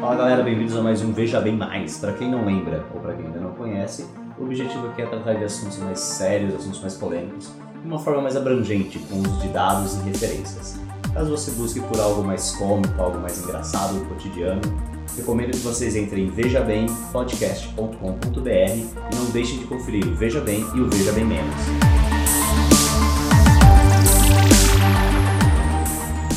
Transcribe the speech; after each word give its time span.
Fala 0.00 0.16
galera, 0.16 0.42
bem-vindos 0.42 0.76
a 0.76 0.82
mais 0.82 1.02
um 1.02 1.12
Veja 1.12 1.40
Bem 1.40 1.56
Mais. 1.56 1.98
Para 1.98 2.14
quem 2.14 2.28
não 2.28 2.44
lembra 2.44 2.84
ou 2.92 3.00
para 3.00 3.14
quem 3.14 3.26
ainda 3.26 3.38
não 3.38 3.52
conhece, 3.52 4.08
o 4.36 4.42
objetivo 4.42 4.88
aqui 4.88 5.02
é 5.02 5.06
tratar 5.06 5.34
de 5.34 5.44
assuntos 5.44 5.78
mais 5.78 6.00
sérios, 6.00 6.52
assuntos 6.52 6.80
mais 6.80 6.96
polêmicos, 6.96 7.54
de 7.80 7.86
uma 7.86 8.00
forma 8.00 8.22
mais 8.22 8.36
abrangente, 8.36 8.98
com 8.98 9.20
uso 9.20 9.38
de 9.38 9.48
dados 9.50 10.00
e 10.00 10.08
referências. 10.08 10.80
Caso 11.12 11.30
você 11.30 11.50
busque 11.50 11.80
por 11.80 11.98
algo 11.98 12.22
mais 12.22 12.52
cômico, 12.52 13.02
algo 13.02 13.18
mais 13.18 13.42
engraçado 13.42 13.98
do 13.98 14.06
cotidiano, 14.06 14.60
recomendo 15.16 15.50
que 15.50 15.58
vocês 15.58 15.96
entrem 15.96 16.26
em 16.26 16.30
vejabempodcast.com.br 16.30 18.48
e 18.48 19.16
não 19.16 19.24
deixem 19.32 19.58
de 19.58 19.64
conferir 19.64 20.06
o 20.06 20.14
Veja 20.14 20.40
Bem 20.40 20.64
e 20.74 20.80
o 20.80 20.88
Veja 20.88 21.10
Bem 21.12 21.24
Menos. 21.24 21.54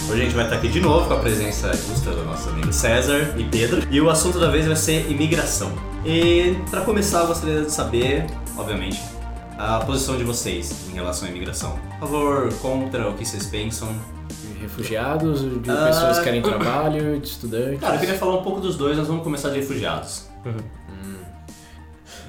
Hoje 0.09 0.21
a 0.21 0.25
gente 0.25 0.35
vai 0.35 0.45
estar 0.45 0.57
aqui 0.57 0.67
de 0.67 0.79
novo 0.79 1.07
com 1.07 1.13
a 1.13 1.20
presença 1.20 1.71
justa 1.73 2.12
do 2.12 2.23
nosso 2.23 2.49
amigo 2.49 2.73
César 2.73 3.35
e 3.37 3.43
Pedro. 3.43 3.84
E 3.91 4.01
o 4.01 4.09
assunto 4.09 4.40
da 4.40 4.49
vez 4.49 4.65
vai 4.65 4.76
ser 4.76 5.09
imigração. 5.09 5.71
E 6.03 6.55
para 6.71 6.81
começar, 6.81 7.21
eu 7.21 7.27
gostaria 7.27 7.62
de 7.62 7.71
saber, 7.71 8.26
obviamente, 8.57 8.99
a 9.57 9.79
posição 9.79 10.17
de 10.17 10.23
vocês 10.23 10.87
em 10.91 10.95
relação 10.95 11.27
à 11.27 11.31
imigração. 11.31 11.79
A 11.95 11.99
favor, 11.99 12.51
contra, 12.55 13.09
o 13.09 13.13
que 13.13 13.26
vocês 13.26 13.45
pensam? 13.45 13.87
Refugiados, 14.63 15.41
de 15.62 15.70
Ah. 15.70 15.85
pessoas 15.88 16.17
que 16.20 16.23
querem 16.23 16.41
trabalho, 16.41 17.20
de 17.20 17.27
estudantes. 17.27 17.80
Cara, 17.80 17.95
eu 17.95 17.99
queria 17.99 18.16
falar 18.17 18.40
um 18.40 18.44
pouco 18.44 18.59
dos 18.62 18.76
dois, 18.76 18.98
nós 18.98 19.08
vamos 19.08 19.23
começar 19.23 19.49
de 19.49 19.58
refugiados. 19.59 20.27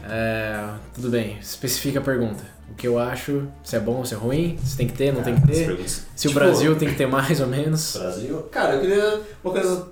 É, 0.06 0.68
tudo 0.94 1.08
bem, 1.10 1.38
especifica 1.40 1.98
a 1.98 2.02
pergunta. 2.02 2.44
O 2.70 2.74
que 2.74 2.86
eu 2.88 2.98
acho, 2.98 3.46
se 3.62 3.76
é 3.76 3.80
bom, 3.80 4.04
se 4.04 4.14
é 4.14 4.16
ruim, 4.16 4.58
se 4.64 4.76
tem 4.76 4.86
que 4.86 4.92
ter, 4.94 5.12
não 5.12 5.22
tem 5.22 5.34
que 5.34 5.46
ter. 5.46 5.76
Se 5.88 6.26
o 6.26 6.30
Tipo, 6.30 6.34
Brasil 6.40 6.76
tem 6.76 6.88
que 6.88 6.94
ter 6.96 7.06
mais 7.06 7.40
ou 7.40 7.46
menos. 7.46 7.96
Brasil? 7.96 8.42
Cara, 8.50 8.74
eu 8.74 8.80
queria. 8.80 9.20
Uma 9.42 9.52
coisa 9.52 9.88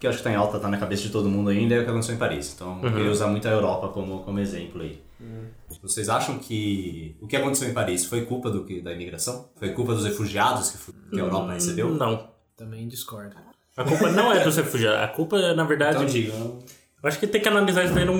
que 0.00 0.06
eu 0.06 0.10
acho 0.10 0.18
que 0.18 0.24
tá 0.24 0.30
em 0.30 0.34
alta, 0.36 0.58
tá 0.58 0.68
na 0.68 0.76
cabeça 0.78 1.02
de 1.02 1.10
todo 1.10 1.28
mundo 1.28 1.50
ainda, 1.50 1.74
é 1.74 1.80
o 1.80 1.84
que 1.84 1.90
aconteceu 1.90 2.14
em 2.14 2.18
Paris. 2.18 2.52
Então 2.54 2.78
eu 2.82 2.92
queria 2.92 3.10
usar 3.10 3.26
muito 3.28 3.46
a 3.48 3.50
Europa 3.50 3.88
como, 3.88 4.20
como 4.20 4.38
exemplo 4.40 4.82
aí. 4.82 5.00
Vocês 5.82 6.08
acham 6.08 6.38
que 6.38 7.16
o 7.20 7.26
que 7.26 7.36
aconteceu 7.36 7.68
em 7.68 7.74
Paris 7.74 8.04
foi 8.04 8.24
culpa 8.24 8.50
do 8.50 8.64
que, 8.64 8.80
da 8.80 8.92
imigração? 8.92 9.48
Foi 9.56 9.72
culpa 9.72 9.94
dos 9.94 10.04
refugiados 10.04 10.70
que, 10.70 10.92
que 11.10 11.20
a 11.20 11.24
Europa 11.24 11.52
recebeu? 11.52 11.90
Não. 11.94 12.30
Também 12.56 12.86
discordo. 12.88 13.36
A 13.76 13.84
culpa 13.84 14.10
não 14.10 14.32
é 14.32 14.42
dos 14.42 14.56
refugiados. 14.56 15.00
A 15.00 15.08
culpa, 15.08 15.54
na 15.54 15.64
verdade, 15.64 15.96
Então 15.96 16.06
diga. 16.06 16.32
eu 16.32 16.62
acho 17.02 17.18
que 17.18 17.26
tem 17.26 17.40
que 17.40 17.48
analisar 17.48 17.84
isso 17.84 17.94
daí 17.94 18.04
num, 18.04 18.16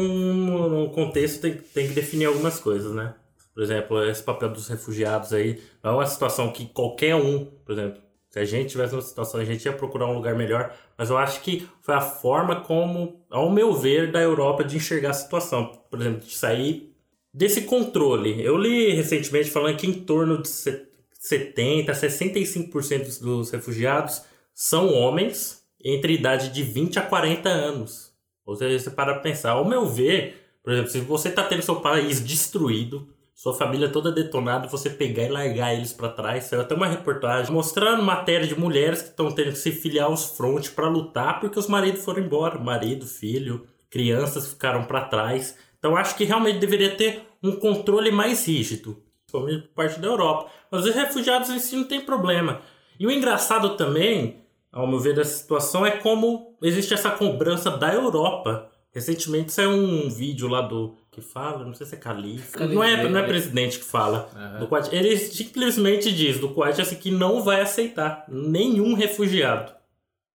num 0.68 0.88
contexto, 0.90 1.40
tem, 1.42 1.54
tem 1.54 1.88
que 1.88 1.94
definir 1.94 2.26
algumas 2.26 2.58
coisas, 2.60 2.92
né? 2.94 3.14
Por 3.54 3.62
exemplo, 3.64 4.04
esse 4.04 4.22
papel 4.22 4.50
dos 4.50 4.68
refugiados 4.68 5.32
aí 5.32 5.60
não 5.82 5.90
é 5.92 5.94
uma 5.94 6.06
situação 6.06 6.52
que 6.52 6.66
qualquer 6.66 7.16
um, 7.16 7.44
por 7.64 7.72
exemplo, 7.72 8.00
se 8.46 8.54
a 8.54 8.58
gente 8.58 8.70
tivesse 8.70 8.94
uma 8.94 9.02
situação, 9.02 9.40
a 9.40 9.44
gente 9.44 9.64
ia 9.64 9.72
procurar 9.72 10.06
um 10.06 10.14
lugar 10.14 10.34
melhor, 10.34 10.74
mas 10.96 11.10
eu 11.10 11.18
acho 11.18 11.40
que 11.42 11.66
foi 11.82 11.94
a 11.94 12.00
forma 12.00 12.60
como, 12.60 13.24
ao 13.30 13.50
meu 13.50 13.74
ver, 13.74 14.10
da 14.12 14.20
Europa 14.20 14.62
de 14.64 14.76
enxergar 14.76 15.10
a 15.10 15.14
situação. 15.14 15.72
Por 15.90 16.00
exemplo, 16.00 16.20
de 16.20 16.34
sair 16.36 16.92
desse 17.32 17.62
controle. 17.62 18.42
Eu 18.42 18.56
li 18.56 18.90
recentemente 18.94 19.50
falando 19.50 19.76
que 19.76 19.86
em 19.86 19.92
torno 19.92 20.40
de 20.42 20.48
se- 20.48 20.86
70, 21.20 21.92
65% 21.94 23.20
dos 23.20 23.50
refugiados 23.50 24.22
são 24.54 24.92
homens 24.94 25.62
entre 25.84 26.14
idade 26.14 26.50
de 26.50 26.62
20 26.62 26.98
a 26.98 27.02
40 27.02 27.48
anos. 27.48 28.12
Ou 28.46 28.56
seja, 28.56 28.78
você 28.78 28.90
para 28.90 29.14
pensar, 29.20 29.50
ao 29.52 29.64
meu 29.64 29.86
ver, 29.86 30.36
por 30.62 30.72
exemplo, 30.72 30.90
se 30.90 31.00
você 31.00 31.30
tá 31.30 31.42
tendo 31.44 31.62
seu 31.62 31.76
país 31.76 32.20
destruído, 32.24 33.08
sua 33.38 33.54
família 33.54 33.88
toda 33.88 34.10
detonada, 34.10 34.66
você 34.66 34.90
pegar 34.90 35.22
e 35.22 35.28
largar 35.28 35.72
eles 35.72 35.92
pra 35.92 36.08
trás, 36.08 36.46
saiu 36.46 36.60
até 36.60 36.74
uma 36.74 36.88
reportagem 36.88 37.52
mostrando 37.52 38.02
matéria 38.02 38.48
de 38.48 38.58
mulheres 38.58 39.00
que 39.00 39.10
estão 39.10 39.30
tendo 39.30 39.52
que 39.52 39.58
se 39.58 39.70
filiar 39.70 40.06
aos 40.06 40.36
frontes 40.36 40.70
pra 40.70 40.88
lutar 40.88 41.38
porque 41.38 41.56
os 41.56 41.68
maridos 41.68 42.04
foram 42.04 42.24
embora, 42.24 42.58
marido, 42.58 43.06
filho, 43.06 43.64
crianças 43.88 44.48
ficaram 44.48 44.82
pra 44.82 45.02
trás. 45.02 45.56
Então 45.78 45.96
acho 45.96 46.16
que 46.16 46.24
realmente 46.24 46.58
deveria 46.58 46.96
ter 46.96 47.28
um 47.40 47.52
controle 47.52 48.10
mais 48.10 48.44
rígido, 48.44 49.00
principalmente 49.20 49.68
por 49.68 49.74
parte 49.74 50.00
da 50.00 50.08
Europa. 50.08 50.50
Mas 50.68 50.84
os 50.84 50.92
refugiados 50.92 51.48
em 51.50 51.60
si 51.60 51.76
não 51.76 51.84
tem 51.84 52.00
problema. 52.00 52.60
E 52.98 53.06
o 53.06 53.10
engraçado 53.10 53.76
também, 53.76 54.42
ao 54.72 54.84
meu 54.84 54.98
ver, 54.98 55.14
dessa 55.14 55.38
situação 55.38 55.86
é 55.86 55.92
como 55.92 56.56
existe 56.60 56.92
essa 56.92 57.12
cobrança 57.12 57.70
da 57.70 57.94
Europa. 57.94 58.68
Recentemente 58.92 59.52
saiu 59.52 59.70
um 59.70 60.10
vídeo 60.10 60.48
lá 60.48 60.60
do 60.60 60.96
que 61.18 61.24
fala, 61.24 61.64
não 61.64 61.74
sei 61.74 61.86
se 61.86 61.94
é 61.94 61.98
Califa, 61.98 62.58
Califa, 62.58 62.74
não 62.74 62.84
é, 62.84 63.08
não 63.08 63.18
é 63.18 63.22
é. 63.22 63.26
presidente 63.26 63.78
que 63.78 63.84
fala. 63.84 64.30
Aham. 64.34 64.60
Do 64.60 64.66
Kuwait. 64.66 64.94
Ele 64.94 65.16
simplesmente 65.16 66.12
diz 66.12 66.38
do 66.38 66.50
Kuwait 66.50 66.80
assim, 66.80 66.96
que 66.96 67.10
não 67.10 67.42
vai 67.42 67.60
aceitar 67.60 68.24
nenhum 68.28 68.94
refugiado. 68.94 69.72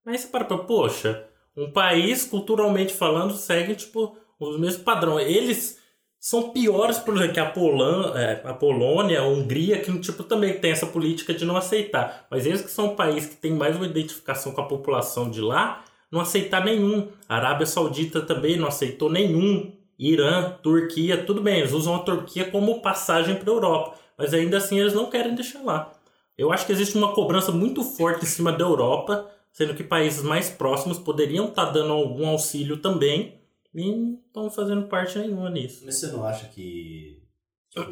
Aí 0.04 0.18
você 0.18 0.26
para 0.26 0.44
pra, 0.44 0.58
poxa, 0.58 1.24
um 1.56 1.70
país, 1.70 2.24
culturalmente 2.24 2.92
falando, 2.92 3.34
segue, 3.34 3.74
tipo, 3.74 4.16
os 4.38 4.58
mesmos 4.58 4.82
padrões. 4.82 5.26
Eles 5.28 5.78
são 6.18 6.50
piores, 6.50 6.98
por 6.98 7.16
exemplo, 7.16 7.34
que 7.34 7.40
a, 7.40 7.50
Polan, 7.50 8.12
é, 8.16 8.42
a 8.44 8.54
Polônia, 8.54 9.20
a 9.20 9.26
Hungria, 9.26 9.80
que, 9.80 9.96
tipo, 9.98 10.22
também 10.22 10.58
tem 10.58 10.70
essa 10.70 10.86
política 10.86 11.34
de 11.34 11.44
não 11.44 11.56
aceitar. 11.56 12.26
Mas 12.30 12.46
eles 12.46 12.62
que 12.62 12.70
são 12.70 12.92
um 12.92 12.96
país 12.96 13.26
que 13.26 13.36
tem 13.36 13.52
mais 13.52 13.76
uma 13.76 13.86
identificação 13.86 14.52
com 14.52 14.60
a 14.60 14.66
população 14.66 15.30
de 15.30 15.40
lá, 15.40 15.84
não 16.10 16.20
aceitar 16.20 16.64
nenhum. 16.64 17.08
A 17.28 17.36
Arábia 17.36 17.66
Saudita 17.66 18.20
também 18.20 18.56
não 18.56 18.68
aceitou 18.68 19.10
nenhum. 19.10 19.72
Irã, 20.10 20.58
Turquia, 20.62 21.24
tudo 21.24 21.40
bem, 21.40 21.60
eles 21.60 21.72
usam 21.72 21.94
a 21.94 22.00
Turquia 22.00 22.50
como 22.50 22.82
passagem 22.82 23.36
para 23.36 23.50
a 23.50 23.54
Europa. 23.54 23.98
Mas 24.18 24.34
ainda 24.34 24.56
assim 24.56 24.78
eles 24.78 24.94
não 24.94 25.08
querem 25.08 25.34
deixar 25.34 25.62
lá. 25.62 25.92
Eu 26.36 26.52
acho 26.52 26.66
que 26.66 26.72
existe 26.72 26.96
uma 26.96 27.14
cobrança 27.14 27.52
muito 27.52 27.84
forte 27.84 28.24
em 28.24 28.28
cima 28.28 28.52
da 28.52 28.64
Europa, 28.64 29.30
sendo 29.52 29.74
que 29.74 29.84
países 29.84 30.22
mais 30.22 30.48
próximos 30.50 30.98
poderiam 30.98 31.48
estar 31.48 31.66
dando 31.66 31.92
algum 31.92 32.26
auxílio 32.26 32.78
também 32.78 33.40
e 33.74 33.94
não 33.94 34.20
estão 34.26 34.50
fazendo 34.50 34.88
parte 34.88 35.18
nenhuma 35.18 35.50
nisso. 35.50 35.82
Mas 35.84 36.00
você 36.00 36.08
não 36.08 36.24
acha 36.24 36.48
que 36.48 37.22
tipo, 37.70 37.90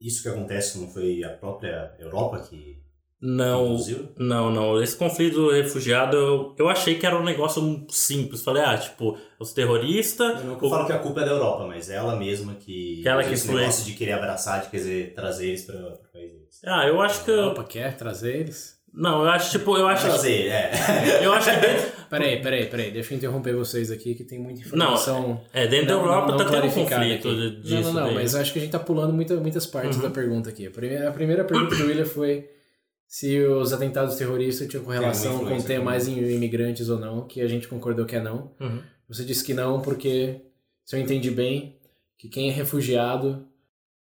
isso 0.00 0.22
que 0.22 0.28
acontece 0.28 0.78
não 0.78 0.88
foi 0.88 1.24
a 1.24 1.30
própria 1.30 1.96
Europa 1.98 2.38
que 2.40 2.83
Não, 3.26 3.78
não, 4.18 4.50
não. 4.52 4.82
Esse 4.82 4.94
conflito 4.96 5.36
do 5.36 5.50
refugiado, 5.50 6.14
eu, 6.14 6.54
eu 6.58 6.68
achei 6.68 6.96
que 6.96 7.06
era 7.06 7.16
um 7.16 7.24
negócio 7.24 7.86
simples. 7.88 8.42
Falei, 8.42 8.62
ah, 8.62 8.76
tipo, 8.76 9.16
os 9.40 9.52
terroristas. 9.54 10.40
Eu 10.40 10.46
não 10.46 10.58
falo 10.60 10.86
que 10.86 10.92
a 10.92 10.98
culpa 10.98 11.22
é 11.22 11.24
da 11.24 11.30
Europa, 11.30 11.66
mas 11.66 11.88
é 11.88 11.94
ela 11.96 12.16
mesma 12.16 12.54
que. 12.54 13.00
Que 13.02 13.08
ela 13.08 13.24
que 13.24 13.32
esse 13.32 13.50
negócio 13.50 13.84
de 13.86 13.92
querer 13.94 14.12
abraçar, 14.12 14.60
de 14.60 14.68
querer 14.68 15.14
trazer 15.14 15.48
eles 15.48 15.62
para 15.62 15.76
o 15.76 15.98
país 16.12 16.32
deles. 16.32 16.60
Ah, 16.66 16.86
eu 16.86 17.00
acho 17.00 17.24
que. 17.24 17.30
A 17.30 17.34
Europa 17.34 17.64
quer 17.64 17.96
trazer 17.96 18.36
eles? 18.36 18.74
Não, 18.92 19.24
eu 19.24 19.30
acho, 19.30 19.50
tipo, 19.50 19.76
eu 19.76 19.88
acho 19.88 20.02
que. 20.04 20.08
Trazer, 20.08 20.48
é. 20.48 21.20
Eu 21.22 21.32
acho 21.32 21.50
que 21.50 21.66
dentro, 21.66 21.92
Peraí, 22.10 22.40
peraí, 22.42 22.66
peraí. 22.66 22.90
Deixa 22.92 23.12
eu 23.12 23.16
interromper 23.16 23.56
vocês 23.56 23.90
aqui 23.90 24.14
que 24.14 24.22
tem 24.22 24.38
muita 24.38 24.60
informação. 24.60 25.40
é, 25.52 25.66
dentro 25.66 25.86
da 25.88 25.94
não- 25.94 26.02
Europa 26.02 26.30
não 26.30 26.36
tá 26.38 26.44
tendo 26.44 26.66
um 26.66 26.70
conflito 26.70 27.28
aqui. 27.28 27.50
disso. 27.62 27.74
Não, 27.74 27.82
não, 27.82 27.92
não, 27.92 28.04
daí. 28.06 28.14
mas 28.14 28.34
acho 28.36 28.52
que 28.52 28.58
a 28.60 28.62
gente 28.62 28.70
tá 28.70 28.78
pulando 28.78 29.12
muita, 29.12 29.34
muitas 29.36 29.66
partes 29.66 29.98
da 29.98 30.10
pergunta 30.10 30.50
aqui. 30.50 30.66
A 30.66 30.70
primeira, 30.70 31.08
a 31.08 31.12
primeira 31.12 31.42
pergunta 31.42 31.74
do 31.74 31.86
William 31.86 32.04
foi 32.04 32.48
se 33.16 33.38
os 33.46 33.72
atentados 33.72 34.16
terroristas 34.16 34.66
tinham 34.66 34.84
correlação 34.84 35.44
com 35.46 35.60
ter 35.62 35.78
mais 35.80 36.08
im- 36.08 36.18
imigrantes 36.34 36.88
ou 36.88 36.98
não, 36.98 37.28
que 37.28 37.40
a 37.40 37.46
gente 37.46 37.68
concordou 37.68 38.04
que 38.04 38.16
é 38.16 38.20
não. 38.20 38.50
Uhum. 38.60 38.80
Você 39.08 39.24
disse 39.24 39.44
que 39.44 39.54
não 39.54 39.80
porque, 39.80 40.40
se 40.84 40.96
eu 40.96 41.00
entendi 41.00 41.30
bem, 41.30 41.78
que 42.18 42.28
quem 42.28 42.48
é 42.48 42.52
refugiado 42.52 43.46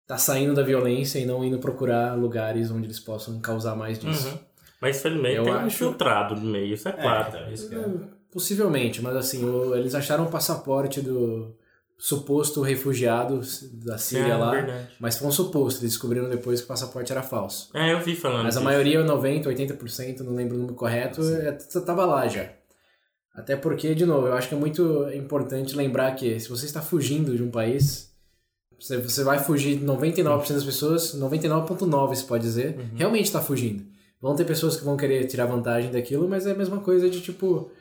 tá 0.07 0.17
saindo 0.17 0.53
da 0.53 0.63
violência 0.63 1.19
e 1.19 1.25
não 1.25 1.43
indo 1.43 1.59
procurar 1.59 2.17
lugares 2.17 2.71
onde 2.71 2.85
eles 2.85 2.99
possam 2.99 3.41
causar 3.41 3.75
mais 3.75 3.99
disso. 3.99 4.29
Uhum. 4.29 4.39
Mas 4.81 5.01
felizmente 5.01 5.35
Eu 5.35 5.43
tem 5.43 5.53
um 5.53 5.57
acho- 5.57 5.67
infiltrado 5.67 6.35
no 6.35 6.49
meio, 6.49 6.73
isso 6.73 6.87
é 6.87 6.93
claro. 6.93 7.27
então, 7.57 7.77
é. 7.81 7.85
Hum, 7.87 8.07
Possivelmente, 8.31 9.01
mas 9.01 9.17
assim, 9.17 9.43
o- 9.43 9.75
eles 9.75 9.93
acharam 9.93 10.23
o 10.25 10.31
passaporte 10.31 11.01
do 11.01 11.53
suposto 11.97 12.61
refugiado 12.61 13.39
da 13.85 13.97
Síria 13.97 14.33
É, 14.33 14.37
lá, 14.37 14.51
verdade. 14.51 14.89
mas 14.99 15.17
foi 15.17 15.27
um 15.27 15.31
suposto, 15.31 15.79
eles 15.81 15.91
descobriram 15.93 16.29
depois 16.29 16.59
que 16.59 16.65
o 16.65 16.67
passaporte 16.67 17.11
era 17.11 17.23
falso. 17.23 17.69
É, 17.73 17.93
eu 17.93 18.01
vi 18.01 18.15
falando. 18.15 18.43
Mas 18.43 18.55
a 18.57 18.59
disso. 18.59 18.63
maioria, 18.65 19.03
90%, 19.05 19.45
80%, 19.45 20.19
não 20.21 20.33
lembro 20.35 20.55
o 20.55 20.59
número 20.59 20.75
correto, 20.75 21.21
é, 21.23 21.51
t- 21.53 21.81
tava 21.81 22.05
lá 22.05 22.27
já. 22.27 22.49
Até 23.33 23.55
porque, 23.55 23.95
de 23.95 24.05
novo, 24.05 24.27
eu 24.27 24.33
acho 24.33 24.47
que 24.49 24.53
é 24.55 24.57
muito 24.57 25.07
importante 25.13 25.75
lembrar 25.75 26.11
que 26.15 26.39
se 26.39 26.49
você 26.49 26.65
está 26.65 26.81
fugindo 26.81 27.35
de 27.35 27.41
um 27.41 27.49
país, 27.49 28.11
você, 28.79 28.97
você 28.97 29.23
vai 29.23 29.39
fugir 29.39 29.79
99% 29.81 30.53
das 30.53 30.63
pessoas, 30.63 31.15
99,9% 31.17 32.15
se 32.15 32.25
pode 32.25 32.43
dizer, 32.43 32.77
Uhum. 32.77 32.89
realmente 32.95 33.25
está 33.25 33.41
fugindo. 33.41 33.85
Vão 34.21 34.35
ter 34.35 34.45
pessoas 34.45 34.75
que 34.77 34.85
vão 34.85 34.95
querer 34.95 35.25
tirar 35.25 35.45
vantagem 35.47 35.91
daquilo, 35.91 36.27
mas 36.29 36.45
é 36.45 36.51
a 36.51 36.55
mesma 36.55 36.79
coisa 36.79 37.09
de 37.09 37.21
tipo 37.21 37.71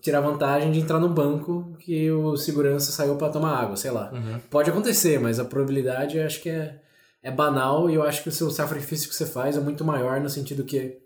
tirar 0.00 0.20
vantagem 0.20 0.72
de 0.72 0.80
entrar 0.80 0.98
no 0.98 1.08
banco 1.08 1.76
que 1.78 2.10
o 2.10 2.36
segurança 2.36 2.92
saiu 2.92 3.16
para 3.16 3.32
tomar 3.32 3.56
água, 3.56 3.76
sei 3.76 3.90
lá. 3.90 4.10
Uhum. 4.12 4.40
Pode 4.50 4.70
acontecer, 4.70 5.20
mas 5.20 5.38
a 5.38 5.44
probabilidade 5.44 6.18
acho 6.18 6.40
que 6.40 6.48
é, 6.48 6.80
é 7.22 7.30
banal 7.30 7.90
e 7.90 7.94
eu 7.94 8.02
acho 8.02 8.22
que 8.22 8.28
o 8.28 8.32
seu 8.32 8.50
sacrifício 8.50 9.08
que 9.08 9.14
você 9.14 9.26
faz 9.26 9.56
é 9.56 9.60
muito 9.60 9.84
maior 9.84 10.20
no 10.20 10.28
sentido 10.28 10.64
que 10.64 10.98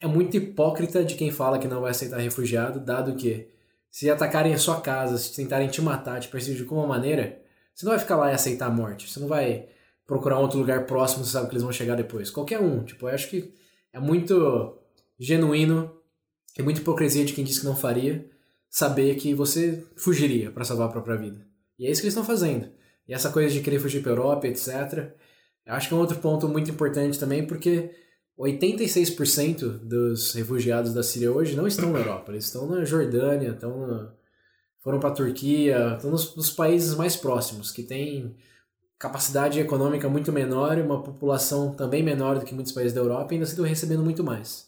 é 0.00 0.06
muito 0.06 0.36
hipócrita 0.36 1.04
de 1.04 1.14
quem 1.14 1.30
fala 1.30 1.58
que 1.58 1.66
não 1.66 1.80
vai 1.80 1.90
aceitar 1.90 2.18
refugiado, 2.18 2.78
dado 2.80 3.16
que 3.16 3.48
se 3.90 4.08
atacarem 4.08 4.54
a 4.54 4.58
sua 4.58 4.80
casa, 4.80 5.18
se 5.18 5.34
tentarem 5.34 5.68
te 5.68 5.82
matar, 5.82 6.20
te 6.20 6.28
perseguir 6.28 6.56
de 6.56 6.62
alguma 6.62 6.86
maneira, 6.86 7.40
você 7.74 7.84
não 7.84 7.92
vai 7.92 7.98
ficar 7.98 8.16
lá 8.16 8.30
e 8.30 8.34
aceitar 8.34 8.66
a 8.66 8.70
morte. 8.70 9.10
Você 9.10 9.18
não 9.18 9.28
vai 9.28 9.66
procurar 10.06 10.38
um 10.38 10.42
outro 10.42 10.58
lugar 10.58 10.86
próximo, 10.86 11.24
você 11.24 11.32
sabe 11.32 11.48
que 11.48 11.52
eles 11.52 11.62
vão 11.62 11.72
chegar 11.72 11.96
depois. 11.96 12.30
Qualquer 12.30 12.60
um. 12.60 12.82
Tipo, 12.84 13.08
eu 13.08 13.14
acho 13.14 13.28
que 13.28 13.52
é 13.92 13.98
muito 13.98 14.78
genuíno, 15.18 15.97
é 16.58 16.62
muita 16.62 16.80
hipocrisia 16.80 17.24
de 17.24 17.32
quem 17.32 17.44
disse 17.44 17.60
que 17.60 17.66
não 17.66 17.76
faria, 17.76 18.28
saber 18.68 19.14
que 19.14 19.32
você 19.32 19.84
fugiria 19.96 20.50
para 20.50 20.64
salvar 20.64 20.88
a 20.88 20.92
própria 20.92 21.16
vida. 21.16 21.46
E 21.78 21.86
é 21.86 21.90
isso 21.90 22.00
que 22.00 22.06
eles 22.06 22.14
estão 22.14 22.24
fazendo. 22.24 22.68
E 23.06 23.14
essa 23.14 23.30
coisa 23.30 23.54
de 23.54 23.60
querer 23.60 23.78
fugir 23.78 24.02
para 24.02 24.12
Europa, 24.12 24.46
etc. 24.46 25.12
Eu 25.64 25.74
acho 25.74 25.88
que 25.88 25.94
é 25.94 25.96
um 25.96 26.00
outro 26.00 26.18
ponto 26.18 26.48
muito 26.48 26.70
importante 26.70 27.18
também, 27.18 27.46
porque 27.46 27.90
86% 28.38 29.78
dos 29.78 30.34
refugiados 30.34 30.92
da 30.92 31.02
Síria 31.02 31.32
hoje 31.32 31.56
não 31.56 31.66
estão 31.66 31.92
na 31.92 32.00
Europa, 32.00 32.32
eles 32.32 32.44
estão 32.44 32.66
na 32.66 32.84
Jordânia, 32.84 33.50
estão 33.50 33.86
na, 33.86 34.12
foram 34.82 35.00
para 35.00 35.10
a 35.10 35.14
Turquia, 35.14 35.94
estão 35.94 36.10
nos, 36.10 36.36
nos, 36.36 36.50
países 36.50 36.94
mais 36.94 37.16
próximos, 37.16 37.70
que 37.70 37.82
têm 37.82 38.36
capacidade 38.98 39.60
econômica 39.60 40.08
muito 40.08 40.32
menor 40.32 40.76
e 40.76 40.82
uma 40.82 41.02
população 41.02 41.72
também 41.72 42.02
menor 42.02 42.38
do 42.38 42.44
que 42.44 42.54
muitos 42.54 42.72
países 42.72 42.92
da 42.92 43.00
Europa 43.00 43.32
e 43.32 43.36
ainda 43.36 43.48
estão 43.48 43.64
recebendo 43.64 44.02
muito 44.02 44.24
mais. 44.24 44.67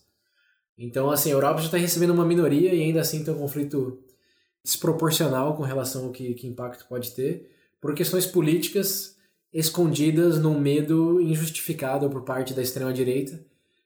Então, 0.76 1.10
assim, 1.10 1.30
a 1.30 1.34
Europa 1.34 1.58
já 1.58 1.66
está 1.66 1.76
recebendo 1.76 2.12
uma 2.12 2.24
minoria 2.24 2.72
e 2.72 2.82
ainda 2.82 3.00
assim 3.00 3.22
tem 3.22 3.34
um 3.34 3.38
conflito 3.38 4.02
desproporcional 4.64 5.56
com 5.56 5.62
relação 5.62 6.06
ao 6.06 6.12
que, 6.12 6.34
que 6.34 6.46
impacto 6.46 6.86
pode 6.88 7.12
ter, 7.12 7.50
por 7.80 7.94
questões 7.94 8.26
políticas 8.26 9.16
escondidas 9.52 10.38
num 10.38 10.58
medo 10.58 11.20
injustificado 11.20 12.08
por 12.08 12.22
parte 12.22 12.54
da 12.54 12.62
extrema-direita, 12.62 13.44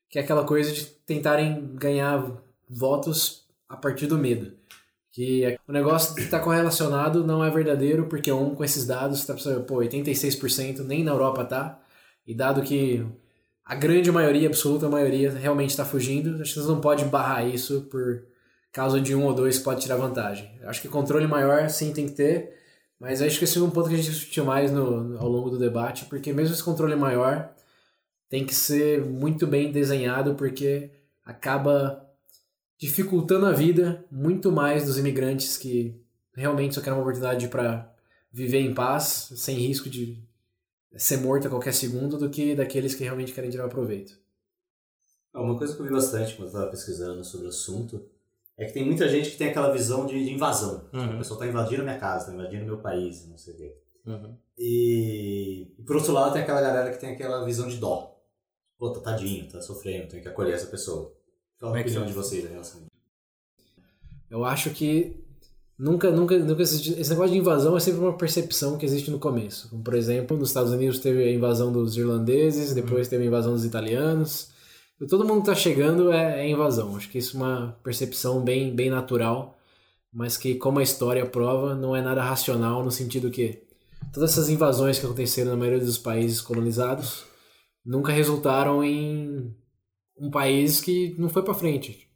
que 0.08 0.18
é 0.18 0.22
aquela 0.22 0.44
coisa 0.44 0.72
de 0.72 0.84
tentarem 0.84 1.74
ganhar 1.74 2.42
votos 2.68 3.46
a 3.68 3.76
partir 3.76 4.06
do 4.06 4.18
medo. 4.18 4.52
Que 5.10 5.44
é, 5.44 5.58
o 5.66 5.72
negócio 5.72 6.14
que 6.14 6.22
está 6.22 6.40
correlacionado 6.40 7.24
não 7.24 7.44
é 7.44 7.50
verdadeiro, 7.50 8.06
porque 8.06 8.30
um, 8.32 8.54
com 8.54 8.64
esses 8.64 8.84
dados, 8.84 9.20
está 9.20 9.34
pô, 9.60 9.76
86% 9.76 10.80
nem 10.80 11.04
na 11.04 11.12
Europa 11.12 11.44
tá, 11.44 11.80
e 12.26 12.34
dado 12.34 12.62
que 12.62 13.06
a 13.64 13.74
grande 13.74 14.12
maioria, 14.12 14.48
absoluta 14.48 14.88
maioria, 14.88 15.30
realmente 15.30 15.70
está 15.70 15.84
fugindo, 15.84 16.42
acho 16.42 16.54
que 16.54 16.60
você 16.60 16.68
não 16.68 16.80
pode 16.80 17.04
barrar 17.06 17.46
isso 17.48 17.82
por 17.90 18.24
causa 18.70 19.00
de 19.00 19.14
um 19.14 19.24
ou 19.24 19.32
dois 19.32 19.58
pode 19.58 19.80
tirar 19.80 19.96
vantagem. 19.96 20.50
Acho 20.64 20.82
que 20.82 20.88
controle 20.88 21.26
maior, 21.26 21.70
sim, 21.70 21.92
tem 21.92 22.06
que 22.06 22.12
ter, 22.12 22.54
mas 23.00 23.22
acho 23.22 23.38
que 23.38 23.44
esse 23.44 23.58
é 23.58 23.62
um 23.62 23.70
ponto 23.70 23.88
que 23.88 23.94
a 23.94 23.98
gente 23.98 24.10
discutiu 24.10 24.44
mais 24.44 24.70
no, 24.70 25.16
ao 25.18 25.28
longo 25.28 25.48
do 25.48 25.58
debate, 25.58 26.04
porque 26.06 26.32
mesmo 26.32 26.54
esse 26.54 26.62
controle 26.62 26.94
maior 26.94 27.50
tem 28.28 28.44
que 28.44 28.54
ser 28.54 29.04
muito 29.04 29.46
bem 29.46 29.72
desenhado, 29.72 30.34
porque 30.34 30.90
acaba 31.24 32.04
dificultando 32.78 33.46
a 33.46 33.52
vida 33.52 34.04
muito 34.10 34.52
mais 34.52 34.84
dos 34.84 34.98
imigrantes 34.98 35.56
que 35.56 35.98
realmente 36.34 36.74
só 36.74 36.80
querem 36.80 36.98
uma 36.98 37.02
oportunidade 37.02 37.48
para 37.48 37.90
viver 38.32 38.60
em 38.60 38.74
paz, 38.74 39.32
sem 39.36 39.56
risco 39.56 39.88
de 39.88 40.22
ser 40.96 41.18
morto 41.18 41.46
a 41.46 41.50
qualquer 41.50 41.72
segundo, 41.72 42.18
do 42.18 42.30
que 42.30 42.54
daqueles 42.54 42.94
que 42.94 43.04
realmente 43.04 43.32
querem 43.32 43.50
tirar 43.50 43.68
proveito. 43.68 44.18
Uma 45.34 45.58
coisa 45.58 45.74
que 45.74 45.80
eu 45.80 45.86
vi 45.86 45.92
bastante 45.92 46.34
quando 46.34 46.46
eu 46.46 46.52
estava 46.52 46.70
pesquisando 46.70 47.24
sobre 47.24 47.46
o 47.46 47.50
assunto 47.50 48.08
é 48.56 48.66
que 48.66 48.72
tem 48.72 48.84
muita 48.84 49.08
gente 49.08 49.30
que 49.30 49.36
tem 49.36 49.48
aquela 49.48 49.72
visão 49.72 50.06
de, 50.06 50.24
de 50.24 50.32
invasão. 50.32 50.88
Uhum. 50.92 51.14
A 51.14 51.18
pessoa 51.18 51.36
está 51.36 51.46
invadindo 51.46 51.82
a 51.82 51.84
minha 51.84 51.98
casa, 51.98 52.26
está 52.26 52.34
invadindo 52.34 52.64
meu 52.64 52.78
país, 52.78 53.26
não 53.28 53.36
sei 53.36 53.54
o 53.54 53.56
quê. 53.56 53.76
Uhum. 54.06 54.36
E, 54.56 55.74
por 55.84 55.96
outro 55.96 56.12
lado 56.12 56.32
tem 56.34 56.42
aquela 56.42 56.60
galera 56.60 56.92
que 56.92 57.00
tem 57.00 57.10
aquela 57.10 57.44
visão 57.44 57.68
de 57.68 57.78
dó. 57.78 58.16
Pô, 58.78 58.92
tá 58.92 59.00
tadinho, 59.00 59.48
tá 59.50 59.60
sofrendo, 59.60 60.08
tem 60.08 60.20
que 60.20 60.28
acolher 60.28 60.54
essa 60.54 60.66
pessoa. 60.66 61.12
Qual 61.58 61.74
é 61.74 61.78
a 61.78 61.82
opinião 61.82 62.06
de 62.06 62.12
vocês 62.12 62.44
em 62.44 62.48
relação 62.48 62.82
a 62.82 62.84
Eu 64.30 64.44
acho 64.44 64.70
que 64.70 65.23
nunca, 65.78 66.10
nunca, 66.10 66.38
nunca 66.38 66.62
existe, 66.62 66.98
esse 66.98 67.10
negócio 67.10 67.32
de 67.32 67.38
invasão 67.38 67.76
é 67.76 67.80
sempre 67.80 68.00
uma 68.00 68.16
percepção 68.16 68.76
que 68.78 68.86
existe 68.86 69.10
no 69.10 69.18
começo. 69.18 69.68
Como, 69.70 69.82
por 69.82 69.94
exemplo, 69.94 70.36
nos 70.36 70.48
Estados 70.50 70.72
Unidos 70.72 70.98
teve 70.98 71.24
a 71.24 71.32
invasão 71.32 71.72
dos 71.72 71.96
irlandeses, 71.96 72.74
depois 72.74 73.06
uhum. 73.06 73.10
teve 73.10 73.24
a 73.24 73.26
invasão 73.26 73.52
dos 73.52 73.64
italianos 73.64 74.54
todo 75.08 75.24
mundo 75.24 75.40
que 75.40 75.46
tá 75.46 75.54
chegando 75.54 76.12
é, 76.12 76.44
é, 76.44 76.48
invasão. 76.48 76.96
Acho 76.96 77.10
que 77.10 77.18
isso 77.18 77.36
é 77.36 77.40
uma 77.40 77.78
percepção 77.82 78.42
bem, 78.42 78.74
bem 78.74 78.90
natural, 78.90 79.58
mas 80.12 80.36
que, 80.36 80.54
como 80.54 80.78
a 80.78 80.82
história 80.82 81.26
prova, 81.26 81.74
não 81.74 81.94
é 81.94 82.00
nada 82.00 82.22
racional 82.22 82.84
no 82.84 82.90
sentido 82.90 83.30
que 83.30 83.62
todas 84.12 84.32
essas 84.32 84.48
invasões 84.48 84.98
que 84.98 85.06
aconteceram 85.06 85.50
na 85.50 85.56
maioria 85.56 85.84
dos 85.84 85.98
países 85.98 86.40
colonizados 86.40 87.24
nunca 87.84 88.12
resultaram 88.12 88.82
em 88.82 89.54
um 90.18 90.30
país 90.30 90.80
que 90.80 91.14
não 91.18 91.28
foi 91.28 91.42
para 91.42 91.54
frente. 91.54 92.08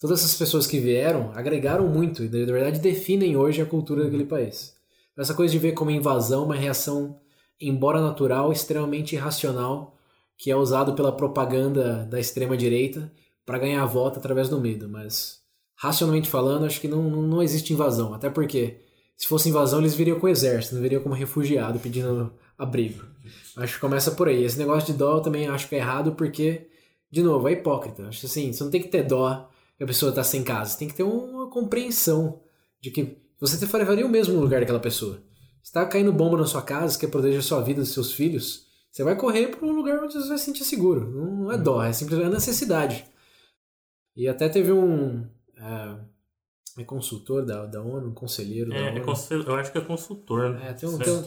Todas 0.00 0.20
essas 0.20 0.36
pessoas 0.36 0.66
que 0.66 0.78
vieram 0.78 1.30
agregaram 1.34 1.86
muito 1.88 2.24
e, 2.24 2.28
na 2.28 2.52
verdade, 2.52 2.80
definem 2.80 3.36
hoje 3.36 3.62
a 3.62 3.66
cultura 3.66 4.04
daquele 4.04 4.24
país. 4.24 4.74
Essa 5.16 5.34
coisa 5.34 5.52
de 5.52 5.58
ver 5.58 5.72
como 5.72 5.90
invasão 5.90 6.44
uma 6.44 6.56
reação, 6.56 7.20
embora 7.60 8.00
natural, 8.00 8.52
extremamente 8.52 9.14
irracional 9.14 9.96
que 10.36 10.50
é 10.50 10.56
usado 10.56 10.94
pela 10.94 11.16
propaganda 11.16 12.04
da 12.10 12.18
extrema 12.18 12.56
direita 12.56 13.12
para 13.46 13.58
ganhar 13.58 13.84
voto 13.86 14.18
através 14.18 14.48
do 14.48 14.60
medo, 14.60 14.88
mas 14.88 15.40
racionalmente 15.76 16.28
falando, 16.28 16.66
acho 16.66 16.80
que 16.80 16.88
não, 16.88 17.02
não, 17.08 17.22
não 17.22 17.42
existe 17.42 17.72
invasão, 17.72 18.12
até 18.12 18.28
porque 18.28 18.80
se 19.16 19.28
fosse 19.28 19.48
invasão 19.48 19.78
eles 19.78 19.94
viriam 19.94 20.18
com 20.18 20.26
o 20.26 20.30
exército, 20.30 20.74
não 20.74 20.82
viriam 20.82 21.02
como 21.02 21.14
refugiado 21.14 21.78
pedindo 21.78 22.32
abrigo. 22.58 23.04
Acho 23.56 23.74
que 23.74 23.80
começa 23.80 24.10
por 24.12 24.28
aí. 24.28 24.42
Esse 24.44 24.58
negócio 24.58 24.92
de 24.92 24.98
dó 24.98 25.16
eu 25.16 25.22
também 25.22 25.46
acho 25.48 25.68
que 25.68 25.74
é 25.74 25.78
errado 25.78 26.12
porque, 26.12 26.68
de 27.10 27.22
novo, 27.22 27.48
é 27.48 27.52
hipócrita. 27.52 28.08
Acho 28.08 28.26
assim, 28.26 28.52
você 28.52 28.64
não 28.64 28.70
tem 28.70 28.82
que 28.82 28.88
ter 28.88 29.04
dó 29.04 29.48
que 29.76 29.84
a 29.84 29.86
pessoa 29.86 30.10
está 30.10 30.22
sem 30.22 30.42
casa, 30.42 30.78
tem 30.78 30.88
que 30.88 30.94
ter 30.94 31.02
uma 31.02 31.50
compreensão 31.50 32.40
de 32.80 32.90
que 32.90 33.18
você 33.40 33.66
faria 33.66 34.06
o 34.06 34.08
mesmo 34.08 34.34
no 34.34 34.40
lugar 34.40 34.60
daquela 34.60 34.80
pessoa. 34.80 35.22
Se 35.62 35.70
está 35.70 35.84
caindo 35.86 36.12
bomba 36.12 36.36
na 36.36 36.46
sua 36.46 36.62
casa, 36.62 36.98
quer 36.98 37.08
proteger 37.08 37.40
a 37.40 37.42
sua 37.42 37.60
vida 37.62 37.80
dos 37.80 37.92
seus 37.92 38.12
filhos, 38.12 38.66
você 38.90 39.02
vai 39.02 39.16
correr 39.16 39.48
para 39.48 39.66
um 39.66 39.72
lugar 39.72 40.02
onde 40.02 40.12
você 40.12 40.28
vai 40.28 40.38
se 40.38 40.44
sentir 40.44 40.64
seguro. 40.64 41.10
Não 41.10 41.50
é 41.50 41.58
dó, 41.58 41.82
é 41.82 41.92
simplesmente 41.92 42.32
necessidade. 42.32 43.04
E 44.16 44.28
até 44.28 44.48
teve 44.48 44.70
um. 44.70 45.26
É, 45.56 46.82
é 46.82 46.84
consultor 46.84 47.44
da, 47.44 47.66
da 47.66 47.82
ONU, 47.82 48.10
um 48.10 48.14
conselheiro 48.14 48.72
é, 48.72 48.92
da 48.92 48.98
é 48.98 49.02
ONU. 49.02 49.44
eu 49.46 49.54
acho 49.56 49.72
que 49.72 49.78
é 49.78 49.80
consultor, 49.80 50.50
né? 50.50 50.68
É, 50.68 50.72
tem 50.74 50.88
um, 50.88 50.98
tem 50.98 51.12
um, 51.12 51.22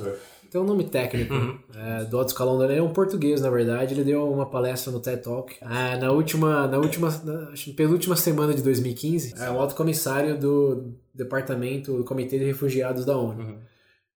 tem 0.49 0.59
um 0.59 0.63
nome 0.63 0.85
técnico 0.85 1.33
uhum. 1.33 1.59
é, 1.75 2.05
do 2.05 2.17
Otto 2.17 2.31
Scalon, 2.31 2.63
ele 2.63 2.75
é 2.75 2.81
um 2.81 2.94
português, 2.94 3.41
na 3.41 3.49
verdade. 3.49 3.94
Ele 3.94 4.03
deu 4.03 4.31
uma 4.31 4.45
palestra 4.49 4.91
no 4.91 4.99
TED 4.99 5.21
Talk 5.21 5.55
é, 5.61 5.97
na 5.97 6.11
última, 6.11 6.67
na 6.67 6.77
última, 6.77 7.09
na, 7.23 7.53
penúltima 7.75 8.15
semana 8.15 8.53
de 8.53 8.61
2015. 8.61 9.35
É 9.38 9.49
o 9.49 9.59
alto 9.59 9.75
comissário 9.75 10.38
do 10.38 10.94
Departamento 11.13 11.97
do 11.97 12.03
Comitê 12.03 12.39
de 12.39 12.45
Refugiados 12.45 13.05
da 13.05 13.17
ONU. 13.17 13.41
Uhum. 13.44 13.57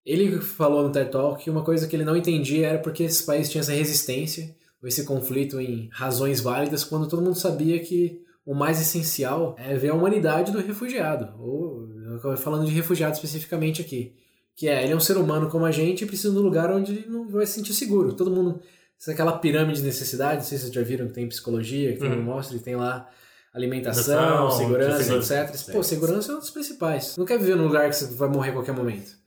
Ele 0.05 0.39
falou 0.41 0.83
no 0.83 0.91
TED 0.91 1.11
Talk 1.11 1.43
que 1.43 1.49
uma 1.49 1.63
coisa 1.63 1.87
que 1.87 1.95
ele 1.95 2.05
não 2.05 2.17
entendia 2.17 2.67
era 2.67 2.79
porque 2.79 3.03
esse 3.03 3.25
país 3.25 3.49
tinha 3.49 3.61
essa 3.61 3.73
resistência, 3.73 4.55
ou 4.81 4.87
esse 4.87 5.03
conflito 5.05 5.59
em 5.59 5.89
razões 5.91 6.41
válidas, 6.41 6.83
quando 6.83 7.07
todo 7.07 7.21
mundo 7.21 7.35
sabia 7.35 7.79
que 7.79 8.21
o 8.45 8.55
mais 8.55 8.81
essencial 8.81 9.55
é 9.59 9.75
ver 9.75 9.89
a 9.89 9.93
humanidade 9.93 10.51
do 10.51 10.59
refugiado, 10.59 11.29
ou 11.39 11.87
falando 12.37 12.65
de 12.65 12.71
refugiado 12.71 13.13
especificamente 13.13 13.81
aqui, 13.81 14.15
que 14.55 14.67
é, 14.67 14.83
ele 14.83 14.93
é 14.93 14.95
um 14.95 14.99
ser 14.99 15.17
humano 15.17 15.49
como 15.49 15.65
a 15.65 15.71
gente 15.71 16.03
e 16.03 16.07
precisa 16.07 16.31
de 16.31 16.39
um 16.39 16.41
lugar 16.41 16.71
onde 16.71 16.91
ele 16.91 17.07
não 17.07 17.29
vai 17.29 17.45
se 17.45 17.53
sentir 17.53 17.73
seguro. 17.73 18.13
Todo 18.13 18.31
mundo, 18.31 18.61
é 19.07 19.11
aquela 19.11 19.37
pirâmide 19.37 19.79
de 19.79 19.85
necessidades, 19.85 20.45
não 20.45 20.49
sei 20.49 20.57
se 20.57 20.65
vocês 20.65 20.73
já 20.73 20.81
viram 20.83 21.07
que 21.07 21.13
tem 21.13 21.27
psicologia, 21.27 21.93
que 21.93 21.99
tem 21.99 22.11
uhum. 22.11 22.23
mostra, 22.23 22.57
que 22.57 22.63
tem 22.63 22.75
lá 22.75 23.09
alimentação, 23.53 24.51
segurança, 24.51 25.15
etc. 25.15 25.71
Pô, 25.71 25.83
segurança 25.83 26.31
é 26.31 26.35
um 26.35 26.39
dos 26.39 26.51
principais. 26.51 27.17
Não 27.17 27.25
quer 27.25 27.37
viver 27.37 27.55
num 27.55 27.65
lugar 27.65 27.89
que 27.89 27.95
você 27.95 28.13
vai 28.13 28.29
morrer 28.29 28.51
a 28.51 28.53
qualquer 28.53 28.75
momento. 28.75 29.19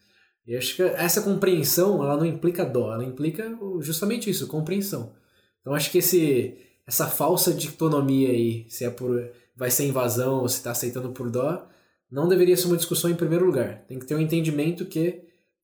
E 0.46 0.56
acho 0.56 0.76
que 0.76 0.82
essa 0.82 1.22
compreensão, 1.22 2.02
ela 2.02 2.16
não 2.16 2.24
implica 2.24 2.64
dó, 2.64 2.92
ela 2.92 3.04
implica 3.04 3.56
justamente 3.80 4.28
isso, 4.28 4.46
compreensão. 4.46 5.12
Então 5.60 5.74
acho 5.74 5.90
que 5.90 5.98
esse, 5.98 6.58
essa 6.86 7.06
falsa 7.06 7.52
dicotomia 7.52 8.28
aí, 8.28 8.66
se 8.68 8.84
é 8.84 8.90
por 8.90 9.30
vai 9.56 9.70
ser 9.70 9.86
invasão 9.86 10.40
ou 10.40 10.48
se 10.48 10.56
está 10.56 10.72
aceitando 10.72 11.10
por 11.10 11.30
dó, 11.30 11.66
não 12.14 12.28
deveria 12.28 12.56
ser 12.56 12.68
uma 12.68 12.76
discussão 12.76 13.10
em 13.10 13.14
primeiro 13.14 13.44
lugar. 13.44 13.84
Tem 13.86 13.98
que 13.98 14.06
ter 14.06 14.14
um 14.14 14.20
entendimento 14.20 14.86
que 14.86 15.22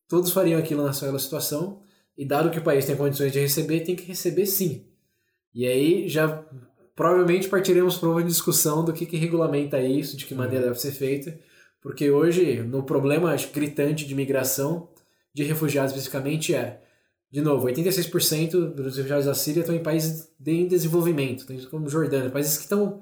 todos 0.08 0.32
fariam 0.32 0.58
aquilo 0.58 0.84
naquela 0.84 1.18
situação 1.18 1.80
e 2.18 2.26
dado 2.26 2.50
que 2.50 2.58
o 2.58 2.62
país 2.62 2.84
tem 2.84 2.96
condições 2.96 3.32
de 3.32 3.40
receber, 3.40 3.80
tem 3.80 3.96
que 3.96 4.04
receber 4.04 4.46
sim. 4.46 4.86
E 5.54 5.66
aí 5.66 6.08
já 6.08 6.44
provavelmente 6.94 7.48
partiremos 7.48 7.96
para 7.96 8.08
uma 8.08 8.22
discussão 8.22 8.84
do 8.84 8.92
que, 8.92 9.06
que 9.06 9.16
regulamenta 9.16 9.80
isso, 9.80 10.16
de 10.16 10.26
que 10.26 10.34
maneira 10.34 10.66
uhum. 10.66 10.72
deve 10.72 10.80
ser 10.80 10.92
feita 10.92 11.38
porque 11.80 12.10
hoje, 12.10 12.62
no 12.62 12.82
problema 12.82 13.34
gritante 13.52 14.06
de 14.06 14.14
migração, 14.14 14.88
de 15.32 15.42
refugiados 15.44 15.92
especificamente, 15.92 16.54
é, 16.54 16.82
de 17.30 17.40
novo, 17.40 17.66
86% 17.66 18.74
dos 18.74 18.96
refugiados 18.96 19.26
da 19.26 19.34
Síria 19.34 19.60
estão 19.60 19.74
em 19.74 19.82
países 19.82 20.28
em 20.44 20.66
desenvolvimento, 20.66 21.46
como 21.70 21.88
Jordânia, 21.88 22.30
países 22.30 22.56
que 22.56 22.64
estão 22.64 23.00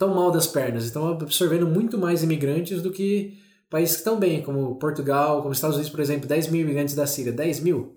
tão 0.00 0.14
mal 0.14 0.30
das 0.30 0.46
pernas, 0.46 0.86
estão 0.86 1.08
absorvendo 1.10 1.66
muito 1.66 1.98
mais 1.98 2.22
imigrantes 2.22 2.80
do 2.80 2.90
que 2.90 3.38
países 3.68 3.96
que 3.96 4.00
estão 4.00 4.18
bem, 4.18 4.40
como 4.40 4.76
Portugal, 4.76 5.42
como 5.42 5.52
Estados 5.52 5.76
Unidos, 5.76 5.92
por 5.92 6.00
exemplo, 6.00 6.26
10 6.26 6.48
mil 6.48 6.62
imigrantes 6.62 6.94
da 6.94 7.06
Síria, 7.06 7.30
10 7.30 7.60
mil. 7.60 7.96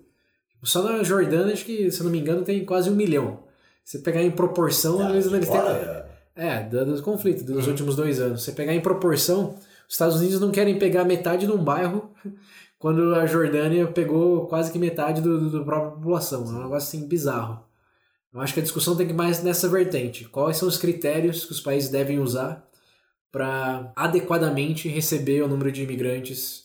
Só 0.62 0.82
na 0.82 1.02
Jordânia, 1.02 1.54
acho 1.54 1.64
que, 1.64 1.90
se 1.90 2.02
não 2.02 2.10
me 2.10 2.20
engano, 2.20 2.42
tem 2.42 2.62
quase 2.62 2.90
um 2.90 2.94
milhão. 2.94 3.40
Se 3.82 4.00
pegar 4.00 4.22
em 4.22 4.30
proporção, 4.30 5.12
vezes 5.12 5.32
eles 5.32 5.48
têm. 5.48 5.60
É, 6.36 6.62
do 6.64 7.02
conflito 7.02 7.42
dos 7.42 7.64
uhum. 7.64 7.70
últimos 7.70 7.96
dois 7.96 8.20
anos. 8.20 8.42
Se 8.42 8.52
pegar 8.52 8.74
em 8.74 8.80
proporção, 8.82 9.54
os 9.88 9.94
Estados 9.94 10.16
Unidos 10.16 10.38
não 10.40 10.50
querem 10.50 10.78
pegar 10.78 11.04
metade 11.04 11.46
de 11.46 11.52
um 11.52 11.62
bairro 11.62 12.10
quando 12.78 13.14
a 13.14 13.24
Jordânia 13.24 13.86
pegou 13.86 14.46
quase 14.46 14.70
que 14.70 14.78
metade 14.78 15.22
do, 15.22 15.48
do 15.48 15.64
própria 15.64 15.92
população. 15.92 16.44
É 16.44 16.48
um 16.48 16.62
negócio 16.64 16.76
assim 16.76 17.08
bizarro. 17.08 17.64
Eu 18.34 18.40
acho 18.40 18.52
que 18.52 18.58
a 18.60 18.62
discussão 18.62 18.96
tem 18.96 19.06
que 19.06 19.12
ir 19.12 19.16
mais 19.16 19.42
nessa 19.44 19.68
vertente. 19.68 20.24
Quais 20.24 20.56
são 20.56 20.66
os 20.66 20.76
critérios 20.76 21.44
que 21.44 21.52
os 21.52 21.60
países 21.60 21.88
devem 21.88 22.18
usar 22.18 22.66
para 23.30 23.92
adequadamente 23.94 24.88
receber 24.88 25.42
o 25.42 25.48
número 25.48 25.70
de 25.70 25.82
imigrantes 25.82 26.64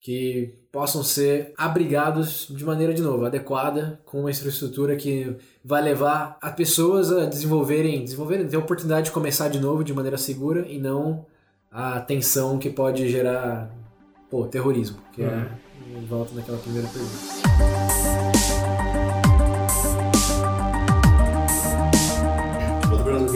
que 0.00 0.54
possam 0.72 1.04
ser 1.04 1.52
abrigados 1.56 2.48
de 2.50 2.64
maneira, 2.64 2.92
de 2.92 3.02
novo, 3.02 3.24
adequada, 3.24 4.00
com 4.04 4.20
uma 4.20 4.30
infraestrutura 4.30 4.96
que 4.96 5.36
vai 5.64 5.82
levar 5.82 6.38
as 6.40 6.54
pessoas 6.54 7.12
a 7.12 7.26
desenvolverem, 7.26 8.02
desenvolverem, 8.02 8.48
ter 8.48 8.56
a 8.56 8.60
oportunidade 8.60 9.06
de 9.06 9.12
começar 9.12 9.48
de 9.48 9.60
novo 9.60 9.84
de 9.84 9.94
maneira 9.94 10.18
segura 10.18 10.66
e 10.66 10.78
não 10.78 11.24
a 11.70 12.00
tensão 12.00 12.58
que 12.58 12.68
pode 12.68 13.08
gerar 13.08 13.70
pô, 14.30 14.46
terrorismo, 14.46 14.98
que 15.12 15.22
é 15.22 15.26
Uhum. 15.26 16.02
em 16.02 16.06
volta 16.06 16.34
daquela 16.34 16.58
primeira 16.58 16.88
pergunta. 16.88 18.71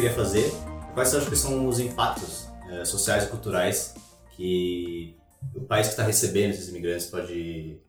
Queria 0.06 0.12
fazer, 0.12 0.52
quais 0.94 1.28
que 1.28 1.36
são 1.36 1.66
os 1.66 1.80
impactos 1.80 2.48
eh, 2.70 2.84
sociais 2.84 3.24
e 3.24 3.28
culturais 3.28 3.94
que 4.36 5.16
o 5.54 5.62
país 5.62 5.86
que 5.86 5.92
está 5.94 6.04
recebendo 6.04 6.50
esses 6.50 6.68
imigrantes 6.68 7.06
pode... 7.06 7.80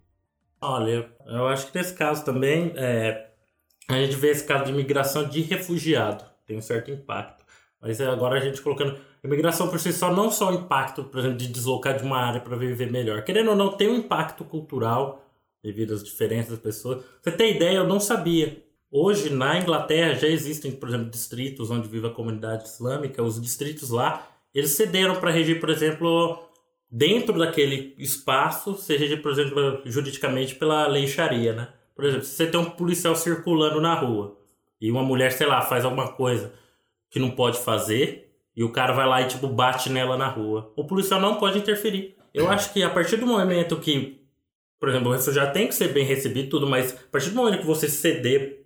Olha, 0.60 1.10
eu 1.28 1.48
acho 1.48 1.68
que 1.68 1.78
nesse 1.78 1.94
caso 1.94 2.26
também, 2.26 2.74
é, 2.76 3.30
a 3.88 3.94
gente 3.96 4.16
vê 4.16 4.32
esse 4.32 4.44
caso 4.46 4.66
de 4.66 4.72
imigração 4.72 5.28
de 5.28 5.42
refugiado, 5.42 6.24
tem 6.46 6.58
um 6.58 6.62
certo 6.62 6.90
impacto. 6.90 7.46
Mas 7.80 8.00
é, 8.00 8.08
agora 8.08 8.38
a 8.38 8.40
gente 8.40 8.62
colocando. 8.62 8.98
Imigração 9.24 9.70
por 9.70 9.80
si 9.80 9.94
só 9.94 10.12
não 10.12 10.32
só 10.32 10.50
o 10.50 10.56
impacto, 10.56 11.04
por 11.04 11.20
exemplo, 11.20 11.38
de 11.38 11.48
deslocar 11.48 11.96
de 11.96 12.04
uma 12.04 12.18
área 12.18 12.40
para 12.42 12.56
viver 12.56 12.92
melhor. 12.92 13.24
Querendo 13.24 13.52
ou 13.52 13.56
não, 13.56 13.78
tem 13.78 13.88
um 13.88 13.96
impacto 13.96 14.44
cultural 14.44 15.24
devido 15.64 15.94
às 15.94 16.04
diferenças 16.04 16.52
das 16.52 16.60
pessoas. 16.60 17.04
Você 17.22 17.32
tem 17.32 17.56
ideia? 17.56 17.78
Eu 17.78 17.88
não 17.88 18.00
sabia. 18.00 18.66
Hoje, 18.90 19.30
na 19.30 19.60
Inglaterra, 19.60 20.16
já 20.16 20.28
existem, 20.28 20.72
por 20.72 20.88
exemplo, 20.88 21.10
distritos 21.10 21.70
onde 21.70 21.90
vive 21.90 22.08
a 22.08 22.12
comunidade 22.12 22.68
islâmica. 22.68 23.22
Os 23.22 23.42
distritos 23.42 23.90
lá, 23.90 24.28
eles 24.54 24.72
cederam 24.72 25.16
para 25.20 25.32
regir, 25.32 25.60
por 25.60 25.70
exemplo, 25.70 26.40
dentro 26.90 27.38
daquele 27.38 27.94
espaço, 27.98 28.76
se 28.76 28.96
reger, 28.96 29.22
por 29.22 29.32
exemplo, 29.32 29.82
juridicamente 29.86 30.56
pela 30.56 30.88
lei 30.88 31.06
Sharia, 31.06 31.54
né? 31.54 31.68
Por 31.96 32.06
exemplo, 32.06 32.26
se 32.26 32.36
você 32.36 32.48
tem 32.48 32.60
um 32.60 32.70
policial 32.70 33.16
circulando 33.16 33.82
na 33.82 33.94
rua 33.94 34.38
e 34.80 34.90
uma 34.90 35.04
mulher, 35.04 35.32
sei 35.32 35.48
lá, 35.48 35.62
faz 35.62 35.84
alguma 35.84 36.14
coisa 36.14 36.54
que 37.10 37.20
não 37.20 37.32
pode 37.32 37.58
fazer 37.60 38.32
e 38.56 38.64
o 38.64 38.72
cara 38.72 38.94
vai 38.94 39.06
lá 39.06 39.22
e, 39.22 39.28
tipo, 39.28 39.48
bate 39.48 39.90
nela 39.90 40.18
na 40.18 40.28
rua, 40.28 40.72
o 40.76 40.86
policial 40.86 41.20
não 41.20 41.36
pode 41.36 41.58
interferir. 41.58 42.16
Eu 42.34 42.50
acho 42.50 42.72
que 42.72 42.84
a 42.84 42.90
partir 42.90 43.18
do 43.18 43.26
momento 43.26 43.78
que, 43.78 44.22
por 44.80 44.90
exemplo, 44.90 45.10
o 45.10 45.12
refugiado 45.12 45.54
tem 45.54 45.68
que 45.68 45.76
ser 45.76 45.90
bem 45.90 46.06
recebido 46.06 46.50
tudo, 46.50 46.68
mas 46.68 46.94
a 46.94 47.12
partir 47.12 47.32
do 47.32 47.36
momento 47.36 47.60
que 47.60 47.66
você 47.66 47.88
ceder 47.88 48.57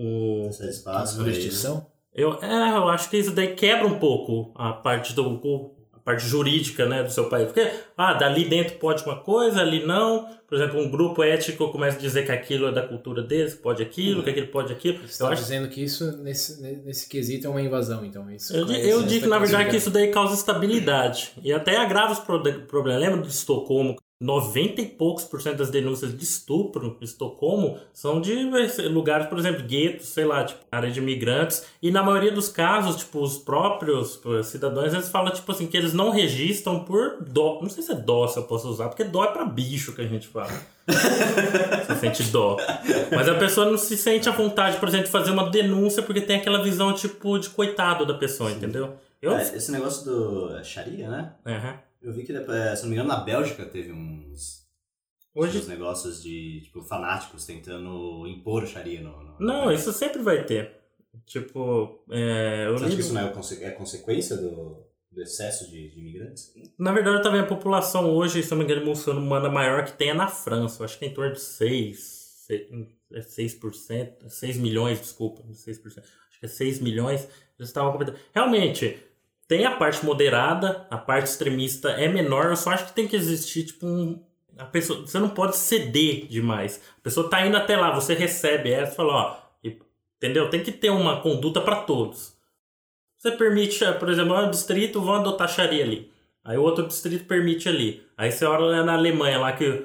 o, 0.00 0.48
esse 0.48 0.68
espaço? 0.68 1.16
Jurisdição? 1.16 1.86
eu, 2.14 2.38
é, 2.42 2.70
eu 2.76 2.88
acho 2.88 3.08
que 3.10 3.16
isso 3.18 3.30
daí 3.32 3.54
quebra 3.54 3.86
um 3.86 3.98
pouco 3.98 4.52
a 4.54 4.72
parte 4.72 5.12
do 5.14 5.70
a 5.92 5.98
parte 6.02 6.26
jurídica, 6.26 6.86
né, 6.86 7.02
do 7.02 7.10
seu 7.10 7.28
país. 7.28 7.46
Porque 7.46 7.70
ah, 7.96 8.14
dali 8.14 8.48
dentro 8.48 8.76
pode 8.78 9.04
uma 9.04 9.16
coisa, 9.20 9.60
ali 9.60 9.84
não. 9.84 10.26
Por 10.48 10.56
exemplo, 10.56 10.80
um 10.80 10.90
grupo 10.90 11.22
étnico 11.22 11.70
começa 11.70 11.96
a 11.96 12.00
dizer 12.00 12.24
que 12.24 12.32
aquilo 12.32 12.66
é 12.66 12.72
da 12.72 12.82
cultura 12.82 13.22
deles, 13.22 13.54
pode 13.54 13.82
aquilo, 13.82 14.22
que 14.24 14.30
aquilo 14.30 14.48
pode 14.48 14.72
aquilo. 14.72 14.96
Você 14.98 15.04
Eu 15.04 15.06
está 15.08 15.28
acho 15.28 15.42
dizendo 15.42 15.68
que 15.68 15.84
isso, 15.84 16.16
nesse, 16.22 16.60
nesse 16.60 17.08
quesito, 17.08 17.46
é 17.46 17.50
uma 17.50 17.62
invasão, 17.62 18.04
então. 18.04 18.28
Isso, 18.30 18.56
eu, 18.56 18.64
di- 18.64 18.72
isso 18.80 18.88
eu 18.88 18.96
está 18.98 19.08
digo, 19.08 19.28
na 19.28 19.38
verdade, 19.38 19.70
que 19.70 19.76
isso 19.76 19.90
daí 19.90 20.08
causa 20.10 20.34
estabilidade. 20.34 21.32
E 21.44 21.52
até 21.52 21.76
agrava 21.76 22.14
os 22.14 22.18
pro- 22.18 22.42
problemas. 22.66 23.00
Lembra 23.02 23.20
de 23.22 23.28
Estocolmo? 23.28 23.94
90 24.20 24.82
e 24.82 24.86
poucos 24.86 25.24
por 25.24 25.40
cento 25.40 25.56
das 25.56 25.70
denúncias 25.70 26.14
de 26.14 26.22
estupro 26.22 26.98
em 27.00 27.04
Estocolmo 27.04 27.78
são 27.90 28.20
de 28.20 28.34
lugares, 28.86 29.26
por 29.26 29.38
exemplo, 29.38 29.62
guetos, 29.62 30.08
sei 30.08 30.26
lá, 30.26 30.44
tipo, 30.44 30.60
área 30.70 30.90
de 30.90 31.00
imigrantes. 31.00 31.64
E 31.80 31.90
na 31.90 32.02
maioria 32.02 32.30
dos 32.30 32.50
casos, 32.50 32.96
tipo, 32.96 33.22
os 33.22 33.38
próprios 33.38 34.20
eh, 34.26 34.42
cidadãos, 34.42 34.92
eles 34.92 35.08
falam, 35.08 35.32
tipo 35.32 35.50
assim, 35.50 35.66
que 35.66 35.74
eles 35.74 35.94
não 35.94 36.10
registram 36.10 36.84
por 36.84 37.16
dó. 37.22 37.60
Não 37.62 37.70
sei 37.70 37.82
se 37.82 37.92
é 37.92 37.94
dó 37.94 38.28
se 38.28 38.38
eu 38.38 38.42
posso 38.42 38.68
usar, 38.68 38.88
porque 38.88 39.04
dó 39.04 39.24
é 39.24 39.28
pra 39.28 39.46
bicho 39.46 39.94
que 39.94 40.02
a 40.02 40.06
gente 40.06 40.28
fala. 40.28 40.52
Você 40.86 41.94
sente 41.96 42.22
dó. 42.24 42.58
Mas 43.10 43.26
a 43.26 43.34
pessoa 43.36 43.70
não 43.70 43.78
se 43.78 43.96
sente 43.96 44.28
à 44.28 44.32
vontade, 44.32 44.76
por 44.76 44.88
exemplo, 44.88 45.06
de 45.06 45.12
fazer 45.12 45.30
uma 45.30 45.48
denúncia 45.48 46.02
porque 46.02 46.20
tem 46.20 46.36
aquela 46.36 46.62
visão, 46.62 46.92
tipo, 46.92 47.38
de 47.38 47.48
coitado 47.48 48.04
da 48.04 48.14
pessoa, 48.14 48.50
entendeu? 48.50 48.96
Eu. 49.22 49.32
É, 49.32 49.42
esse 49.56 49.72
negócio 49.72 50.04
do 50.04 50.56
é, 50.56 50.62
Sharia, 50.62 51.08
né? 51.08 51.32
Aham. 51.46 51.89
Eu 52.02 52.12
vi 52.12 52.24
que, 52.24 52.32
eh, 52.32 52.76
se 52.76 52.82
não 52.82 52.88
me 52.90 52.94
engano, 52.96 53.08
na 53.08 53.20
Bélgica 53.20 53.64
teve 53.66 53.92
uns, 53.92 54.66
Hoje. 55.34 55.58
uns 55.58 55.68
negócios 55.68 56.22
de, 56.22 56.62
tipo, 56.62 56.82
fanáticos 56.82 57.44
tentando 57.44 58.26
impor 58.26 58.66
Sharia 58.66 59.00
no... 59.02 59.22
no 59.22 59.36
Não, 59.38 59.70
isso 59.72 59.92
sempre 59.92 60.22
vai 60.22 60.44
ter. 60.44 60.78
Tipo, 61.26 62.02
é, 62.10 62.66
eu 62.66 62.72
Você 62.78 62.84
acha 62.86 62.94
que 62.94 63.00
isso 63.02 63.12
não 63.12 63.26
é, 63.28 63.30
conse- 63.32 63.62
é 63.64 63.70
consequência 63.70 64.36
do, 64.36 64.82
do 65.10 65.20
excesso 65.22 65.70
de, 65.70 65.90
de 65.90 66.00
imigrantes? 66.00 66.52
Na 66.78 66.92
verdade, 66.92 67.22
vendo 67.28 67.44
a 67.44 67.46
população 67.46 68.14
hoje, 68.14 68.42
se 68.42 68.50
não 68.50 68.58
me 68.58 68.64
engano, 68.64 68.84
muçulmana 68.86 69.48
maior 69.50 69.84
que 69.84 69.92
tem 69.92 70.10
é 70.10 70.14
na 70.14 70.28
França. 70.28 70.80
Eu 70.80 70.84
acho 70.86 70.98
que 70.98 71.04
é 71.04 71.08
em 71.08 71.14
torno 71.14 71.32
de 71.34 71.40
6, 71.40 72.46
6%, 73.12 74.28
6 74.28 74.56
milhões, 74.56 75.00
desculpa, 75.00 75.42
6%. 75.42 75.98
Acho 75.98 76.40
que 76.40 76.46
é 76.46 76.48
6 76.48 76.80
milhões. 76.80 77.28
Eles 77.58 77.68
estavam 77.68 77.92
comentando. 77.92 78.16
Realmente, 78.32 78.98
tem 79.50 79.66
a 79.66 79.72
parte 79.72 80.06
moderada, 80.06 80.86
a 80.88 80.96
parte 80.96 81.26
extremista 81.26 81.90
é 81.90 82.06
menor. 82.06 82.46
Eu 82.46 82.56
só 82.56 82.70
acho 82.70 82.86
que 82.86 82.92
tem 82.92 83.08
que 83.08 83.16
existir, 83.16 83.64
tipo, 83.64 83.84
um. 83.84 84.22
A 84.56 84.64
pessoa, 84.64 85.00
você 85.00 85.18
não 85.18 85.28
pode 85.28 85.56
ceder 85.56 86.28
demais. 86.28 86.80
A 86.98 87.00
pessoa 87.02 87.28
tá 87.28 87.44
indo 87.44 87.56
até 87.56 87.76
lá, 87.76 87.92
você 87.92 88.14
recebe 88.14 88.70
ela 88.70 88.86
e 88.86 88.94
fala, 88.94 89.12
ó, 89.12 89.36
entendeu? 90.16 90.48
Tem 90.48 90.62
que 90.62 90.70
ter 90.70 90.90
uma 90.90 91.20
conduta 91.20 91.60
para 91.60 91.82
todos. 91.82 92.36
Você 93.18 93.32
permite, 93.32 93.80
por 93.98 94.08
exemplo, 94.08 94.38
um 94.38 94.50
distrito, 94.50 95.00
vão 95.00 95.16
adotar 95.16 95.48
Sharia 95.48 95.82
ali. 95.82 96.12
Aí 96.44 96.56
o 96.56 96.62
outro 96.62 96.86
distrito 96.86 97.24
permite 97.24 97.68
ali. 97.68 98.06
Aí 98.16 98.30
você 98.30 98.44
olha 98.44 98.84
na 98.84 98.94
Alemanha 98.94 99.40
lá 99.40 99.50
que 99.50 99.84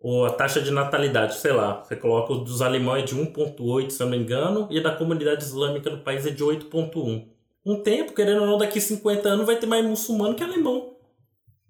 o, 0.00 0.24
a 0.24 0.30
taxa 0.30 0.62
de 0.62 0.70
natalidade, 0.70 1.34
sei 1.34 1.52
lá, 1.52 1.84
você 1.84 1.94
coloca 1.94 2.32
os 2.32 2.42
dos 2.42 2.62
alemães 2.62 3.04
de 3.04 3.14
1.8, 3.14 3.90
se 3.90 4.02
eu 4.02 4.06
não 4.06 4.16
me 4.16 4.24
engano, 4.24 4.66
e 4.70 4.78
a 4.78 4.82
da 4.82 4.96
comunidade 4.96 5.44
islâmica 5.44 5.90
no 5.90 5.98
país 5.98 6.24
é 6.24 6.30
de 6.30 6.42
8.1. 6.42 7.33
Um 7.64 7.82
tempo, 7.82 8.12
querendo 8.12 8.40
ou 8.42 8.46
não, 8.46 8.58
daqui 8.58 8.80
50 8.80 9.28
anos 9.28 9.46
vai 9.46 9.56
ter 9.56 9.66
mais 9.66 9.84
muçulmano 9.84 10.34
que 10.34 10.42
alemão. 10.42 10.94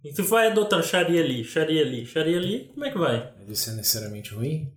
E 0.05 0.13
se 0.13 0.23
vai 0.23 0.49
adotando 0.49 0.83
Sharia 0.85 1.23
ali, 1.23 1.45
Sharia 1.45 1.83
ali, 1.83 2.05
Sharia 2.05 2.37
ali, 2.37 2.71
como 2.75 2.85
é 2.85 2.91
que 2.91 2.99
vai? 2.99 3.33
Isso 3.49 3.71
é 3.71 3.75
necessariamente 3.75 4.35
ruim? 4.35 4.73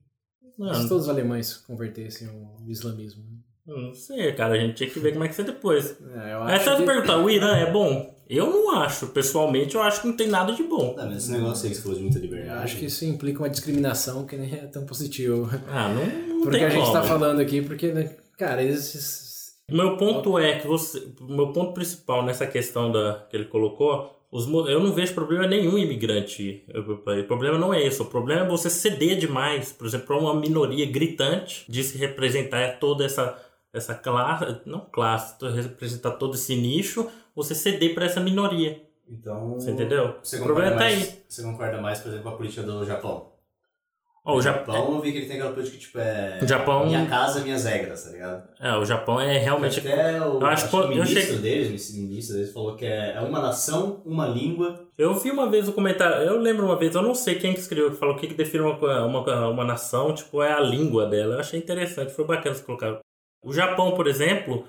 Não, 0.57 0.74
Se 0.74 0.88
todos 0.88 1.03
os 1.03 1.09
alemães 1.09 1.53
convertessem 1.57 2.27
ao 2.27 2.67
islamismo. 2.67 3.24
não 3.65 3.93
sei, 3.93 4.31
cara, 4.33 4.55
a 4.55 4.57
gente 4.57 4.75
tinha 4.75 4.89
que 4.89 5.00
ver 5.00 5.12
como 5.12 5.24
é 5.25 5.27
que 5.27 5.36
vai 5.36 5.45
ser 5.45 5.51
depois. 5.51 5.97
É, 6.15 6.33
eu 6.33 6.43
Aí 6.43 6.57
você 6.59 6.65
vai 6.65 6.77
que... 6.77 6.83
perguntar, 6.86 7.17
o 7.17 7.29
Irã 7.29 7.55
é 7.57 7.71
bom? 7.71 8.15
Eu 8.29 8.50
não 8.50 8.75
acho. 8.75 9.07
Pessoalmente, 9.07 9.75
eu 9.75 9.81
acho 9.81 10.01
que 10.01 10.07
não 10.07 10.15
tem 10.15 10.27
nada 10.27 10.51
de 10.53 10.63
bom. 10.63 10.95
Não, 10.97 11.05
mas 11.05 11.17
esse 11.24 11.31
negócio 11.31 11.65
aí 11.65 11.69
que 11.71 11.77
você 11.77 11.81
falou 11.83 11.97
de 11.97 12.03
muita 12.03 12.17
Eu 12.19 12.21
liberdade... 12.24 12.63
acho 12.63 12.77
que 12.77 12.86
isso 12.86 13.05
implica 13.05 13.39
uma 13.39 13.50
discriminação 13.50 14.25
que 14.25 14.36
nem 14.36 14.53
é 14.53 14.65
tão 14.67 14.86
positivo. 14.86 15.50
Ah, 15.67 15.89
não, 15.89 16.05
não 16.36 16.41
Porque 16.41 16.57
tem 16.57 16.65
a 16.65 16.69
gente 16.69 16.81
como. 16.81 16.93
tá 16.93 17.03
falando 17.03 17.39
aqui, 17.39 17.62
porque, 17.62 17.91
né, 17.91 18.15
cara, 18.38 18.63
esses... 18.63 19.26
O 19.69 19.75
meu 19.75 19.97
ponto 19.97 20.39
é 20.39 20.59
que 20.59 20.67
você. 20.67 21.12
Meu 21.21 21.51
ponto 21.51 21.74
principal 21.74 22.24
nessa 22.24 22.47
questão 22.47 22.89
da, 22.91 23.25
que 23.29 23.36
ele 23.36 23.45
colocou. 23.45 24.15
Os, 24.31 24.47
eu 24.47 24.81
não 24.81 24.93
vejo 24.93 25.13
problema 25.13 25.47
nenhum 25.47 25.77
imigrante. 25.77 26.65
O 26.74 27.24
problema 27.27 27.57
não 27.57 27.74
é 27.74 27.86
isso. 27.86 28.03
O 28.03 28.07
problema 28.07 28.45
é 28.45 28.47
você 28.47 28.69
ceder 28.69 29.17
demais, 29.17 29.71
por 29.71 29.88
exemplo, 29.88 30.07
para 30.07 30.17
uma 30.17 30.33
minoria 30.33 30.86
gritante 30.86 31.65
de 31.69 31.83
se 31.83 31.97
representar 31.97 32.79
toda 32.79 33.05
essa, 33.05 33.41
essa 33.74 33.93
classe. 33.93 34.62
Não 34.65 34.81
classe, 34.81 35.36
representar 35.53 36.12
todo 36.12 36.36
esse 36.36 36.55
nicho, 36.55 37.09
você 37.36 37.55
ceder 37.55 37.93
para 37.93 38.05
essa 38.05 38.19
minoria. 38.19 38.81
Então... 39.09 39.53
Você 39.53 39.71
entendeu? 39.71 40.15
Você 40.21 40.38
o 40.38 40.43
problema 40.43 40.71
tá 40.71 40.77
mais, 40.77 41.03
aí. 41.03 41.24
você 41.27 41.43
concorda 41.43 41.81
mais, 41.81 42.00
por 42.00 42.09
exemplo, 42.09 42.24
com 42.24 42.29
a 42.29 42.38
política 42.38 42.63
do 42.63 42.86
Japão? 42.86 43.37
Ó, 44.29 44.36
o 44.36 44.41
Japão. 44.41 44.93
Eu 44.96 45.00
vi 45.00 45.13
que 45.13 45.19
ele 45.19 45.25
tem 45.25 45.38
aquela 45.38 45.53
política 45.53 45.77
que, 45.77 45.86
tipo, 45.86 46.00
é... 46.00 46.39
O 46.43 46.46
Japão- 46.48 46.86
Minha 46.86 47.05
casa, 47.05 47.39
minhas 47.39 47.63
regras, 47.63 48.03
tá 48.03 48.10
ligado? 48.12 48.43
É, 48.60 48.75
o 48.75 48.84
Japão 48.84 49.22
é 49.22 49.38
realmente. 49.38 49.79
Até 49.79 50.22
o, 50.22 50.39
Eu 50.41 50.46
acho 50.48 50.65
acho 50.65 50.69
que 50.69 50.75
o 50.75 50.88
ministro 50.89 51.22
cheguei- 51.22 51.38
deles, 51.39 51.89
o 51.89 51.98
ministro 52.01 52.36
deles 52.36 52.51
falou 52.53 52.75
que 52.75 52.86
é, 52.86 53.13
é 53.15 53.22
uma 53.22 53.39
nação, 53.39 54.01
uma 54.05 54.27
língua. 54.27 54.81
Eu 54.98 55.13
vi 55.15 55.31
uma 55.31 55.50
vez 55.50 55.69
o 55.69 55.72
comentário, 55.72 56.27
eu 56.27 56.38
lembro 56.38 56.65
uma 56.65 56.75
vez, 56.75 56.93
eu 56.93 57.01
não 57.01 57.15
sei 57.15 57.36
quem 57.36 57.53
que 57.53 57.60
escreveu, 57.62 57.89
que 57.91 57.96
falou 57.96 58.15
o 58.15 58.17
que, 58.19 58.27
que 58.27 58.34
define 58.34 58.63
uma, 58.65 59.05
uma, 59.05 59.48
uma 59.48 59.63
nação, 59.63 60.13
tipo, 60.13 60.43
é 60.43 60.51
a 60.51 60.60
língua 60.60 61.05
dela. 61.05 61.36
Eu 61.36 61.39
achei 61.39 61.57
interessante, 61.57 62.12
foi 62.12 62.25
bacana 62.25 62.53
você 62.53 62.63
colocar. 62.63 63.00
O 63.41 63.53
Japão, 63.53 63.91
por 63.96 64.07
exemplo, 64.07 64.65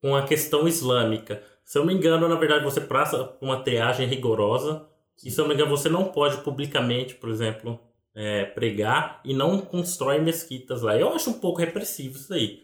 com 0.00 0.14
a 0.14 0.22
questão 0.22 0.68
islâmica. 0.68 1.42
Se 1.64 1.76
eu 1.76 1.84
não 1.84 1.92
me 1.92 1.98
engano, 1.98 2.28
na 2.28 2.36
verdade, 2.36 2.62
você 2.64 2.80
passa 2.80 3.32
uma 3.40 3.60
triagem 3.64 4.06
rigorosa. 4.06 4.84
E 5.24 5.30
se 5.30 5.40
eu 5.40 5.42
não 5.42 5.48
me 5.48 5.54
engano, 5.54 5.70
você 5.76 5.88
não 5.88 6.04
pode 6.04 6.36
publicamente, 6.38 7.14
por 7.14 7.30
exemplo, 7.30 7.78
é, 8.14 8.44
pregar 8.44 9.20
e 9.24 9.34
não 9.34 9.60
constrói 9.60 10.20
mesquitas 10.20 10.82
lá. 10.82 10.96
Eu 10.96 11.12
acho 11.12 11.30
um 11.30 11.34
pouco 11.34 11.60
repressivo 11.60 12.16
isso 12.16 12.32
aí. 12.32 12.62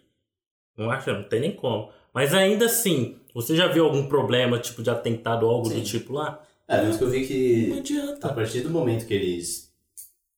Não 0.77 0.91
acho, 0.91 1.11
não 1.13 1.25
tem 1.25 1.41
nem 1.41 1.53
como. 1.53 1.91
Mas 2.15 2.33
ainda 2.35 2.67
assim, 2.67 3.17
você 3.35 3.57
já 3.57 3.67
viu 3.67 3.85
algum 3.85 4.09
problema, 4.09 4.59
tipo, 4.59 4.83
de 4.83 4.91
atentado 4.91 5.47
ou 5.47 5.53
algo 5.53 5.69
Sim. 5.69 5.81
do 5.81 5.83
tipo 5.83 6.13
lá? 6.13 6.43
É, 6.67 6.83
mas 6.83 6.97
que 6.97 7.05
eu 7.05 7.11
vi 7.11 7.21
Não 7.21 7.27
que 7.27 7.73
a 7.73 7.79
adianta. 7.79 8.29
partir 8.35 8.61
do 8.61 8.71
momento 8.71 9.07
que 9.07 9.15
eles 9.15 9.73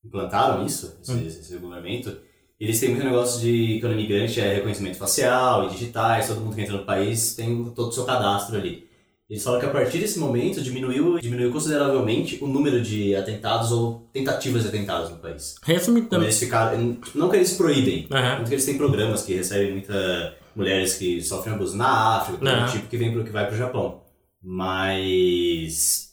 implantaram 0.05 0.65
isso, 0.65 0.99
esse, 1.03 1.13
hum. 1.13 1.27
esse 1.27 1.53
regulamento, 1.53 2.17
eles 2.59 2.79
têm 2.79 2.91
muito 2.91 3.05
negócio 3.05 3.41
de 3.41 3.79
quando 3.81 3.95
imigrante 3.95 4.41
é 4.41 4.55
reconhecimento 4.55 4.97
facial 4.97 5.67
e 5.67 5.71
digitais, 5.71 6.29
todo 6.29 6.41
mundo 6.41 6.55
que 6.55 6.61
entra 6.61 6.77
no 6.77 6.85
país 6.85 7.35
tem 7.35 7.65
todo 7.71 7.89
o 7.89 7.93
seu 7.93 8.05
cadastro 8.05 8.57
ali. 8.57 8.89
Eles 9.31 9.45
falam 9.45 9.61
que 9.61 9.67
a 9.67 9.71
partir 9.71 9.99
desse 9.99 10.19
momento 10.19 10.61
diminuiu, 10.61 11.21
diminuiu 11.21 11.53
consideravelmente 11.53 12.43
o 12.43 12.49
número 12.49 12.83
de 12.83 13.15
atentados 13.15 13.71
ou 13.71 14.09
tentativas 14.13 14.63
de 14.63 14.69
atentados 14.69 15.11
no 15.11 15.19
país. 15.19 15.55
Resumindo 15.63 16.17
Eles 16.17 16.39
ficaram, 16.39 16.99
não 17.15 17.29
que 17.29 17.37
eles 17.37 17.53
proíbem, 17.55 18.09
uhum. 18.11 18.37
muito 18.37 18.49
que 18.49 18.55
eles 18.55 18.65
têm 18.67 18.77
programas 18.77 19.23
que 19.23 19.35
recebem 19.35 19.71
muitas 19.73 20.33
mulheres 20.55 20.95
que 20.95 21.23
sofrem 21.23 21.55
abuso 21.55 21.77
na 21.77 22.19
África, 22.19 22.45
uhum. 22.45 22.67
tipo 22.67 22.89
que 22.89 22.97
vem 22.97 23.13
pro 23.13 23.25
que 23.25 23.31
vai 23.31 23.47
pro 23.47 23.57
Japão. 23.57 24.03
Mas 24.43 26.11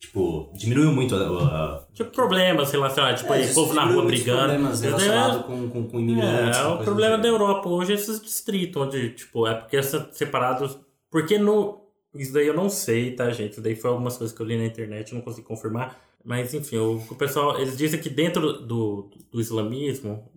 Tipo, 0.00 0.50
diminuiu 0.56 0.90
muito 0.92 1.14
a. 1.14 1.86
Tipo, 1.92 2.10
problemas 2.10 2.72
relacionados, 2.72 3.20
tipo, 3.20 3.34
é, 3.34 3.46
povo 3.48 3.74
na 3.74 3.84
rua 3.84 4.06
brigando. 4.06 4.38
Problemas 4.38 4.80
relacionados 4.80 5.36
é, 5.36 5.42
com, 5.42 5.68
com, 5.68 5.88
com 5.88 6.00
imigrantes. 6.00 6.58
É, 6.58 6.66
o 6.66 6.78
problema 6.78 7.18
da 7.18 7.28
Europa 7.28 7.68
hoje 7.68 7.92
é 7.92 7.94
esses 7.96 8.20
distritos, 8.20 8.82
onde, 8.82 9.10
tipo, 9.10 9.46
é 9.46 9.54
porque 9.54 9.80
são 9.82 10.08
separados. 10.10 10.78
Porque 11.10 11.38
no. 11.38 11.78
Isso 12.14 12.32
daí 12.32 12.46
eu 12.46 12.54
não 12.54 12.68
sei, 12.68 13.14
tá, 13.14 13.30
gente? 13.30 13.52
Isso 13.52 13.60
daí 13.60 13.76
foi 13.76 13.90
algumas 13.90 14.16
coisas 14.16 14.36
que 14.36 14.42
eu 14.42 14.46
li 14.46 14.56
na 14.56 14.64
internet, 14.64 15.14
não 15.14 15.20
consegui 15.20 15.46
confirmar. 15.46 16.00
Mas, 16.24 16.52
enfim, 16.52 16.76
o, 16.76 16.96
o 16.96 17.14
pessoal, 17.14 17.60
eles 17.60 17.76
dizem 17.76 18.00
que 18.00 18.10
dentro 18.10 18.60
do, 18.60 19.10
do 19.30 19.40
islamismo, 19.40 20.30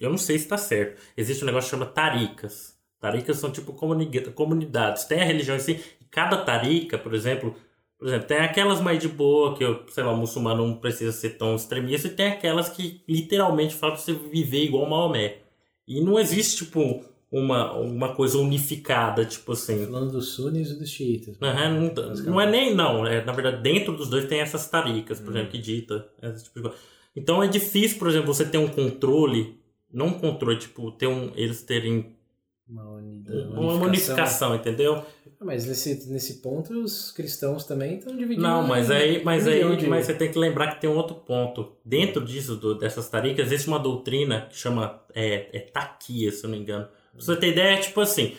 eu 0.00 0.10
não 0.10 0.18
sei 0.18 0.38
se 0.38 0.44
está 0.44 0.56
certo, 0.56 1.00
existe 1.16 1.42
um 1.42 1.46
negócio 1.46 1.70
que 1.70 1.76
chama 1.76 1.86
taricas. 1.86 2.76
Taricas 2.98 3.36
são 3.36 3.50
tipo 3.50 3.72
comunidades. 3.72 5.04
Tem 5.04 5.20
a 5.20 5.24
religião 5.24 5.56
em 5.56 5.60
si, 5.60 5.80
e 6.00 6.04
cada 6.06 6.38
tarica, 6.44 6.98
por 6.98 7.14
exemplo, 7.14 7.54
por 7.98 8.08
exemplo, 8.08 8.26
tem 8.26 8.38
aquelas 8.38 8.80
mais 8.80 8.98
de 8.98 9.08
boa, 9.08 9.56
que, 9.56 9.62
eu, 9.62 9.86
sei 9.88 10.02
lá, 10.02 10.12
o 10.12 10.16
muçulmano 10.16 10.66
não 10.66 10.76
precisa 10.76 11.12
ser 11.12 11.36
tão 11.38 11.54
extremista, 11.54 12.08
e 12.08 12.10
tem 12.10 12.26
aquelas 12.26 12.68
que 12.68 13.02
literalmente 13.08 13.74
falam 13.76 13.94
pra 13.94 14.04
você 14.04 14.12
viver 14.12 14.64
igual 14.64 14.88
Maomé. 14.88 15.38
E 15.86 16.00
não 16.00 16.18
existe, 16.18 16.64
tipo, 16.64 17.04
uma, 17.32 17.72
uma 17.72 18.14
coisa 18.14 18.36
unificada, 18.36 19.24
tipo 19.24 19.52
assim. 19.52 19.86
Falando 19.86 20.12
dos 20.12 20.28
sunis 20.34 20.70
e 20.70 20.78
dos 20.78 20.90
xiitas. 20.90 21.38
Uhum, 21.40 21.92
não, 21.94 22.14
não 22.32 22.40
é 22.40 22.50
nem, 22.50 22.74
não. 22.74 23.06
É, 23.06 23.24
na 23.24 23.32
verdade, 23.32 23.62
dentro 23.62 23.96
dos 23.96 24.10
dois 24.10 24.26
tem 24.26 24.40
essas 24.40 24.68
taricas, 24.68 25.18
por 25.18 25.28
hum. 25.28 25.36
exemplo, 25.36 25.50
que 25.50 25.58
dita. 25.58 26.06
Esse 26.22 26.44
tipo 26.44 26.56
de 26.56 26.62
coisa. 26.68 26.76
Então 27.16 27.42
é 27.42 27.48
difícil, 27.48 27.98
por 27.98 28.08
exemplo, 28.08 28.26
você 28.26 28.44
ter 28.44 28.58
um 28.58 28.68
controle, 28.68 29.58
não 29.90 30.08
um 30.08 30.18
controle, 30.18 30.58
tipo, 30.58 30.92
ter 30.92 31.06
um, 31.06 31.32
eles 31.34 31.62
terem 31.62 32.14
uma, 32.68 32.90
unidade, 32.90 33.48
uma 33.48 33.74
unificação, 33.74 34.54
entendeu? 34.54 35.04
Ah, 35.40 35.44
mas 35.44 35.66
nesse, 35.66 36.10
nesse 36.10 36.40
ponto 36.40 36.72
os 36.82 37.10
cristãos 37.10 37.64
também 37.64 37.96
estão 37.96 38.14
divididos. 38.14 38.42
Não, 38.42 38.66
mas 38.66 38.90
aí, 38.90 39.22
mas 39.24 39.46
aí 39.46 39.76
de... 39.76 39.86
mas 39.86 40.06
você 40.06 40.14
tem 40.14 40.30
que 40.30 40.38
lembrar 40.38 40.74
que 40.74 40.80
tem 40.82 40.88
um 40.88 40.96
outro 40.96 41.16
ponto. 41.16 41.76
Dentro 41.84 42.24
disso, 42.24 42.56
do, 42.56 42.76
dessas 42.78 43.08
taricas, 43.08 43.46
existe 43.46 43.68
uma 43.68 43.78
doutrina 43.78 44.46
que 44.50 44.56
chama 44.56 45.02
é, 45.14 45.48
é 45.56 45.60
taquia, 45.60 46.30
se 46.30 46.44
eu 46.44 46.50
não 46.50 46.56
me 46.56 46.62
engano. 46.62 46.88
Pra 47.12 47.20
você 47.20 47.36
ter 47.36 47.52
ideia, 47.52 47.74
é 47.74 47.80
tipo 47.80 48.00
assim, 48.00 48.34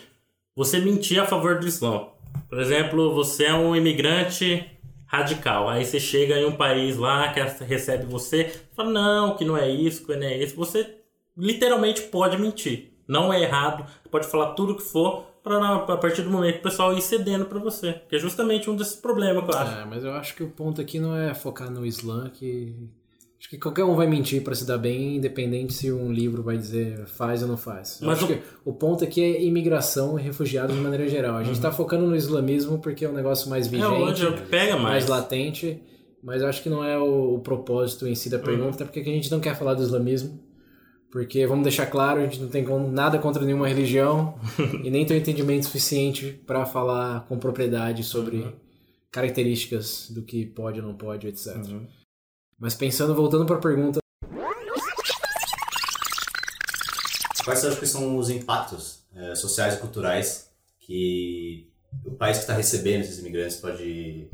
você 0.56 0.80
mentir 0.80 1.22
a 1.22 1.25
favor 1.25 1.60
do 1.60 1.68
Islã. 1.68 2.08
Por 2.50 2.60
exemplo, 2.60 3.13
você 3.13 3.46
é 3.46 3.53
um 3.53 3.75
imigrante 3.75 4.65
radical. 5.06 5.70
Aí 5.70 5.86
você 5.86 6.00
chega 6.00 6.39
em 6.39 6.46
um 6.46 6.56
país 6.56 6.98
lá 6.98 7.32
que 7.32 7.39
recebe 7.63 8.06
você, 8.06 8.51
fala, 8.75 8.92
não, 8.92 9.36
que 9.36 9.46
não 9.46 9.56
é 9.56 9.70
isso, 9.70 10.06
que 10.06 10.15
não 10.15 10.27
é 10.27 10.38
isso. 10.38 10.56
Você 10.56 10.98
literalmente 11.38 12.01
pode 12.03 12.38
mentir. 12.38 12.92
Não 13.08 13.32
é 13.32 13.42
errado, 13.42 13.86
pode 14.10 14.27
falar 14.27 14.53
tudo 14.53 14.75
que 14.75 14.82
for, 14.82 15.25
para 15.44 15.75
a 15.75 15.98
partir 15.98 16.22
do 16.22 16.32
momento 16.32 16.53
que 16.53 16.60
o 16.62 16.63
pessoal 16.63 16.98
ir 16.98 17.01
cedendo 17.01 17.46
para 17.46 17.60
você. 17.60 18.01
Que 18.08 18.15
é 18.15 18.20
justamente 18.20 18.70
um 18.70 18.75
desses 18.75 18.96
problemas 18.96 19.44
acho. 19.53 19.77
É, 19.77 19.86
mas 19.86 20.03
eu 20.03 20.13
acho 20.13 20.34
que 20.36 20.44
o 20.44 20.50
ponto 20.50 20.80
aqui 20.80 21.00
não 21.00 21.15
é 21.15 21.34
focar 21.34 21.70
no 21.70 21.86
Islã, 21.86 22.30
que. 22.30 22.74
Acho 23.44 23.50
que 23.50 23.58
qualquer 23.58 23.84
um 23.84 23.94
vai 23.94 24.08
mentir 24.08 24.42
para 24.42 24.56
se 24.56 24.66
dar 24.66 24.78
bem, 24.78 25.18
independente 25.18 25.74
se 25.74 25.92
um 25.92 26.14
livro 26.14 26.42
vai 26.42 26.58
dizer 26.58 27.06
faz 27.08 27.42
ou 27.42 27.48
não 27.50 27.58
faz. 27.58 28.00
Eu 28.02 28.08
mas 28.08 28.18
acho 28.18 28.26
o... 28.26 28.28
que 28.30 28.42
o 28.64 28.74
ponto 28.74 29.04
aqui 29.04 29.22
é 29.22 29.44
imigração 29.44 30.18
e 30.18 30.22
refugiados 30.22 30.74
de 30.74 30.82
maneira 30.82 31.10
geral. 31.10 31.36
A 31.36 31.44
gente 31.44 31.56
está 31.56 31.67
uhum. 31.67 31.76
focando 31.76 32.08
no 32.08 32.15
islamismo 32.15 32.80
porque 32.80 33.04
é 33.04 33.10
um 33.10 33.13
negócio 33.13 33.50
mais 33.50 33.67
é, 33.67 33.70
vigente, 33.70 34.24
é, 34.24 34.30
hoje 34.30 34.41
pega 34.50 34.76
mais. 34.76 34.84
mais 34.84 35.08
latente, 35.08 35.84
mas 36.24 36.41
acho 36.41 36.63
que 36.63 36.70
não 36.70 36.86
é 36.86 36.98
o, 36.98 37.36
o 37.36 37.39
propósito 37.39 38.08
em 38.08 38.15
si 38.15 38.30
da 38.30 38.39
pergunta, 38.39 38.70
uhum. 38.70 38.76
até 38.76 38.86
porque 38.86 39.02
a 39.02 39.04
gente 39.04 39.30
não 39.30 39.41
quer 39.41 39.58
falar 39.58 39.74
do 39.74 39.84
islamismo. 39.84 40.39
Porque, 41.12 41.46
vamos 41.46 41.63
deixar 41.63 41.86
claro, 41.86 42.22
a 42.22 42.24
gente 42.24 42.41
não 42.41 42.48
tem 42.48 42.65
nada 42.91 43.20
contra 43.20 43.46
nenhuma 43.46 43.67
religião 43.67 44.36
e 44.84 44.89
nem 44.89 45.06
tem 45.06 45.17
entendimento 45.17 45.65
suficiente 45.65 46.41
para 46.48 46.65
falar 46.65 47.28
com 47.28 47.38
propriedade 47.38 48.04
sobre 48.04 48.38
uhum. 48.38 48.54
características 49.12 50.10
do 50.10 50.24
que 50.24 50.44
pode 50.44 50.80
ou 50.80 50.88
não 50.88 50.96
pode, 50.96 51.28
etc. 51.28 51.58
Uhum. 51.58 51.86
Mas 52.60 52.76
pensando, 52.76 53.16
voltando 53.16 53.46
para 53.46 53.58
a 53.58 53.62
pergunta. 53.62 54.00
Quais 57.44 57.60
você 57.60 57.68
acha 57.68 57.80
que 57.80 57.86
são 57.86 58.18
os 58.18 58.30
impactos 58.30 59.00
é, 59.13 59.36
sociais 59.36 59.76
e 59.76 59.78
culturais 59.78 60.50
que 60.80 61.70
o 62.06 62.12
país 62.12 62.38
que 62.38 62.44
está 62.44 62.54
recebendo 62.54 63.02
esses 63.02 63.20
imigrantes 63.20 63.58
pode 63.58 64.30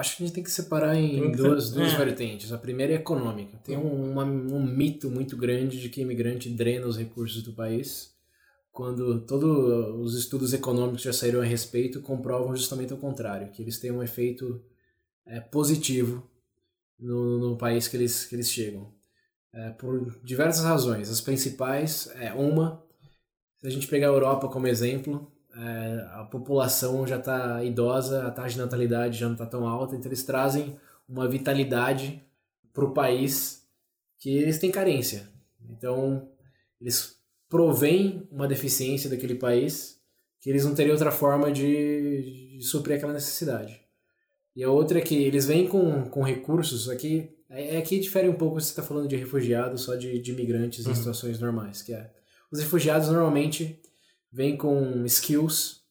Acho 0.00 0.16
que 0.16 0.22
a 0.22 0.26
gente 0.26 0.34
tem 0.34 0.44
que 0.44 0.50
separar 0.50 0.96
em 0.96 1.30
duas, 1.30 1.70
duas 1.70 1.92
é. 1.92 1.96
vertentes. 1.96 2.52
A 2.52 2.58
primeira 2.58 2.94
é 2.94 2.96
econômica. 2.96 3.58
Tem 3.62 3.76
um, 3.76 4.12
uma, 4.12 4.24
um 4.24 4.64
mito 4.64 5.10
muito 5.10 5.36
grande 5.36 5.78
de 5.78 5.90
que 5.90 6.00
imigrante 6.00 6.48
drena 6.48 6.86
os 6.86 6.96
recursos 6.96 7.42
do 7.42 7.52
país, 7.52 8.09
quando 8.80 9.20
todos 9.26 9.94
os 10.00 10.18
estudos 10.18 10.54
econômicos 10.54 11.02
já 11.02 11.12
saíram 11.12 11.42
a 11.42 11.44
respeito 11.44 12.00
comprovam 12.00 12.56
justamente 12.56 12.94
o 12.94 12.96
contrário, 12.96 13.50
que 13.50 13.60
eles 13.60 13.78
têm 13.78 13.90
um 13.90 14.02
efeito 14.02 14.64
é, 15.26 15.38
positivo 15.38 16.26
no, 16.98 17.50
no 17.50 17.58
país 17.58 17.86
que 17.88 17.98
eles, 17.98 18.24
que 18.24 18.34
eles 18.34 18.50
chegam. 18.50 18.90
É, 19.52 19.68
por 19.68 20.18
diversas 20.24 20.64
razões. 20.64 21.10
As 21.10 21.20
principais 21.20 22.10
é 22.14 22.32
uma, 22.32 22.82
se 23.58 23.66
a 23.66 23.70
gente 23.70 23.86
pegar 23.86 24.06
a 24.06 24.14
Europa 24.14 24.48
como 24.48 24.66
exemplo, 24.66 25.30
é, 25.54 26.08
a 26.12 26.24
população 26.24 27.06
já 27.06 27.18
está 27.18 27.62
idosa, 27.62 28.26
a 28.26 28.30
taxa 28.30 28.54
de 28.54 28.60
natalidade 28.60 29.18
já 29.18 29.26
não 29.26 29.34
está 29.34 29.44
tão 29.44 29.68
alta, 29.68 29.94
então 29.94 30.08
eles 30.08 30.24
trazem 30.24 30.80
uma 31.06 31.28
vitalidade 31.28 32.24
para 32.72 32.86
o 32.86 32.94
país 32.94 33.62
que 34.18 34.30
eles 34.30 34.58
têm 34.58 34.70
carência. 34.70 35.28
Então, 35.68 36.30
eles 36.80 37.19
provêm 37.50 38.26
uma 38.30 38.48
deficiência 38.48 39.10
daquele 39.10 39.34
país 39.34 40.00
que 40.40 40.48
eles 40.48 40.64
não 40.64 40.74
teriam 40.74 40.94
outra 40.94 41.10
forma 41.10 41.52
de, 41.52 42.56
de 42.56 42.64
suprir 42.64 42.96
aquela 42.96 43.12
necessidade. 43.12 43.78
E 44.56 44.64
a 44.64 44.70
outra 44.70 44.98
é 44.98 45.02
que 45.02 45.14
eles 45.14 45.46
vêm 45.46 45.66
com, 45.66 46.04
com 46.08 46.22
recursos, 46.22 46.88
aqui, 46.88 47.30
é, 47.50 47.76
aqui 47.76 47.98
difere 47.98 48.28
um 48.28 48.34
pouco 48.34 48.58
se 48.60 48.68
você 48.68 48.72
está 48.72 48.82
falando 48.82 49.08
de 49.08 49.16
refugiados, 49.16 49.82
só 49.82 49.96
de, 49.96 50.18
de 50.20 50.32
imigrantes 50.32 50.86
uhum. 50.86 50.92
em 50.92 50.94
situações 50.94 51.38
normais, 51.38 51.82
que 51.82 51.92
é, 51.92 52.10
os 52.50 52.60
refugiados 52.60 53.08
normalmente 53.08 53.80
vem 54.32 54.56
com 54.56 55.04
skills, 55.04 55.82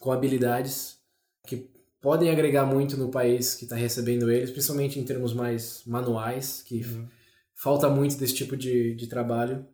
com 0.00 0.10
habilidades 0.10 0.98
que 1.46 1.70
podem 2.00 2.30
agregar 2.30 2.66
muito 2.66 2.96
no 2.96 3.10
país 3.10 3.54
que 3.54 3.64
está 3.64 3.76
recebendo 3.76 4.30
eles, 4.30 4.50
principalmente 4.50 4.98
em 4.98 5.04
termos 5.04 5.32
mais 5.32 5.82
manuais, 5.86 6.62
que 6.62 6.82
uhum. 6.82 7.06
falta 7.54 7.88
muito 7.88 8.16
desse 8.16 8.34
tipo 8.34 8.56
de, 8.56 8.94
de 8.94 9.06
trabalho, 9.06 9.64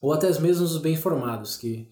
ou 0.00 0.12
até 0.12 0.28
mesmo 0.40 0.64
os 0.64 0.78
bem 0.78 0.96
formados, 0.96 1.56
que 1.56 1.90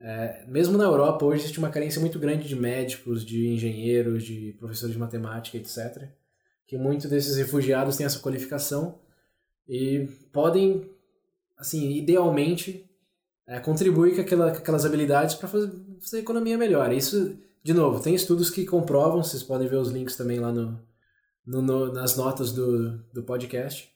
é, 0.00 0.44
mesmo 0.46 0.78
na 0.78 0.84
Europa 0.84 1.24
hoje 1.24 1.42
existe 1.42 1.58
uma 1.58 1.70
carência 1.70 2.00
muito 2.00 2.18
grande 2.18 2.46
de 2.46 2.54
médicos, 2.54 3.24
de 3.24 3.48
engenheiros, 3.48 4.24
de 4.24 4.54
professores 4.58 4.92
de 4.92 4.98
matemática, 4.98 5.56
etc. 5.56 6.08
Que 6.66 6.76
muitos 6.76 7.10
desses 7.10 7.36
refugiados 7.36 7.96
têm 7.96 8.06
essa 8.06 8.20
qualificação 8.20 9.00
e 9.68 10.08
podem, 10.32 10.88
assim, 11.56 11.90
idealmente 11.92 12.88
é, 13.46 13.58
contribui 13.58 14.14
com, 14.14 14.20
aquela, 14.20 14.50
com 14.52 14.58
aquelas 14.58 14.84
habilidades 14.84 15.34
para 15.34 15.48
fazer, 15.48 15.72
fazer 16.00 16.18
a 16.18 16.20
economia 16.20 16.56
melhor. 16.56 16.92
Isso, 16.92 17.36
de 17.62 17.74
novo, 17.74 18.00
tem 18.00 18.14
estudos 18.14 18.50
que 18.50 18.64
comprovam, 18.64 19.22
vocês 19.22 19.42
podem 19.42 19.66
ver 19.66 19.76
os 19.76 19.90
links 19.90 20.16
também 20.16 20.38
lá 20.38 20.52
no, 20.52 20.78
no, 21.44 21.60
no, 21.60 21.92
nas 21.92 22.16
notas 22.16 22.52
do, 22.52 22.98
do 23.12 23.22
podcast, 23.24 23.90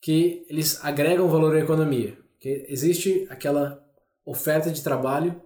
que 0.00 0.44
eles 0.48 0.84
agregam 0.84 1.28
valor 1.28 1.56
à 1.56 1.60
economia. 1.60 2.18
Que 2.38 2.66
existe 2.68 3.26
aquela 3.28 3.84
oferta 4.24 4.70
de 4.70 4.82
trabalho, 4.82 5.40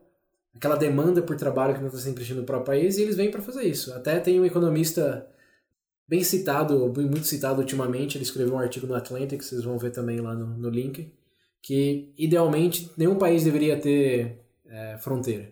aquela 0.55 0.77
demanda 0.77 1.23
por 1.23 1.37
trabalho 1.37 1.75
que 1.75 1.81
não 1.81 1.89
está 1.89 1.99
sempre 1.99 2.21
existindo 2.21 2.41
no 2.41 2.47
próprio 2.47 2.67
país, 2.67 2.99
e 2.99 3.03
eles 3.03 3.17
vêm 3.17 3.31
para 3.31 3.41
fazer 3.43 3.63
isso. 3.63 3.93
Até 3.95 4.19
tem 4.21 4.41
um 4.41 4.45
economista 4.45 5.27
bem 6.07 6.23
citado, 6.23 6.93
muito 6.95 7.27
citado 7.27 7.61
ultimamente, 7.61 8.19
ele 8.19 8.25
escreveu 8.25 8.55
um 8.55 8.59
artigo 8.59 8.87
no 8.87 8.95
Atlantic, 8.95 9.43
vocês 9.43 9.65
vão 9.65 9.79
ver 9.79 9.93
também 9.93 10.21
lá 10.21 10.35
no, 10.35 10.47
no 10.47 10.69
link, 10.69 11.11
que 11.63 12.13
idealmente 12.19 12.91
nenhum 12.99 13.17
país 13.17 13.45
deveria 13.45 13.79
ter 13.81 14.41
é, 14.67 14.99
fronteira. 14.99 15.51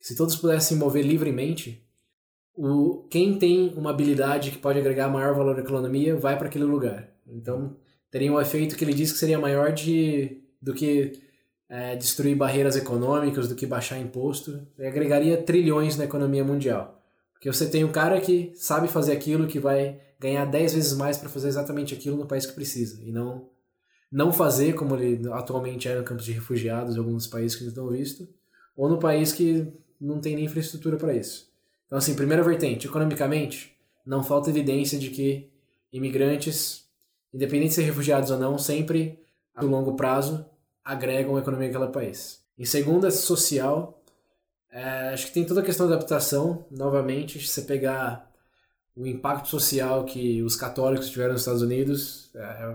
Se 0.00 0.16
todos 0.16 0.36
pudessem 0.36 0.76
mover 0.76 1.06
livremente, 1.06 1.82
o, 2.54 3.06
quem 3.08 3.38
tem 3.38 3.72
uma 3.76 3.90
habilidade 3.90 4.50
que 4.50 4.58
pode 4.58 4.78
agregar 4.78 5.08
maior 5.08 5.34
valor 5.34 5.56
à 5.56 5.60
economia 5.60 6.16
vai 6.16 6.36
para 6.36 6.48
aquele 6.48 6.64
lugar. 6.64 7.08
Então 7.26 7.76
teria 8.10 8.32
um 8.32 8.40
efeito 8.40 8.76
que 8.76 8.84
ele 8.84 8.92
diz 8.92 9.12
que 9.12 9.18
seria 9.18 9.38
maior 9.38 9.72
de, 9.72 10.41
do 10.62 10.72
que 10.72 11.20
é, 11.68 11.96
destruir 11.96 12.36
barreiras 12.36 12.76
econômicas, 12.76 13.48
do 13.48 13.54
que 13.54 13.66
baixar 13.66 13.98
imposto. 13.98 14.66
E 14.78 14.86
agregaria 14.86 15.42
trilhões 15.42 15.96
na 15.96 16.04
economia 16.04 16.44
mundial. 16.44 17.02
Porque 17.32 17.52
você 17.52 17.68
tem 17.68 17.82
um 17.82 17.90
cara 17.90 18.20
que 18.20 18.52
sabe 18.54 18.86
fazer 18.86 19.12
aquilo, 19.12 19.48
que 19.48 19.58
vai 19.58 20.00
ganhar 20.20 20.44
10 20.44 20.74
vezes 20.74 20.92
mais 20.92 21.18
para 21.18 21.28
fazer 21.28 21.48
exatamente 21.48 21.92
aquilo 21.92 22.16
no 22.16 22.26
país 22.26 22.46
que 22.46 22.52
precisa 22.52 23.02
e 23.02 23.10
não 23.10 23.50
não 24.10 24.30
fazer 24.30 24.74
como 24.74 24.94
ele 24.94 25.28
atualmente 25.32 25.88
é 25.88 25.96
no 25.96 26.04
campo 26.04 26.22
de 26.22 26.30
refugiados 26.32 26.94
em 26.94 26.98
alguns 26.98 27.26
países 27.26 27.56
que 27.56 27.64
não 27.64 27.70
estão 27.70 27.88
visto 27.88 28.28
ou 28.76 28.88
no 28.88 28.98
país 28.98 29.32
que 29.32 29.66
não 30.00 30.20
tem 30.20 30.36
nem 30.36 30.44
infraestrutura 30.44 30.96
para 30.96 31.14
isso. 31.14 31.50
Então 31.86 31.98
assim, 31.98 32.14
primeira 32.14 32.42
vertente, 32.42 32.86
economicamente, 32.86 33.74
não 34.06 34.22
falta 34.22 34.50
evidência 34.50 34.98
de 34.98 35.10
que 35.10 35.50
imigrantes, 35.92 36.84
independente 37.34 37.70
de 37.70 37.74
ser 37.74 37.82
refugiados 37.82 38.30
ou 38.30 38.38
não, 38.38 38.56
sempre 38.58 39.18
a 39.54 39.64
longo 39.64 39.94
prazo 39.94 40.46
agregam 40.84 41.36
a 41.36 41.40
economia 41.40 41.70
daquele 41.70 41.92
país. 41.92 42.40
Em 42.58 42.64
segunda, 42.64 43.10
social, 43.10 44.02
é, 44.70 45.10
acho 45.12 45.26
que 45.26 45.32
tem 45.32 45.44
toda 45.44 45.60
a 45.60 45.64
questão 45.64 45.88
da 45.88 45.94
adaptação. 45.94 46.64
Novamente, 46.70 47.38
se 47.38 47.48
você 47.48 47.62
pegar 47.62 48.32
o 48.96 49.06
impacto 49.06 49.48
social 49.48 50.04
que 50.04 50.42
os 50.42 50.56
católicos 50.56 51.08
tiveram 51.10 51.32
nos 51.32 51.42
Estados 51.42 51.62
Unidos. 51.62 52.30
É, 52.34 52.74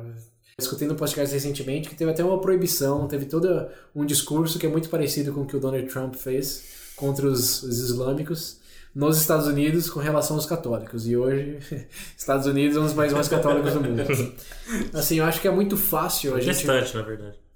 escutei 0.58 0.88
no 0.88 0.96
podcast 0.96 1.34
recentemente 1.34 1.90
que 1.90 1.96
teve 1.96 2.10
até 2.12 2.24
uma 2.24 2.42
proibição, 2.42 3.08
teve 3.08 3.26
todo 3.26 3.68
um 3.96 4.06
discurso 4.06 4.58
que 4.58 4.66
é 4.66 4.70
muito 4.70 4.90
parecido 4.90 5.32
com 5.32 5.42
o 5.42 5.46
que 5.46 5.56
o 5.56 5.60
Donald 5.60 5.88
Trump 5.88 6.16
fez 6.16 6.94
contra 6.96 7.28
os, 7.28 7.62
os 7.62 7.80
islâmicos 7.80 8.60
nos 8.96 9.20
Estados 9.22 9.46
Unidos 9.46 9.90
com 9.90 10.00
relação 10.00 10.36
aos 10.36 10.48
católicos. 10.48 11.08
E 11.08 11.16
hoje, 11.16 11.60
Estados 12.18 12.48
Unidos 12.48 12.76
é 12.76 12.80
um 12.80 12.86
dos 12.86 12.94
países 12.94 13.14
mais 13.14 13.28
católicos 13.28 13.74
do 13.74 13.82
mundo. 13.82 14.02
Assim, 14.94 15.20
eu 15.20 15.26
acho 15.26 15.40
que 15.40 15.48
é 15.48 15.52
muito 15.52 15.78
fácil 15.78 16.36
a 16.36 16.40
gente. 16.40 16.56
Distante, 16.56 16.96
na 16.96 17.04
verdade. 17.04 17.47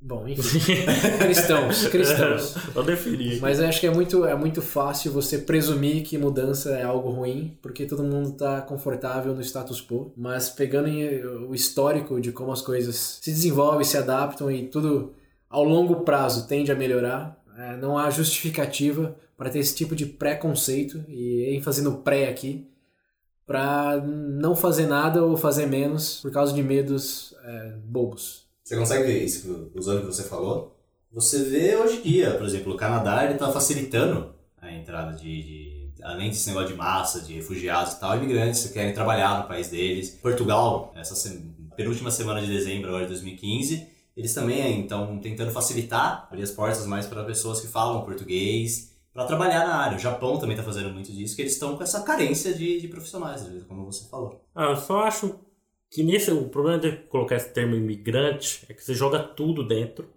Bom, 0.00 0.28
enfim. 0.28 0.60
cristãos, 1.18 1.88
cristãos. 1.88 2.54
Eu 2.74 2.84
defini. 2.84 3.40
Mas 3.40 3.58
eu 3.58 3.66
acho 3.66 3.80
que 3.80 3.86
é 3.86 3.90
muito, 3.90 4.24
é 4.24 4.34
muito 4.34 4.62
fácil 4.62 5.12
você 5.12 5.38
presumir 5.38 6.04
que 6.04 6.16
mudança 6.16 6.70
é 6.70 6.84
algo 6.84 7.10
ruim, 7.10 7.58
porque 7.60 7.84
todo 7.84 8.04
mundo 8.04 8.30
está 8.30 8.60
confortável 8.60 9.34
no 9.34 9.42
status 9.42 9.84
quo. 9.84 10.12
Mas 10.16 10.48
pegando 10.48 10.88
o 11.48 11.54
histórico 11.54 12.20
de 12.20 12.30
como 12.30 12.52
as 12.52 12.62
coisas 12.62 13.18
se 13.20 13.32
desenvolvem, 13.32 13.84
se 13.84 13.96
adaptam 13.96 14.50
e 14.50 14.68
tudo 14.68 15.14
ao 15.50 15.64
longo 15.64 16.02
prazo 16.02 16.46
tende 16.46 16.70
a 16.70 16.76
melhorar, 16.76 17.42
é, 17.56 17.76
não 17.76 17.98
há 17.98 18.08
justificativa 18.10 19.16
para 19.36 19.50
ter 19.50 19.58
esse 19.58 19.74
tipo 19.74 19.96
de 19.96 20.04
preconceito, 20.04 21.04
e 21.08 21.54
ênfase 21.56 21.82
no 21.82 21.98
pré 21.98 22.28
aqui, 22.28 22.68
para 23.46 23.96
não 24.04 24.54
fazer 24.54 24.86
nada 24.86 25.24
ou 25.24 25.36
fazer 25.36 25.66
menos 25.66 26.20
por 26.20 26.30
causa 26.30 26.52
de 26.52 26.62
medos 26.62 27.34
é, 27.44 27.72
bobos. 27.84 28.47
Você 28.68 28.76
consegue 28.76 29.04
ver 29.04 29.24
isso, 29.24 29.70
usando 29.74 29.96
o 29.96 30.00
que 30.02 30.06
você 30.08 30.24
falou? 30.24 30.76
Você 31.10 31.42
vê 31.42 31.74
hoje 31.74 32.00
em 32.00 32.02
dia, 32.02 32.34
por 32.34 32.44
exemplo, 32.44 32.74
o 32.74 32.76
Canadá 32.76 33.24
está 33.32 33.50
facilitando 33.50 34.34
a 34.60 34.70
entrada 34.70 35.16
de, 35.16 35.42
de, 35.42 35.92
além 36.02 36.28
desse 36.28 36.46
negócio 36.50 36.68
de 36.68 36.74
massa, 36.74 37.22
de 37.22 37.32
refugiados 37.32 37.94
e 37.94 38.00
tal, 38.00 38.18
imigrantes 38.18 38.66
que 38.66 38.74
querem 38.74 38.92
trabalhar 38.92 39.40
no 39.40 39.48
país 39.48 39.70
deles. 39.70 40.10
Portugal, 40.20 40.92
essa 40.94 41.34
penúltima 41.78 42.10
semana 42.10 42.42
de 42.42 42.46
dezembro 42.46 42.90
agora 42.90 43.04
de 43.04 43.12
2015, 43.12 43.88
eles 44.14 44.34
também 44.34 44.82
estão 44.82 45.18
tentando 45.18 45.50
facilitar, 45.50 46.26
abrir 46.26 46.42
as 46.42 46.50
portas 46.50 46.86
mais 46.86 47.06
para 47.06 47.24
pessoas 47.24 47.62
que 47.62 47.68
falam 47.68 48.04
português, 48.04 48.92
para 49.14 49.24
trabalhar 49.24 49.66
na 49.66 49.76
área. 49.76 49.96
O 49.96 50.00
Japão 50.00 50.36
também 50.36 50.54
está 50.54 50.62
fazendo 50.62 50.92
muito 50.92 51.10
disso, 51.10 51.34
que 51.34 51.40
eles 51.40 51.54
estão 51.54 51.74
com 51.74 51.82
essa 51.82 52.02
carência 52.02 52.52
de, 52.52 52.82
de 52.82 52.88
profissionais, 52.88 53.48
como 53.66 53.86
você 53.86 54.06
falou. 54.10 54.44
Ah, 54.54 54.72
eu 54.72 54.76
só 54.76 55.04
acho 55.04 55.47
que 55.90 56.02
nesse 56.02 56.30
o 56.30 56.48
problema 56.48 56.78
de 56.78 56.92
colocar 57.08 57.36
esse 57.36 57.52
termo 57.52 57.74
imigrante 57.74 58.64
é 58.68 58.74
que 58.74 58.84
você 58.84 58.94
joga 58.94 59.18
tudo 59.20 59.66
dentro, 59.66 60.08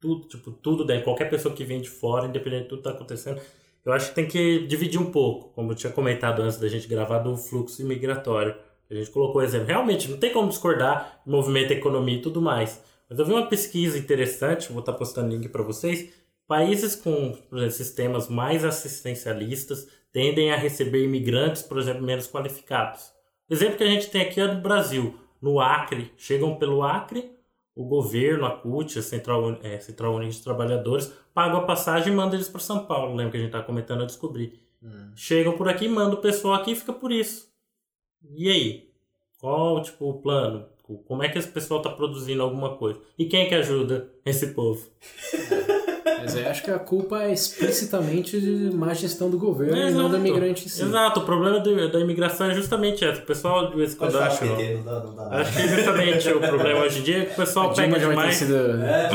tudo, 0.00 0.26
tipo, 0.28 0.50
tudo 0.50 0.84
dentro, 0.84 1.04
qualquer 1.04 1.28
pessoa 1.28 1.54
que 1.54 1.64
vem 1.64 1.80
de 1.80 1.90
fora, 1.90 2.26
independente 2.26 2.62
de 2.62 2.68
tudo 2.70 2.82
que 2.82 2.88
está 2.88 2.96
acontecendo. 2.96 3.40
Eu 3.84 3.92
acho 3.92 4.10
que 4.10 4.14
tem 4.14 4.28
que 4.28 4.66
dividir 4.66 5.00
um 5.00 5.10
pouco, 5.10 5.52
como 5.54 5.72
eu 5.72 5.76
tinha 5.76 5.92
comentado 5.92 6.42
antes 6.42 6.58
da 6.58 6.68
gente 6.68 6.88
gravar 6.88 7.18
do 7.18 7.36
fluxo 7.36 7.80
imigratório. 7.82 8.54
A 8.90 8.94
gente 8.94 9.10
colocou 9.10 9.40
o 9.40 9.44
exemplo. 9.44 9.68
Realmente, 9.68 10.10
não 10.10 10.18
tem 10.18 10.32
como 10.32 10.48
discordar 10.48 11.20
movimento, 11.24 11.72
economia 11.72 12.16
e 12.16 12.22
tudo 12.22 12.42
mais. 12.42 12.82
Mas 13.08 13.18
eu 13.18 13.24
vi 13.24 13.32
uma 13.32 13.46
pesquisa 13.46 13.98
interessante, 13.98 14.70
vou 14.70 14.80
estar 14.80 14.92
postando 14.94 15.34
link 15.34 15.48
para 15.48 15.62
vocês. 15.62 16.12
Países 16.46 16.96
com 16.96 17.36
exemplo, 17.52 17.70
sistemas 17.70 18.28
mais 18.28 18.64
assistencialistas 18.64 19.86
tendem 20.12 20.52
a 20.52 20.56
receber 20.56 21.04
imigrantes, 21.04 21.62
por 21.62 21.78
exemplo, 21.78 22.02
menos 22.02 22.26
qualificados. 22.26 23.12
Exemplo 23.50 23.76
que 23.76 23.82
a 23.82 23.88
gente 23.88 24.08
tem 24.08 24.22
aqui 24.22 24.40
é 24.40 24.46
do 24.46 24.60
Brasil. 24.60 25.18
No 25.42 25.58
Acre, 25.58 26.12
chegam 26.16 26.54
pelo 26.54 26.84
Acre, 26.84 27.32
o 27.74 27.84
governo, 27.84 28.46
a 28.46 28.50
CUT, 28.52 28.96
a 28.96 29.02
Central, 29.02 29.58
é, 29.62 29.80
Central 29.80 30.14
Única 30.14 30.32
de 30.32 30.42
Trabalhadores, 30.42 31.12
paga 31.34 31.58
a 31.58 31.62
passagem 31.62 32.12
e 32.12 32.16
manda 32.16 32.36
eles 32.36 32.48
para 32.48 32.60
São 32.60 32.86
Paulo. 32.86 33.16
Lembra 33.16 33.32
que 33.32 33.36
a 33.38 33.40
gente 33.40 33.48
está 33.48 33.62
comentando 33.62 34.02
a 34.04 34.06
descobrir. 34.06 34.60
Hum. 34.80 35.10
Chegam 35.16 35.56
por 35.56 35.68
aqui, 35.68 35.88
manda 35.88 36.14
o 36.14 36.20
pessoal 36.20 36.54
aqui 36.54 36.70
e 36.72 36.76
fica 36.76 36.92
por 36.92 37.10
isso. 37.10 37.50
E 38.36 38.48
aí? 38.48 38.90
Qual 39.40 39.82
tipo, 39.82 40.08
o 40.08 40.20
plano? 40.20 40.66
Como 41.06 41.22
é 41.22 41.28
que 41.28 41.38
esse 41.38 41.48
pessoal 41.48 41.80
está 41.80 41.90
produzindo 41.90 42.42
alguma 42.42 42.76
coisa? 42.76 43.00
E 43.18 43.24
quem 43.24 43.42
é 43.42 43.48
que 43.48 43.54
ajuda 43.54 44.12
esse 44.24 44.48
povo? 44.48 44.88
Mas 46.22 46.36
eu 46.36 46.48
acho 46.48 46.62
que 46.62 46.70
a 46.70 46.78
culpa 46.78 47.22
é 47.22 47.32
explicitamente 47.32 48.40
de 48.40 48.74
má 48.74 48.92
gestão 48.94 49.30
do 49.30 49.38
governo 49.38 49.76
é, 49.76 49.90
e 49.90 49.92
não 49.92 50.08
do 50.08 50.16
imigrante 50.16 50.66
em 50.66 50.68
si. 50.68 50.82
Exato, 50.82 51.20
o 51.20 51.24
problema 51.24 51.60
do, 51.60 51.90
da 51.90 52.00
imigração 52.00 52.50
é 52.50 52.54
justamente 52.54 53.04
esse. 53.04 53.20
O 53.20 53.26
pessoal 53.26 53.70
de 53.70 53.76
vez 53.76 53.94
em 53.94 53.96
quando 53.96 54.18
acha. 54.18 54.44
Acho 54.44 55.52
que 55.52 55.62
é 55.62 55.68
justamente 55.68 56.28
o 56.30 56.40
problema 56.40 56.80
hoje 56.80 57.00
em 57.00 57.02
dia 57.02 57.18
é 57.18 57.24
que 57.26 57.32
o 57.32 57.36
pessoal 57.36 57.74
pega 57.74 57.98
demais. 57.98 58.36
Sido... 58.36 58.54
É, 58.56 59.10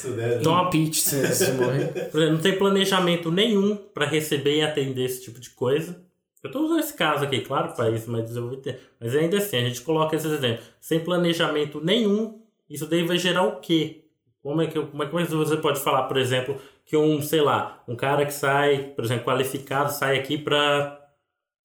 Toma 0.42 0.70
pitch 0.70 0.98
se, 0.98 1.26
se 1.34 1.52
morrer. 1.52 2.10
Não 2.12 2.38
tem 2.38 2.56
planejamento 2.56 3.30
nenhum 3.30 3.76
para 3.76 4.06
receber 4.06 4.56
e 4.56 4.62
atender 4.62 5.04
esse 5.04 5.22
tipo 5.22 5.40
de 5.40 5.50
coisa. 5.50 5.96
Eu 6.42 6.48
estou 6.48 6.64
usando 6.64 6.80
esse 6.80 6.94
caso 6.94 7.24
aqui, 7.24 7.40
claro, 7.40 7.74
para 7.74 7.90
isso 7.90 8.10
mais 8.10 8.24
desenvolvido. 8.24 8.74
Mas 8.98 9.14
ainda 9.14 9.36
assim, 9.36 9.58
a 9.58 9.60
gente 9.60 9.82
coloca 9.82 10.16
esses 10.16 10.30
exemplos. 10.30 10.64
Sem 10.80 11.00
planejamento 11.00 11.80
nenhum, 11.84 12.40
isso 12.68 12.86
daí 12.86 13.04
vai 13.06 13.18
gerar 13.18 13.42
o 13.42 13.60
quê? 13.60 14.04
Como 14.42 14.62
é 14.62 14.66
que, 14.66 14.80
como 14.80 15.02
é 15.02 15.06
que 15.06 15.34
você 15.34 15.56
pode 15.56 15.80
falar, 15.80 16.04
por 16.04 16.16
exemplo, 16.16 16.60
que 16.86 16.96
um, 16.96 17.20
sei 17.20 17.40
lá, 17.40 17.82
um 17.86 17.94
cara 17.94 18.24
que 18.24 18.32
sai, 18.32 18.92
por 18.96 19.04
exemplo, 19.04 19.24
qualificado, 19.24 19.92
sai 19.92 20.18
aqui 20.18 20.38
para 20.38 20.98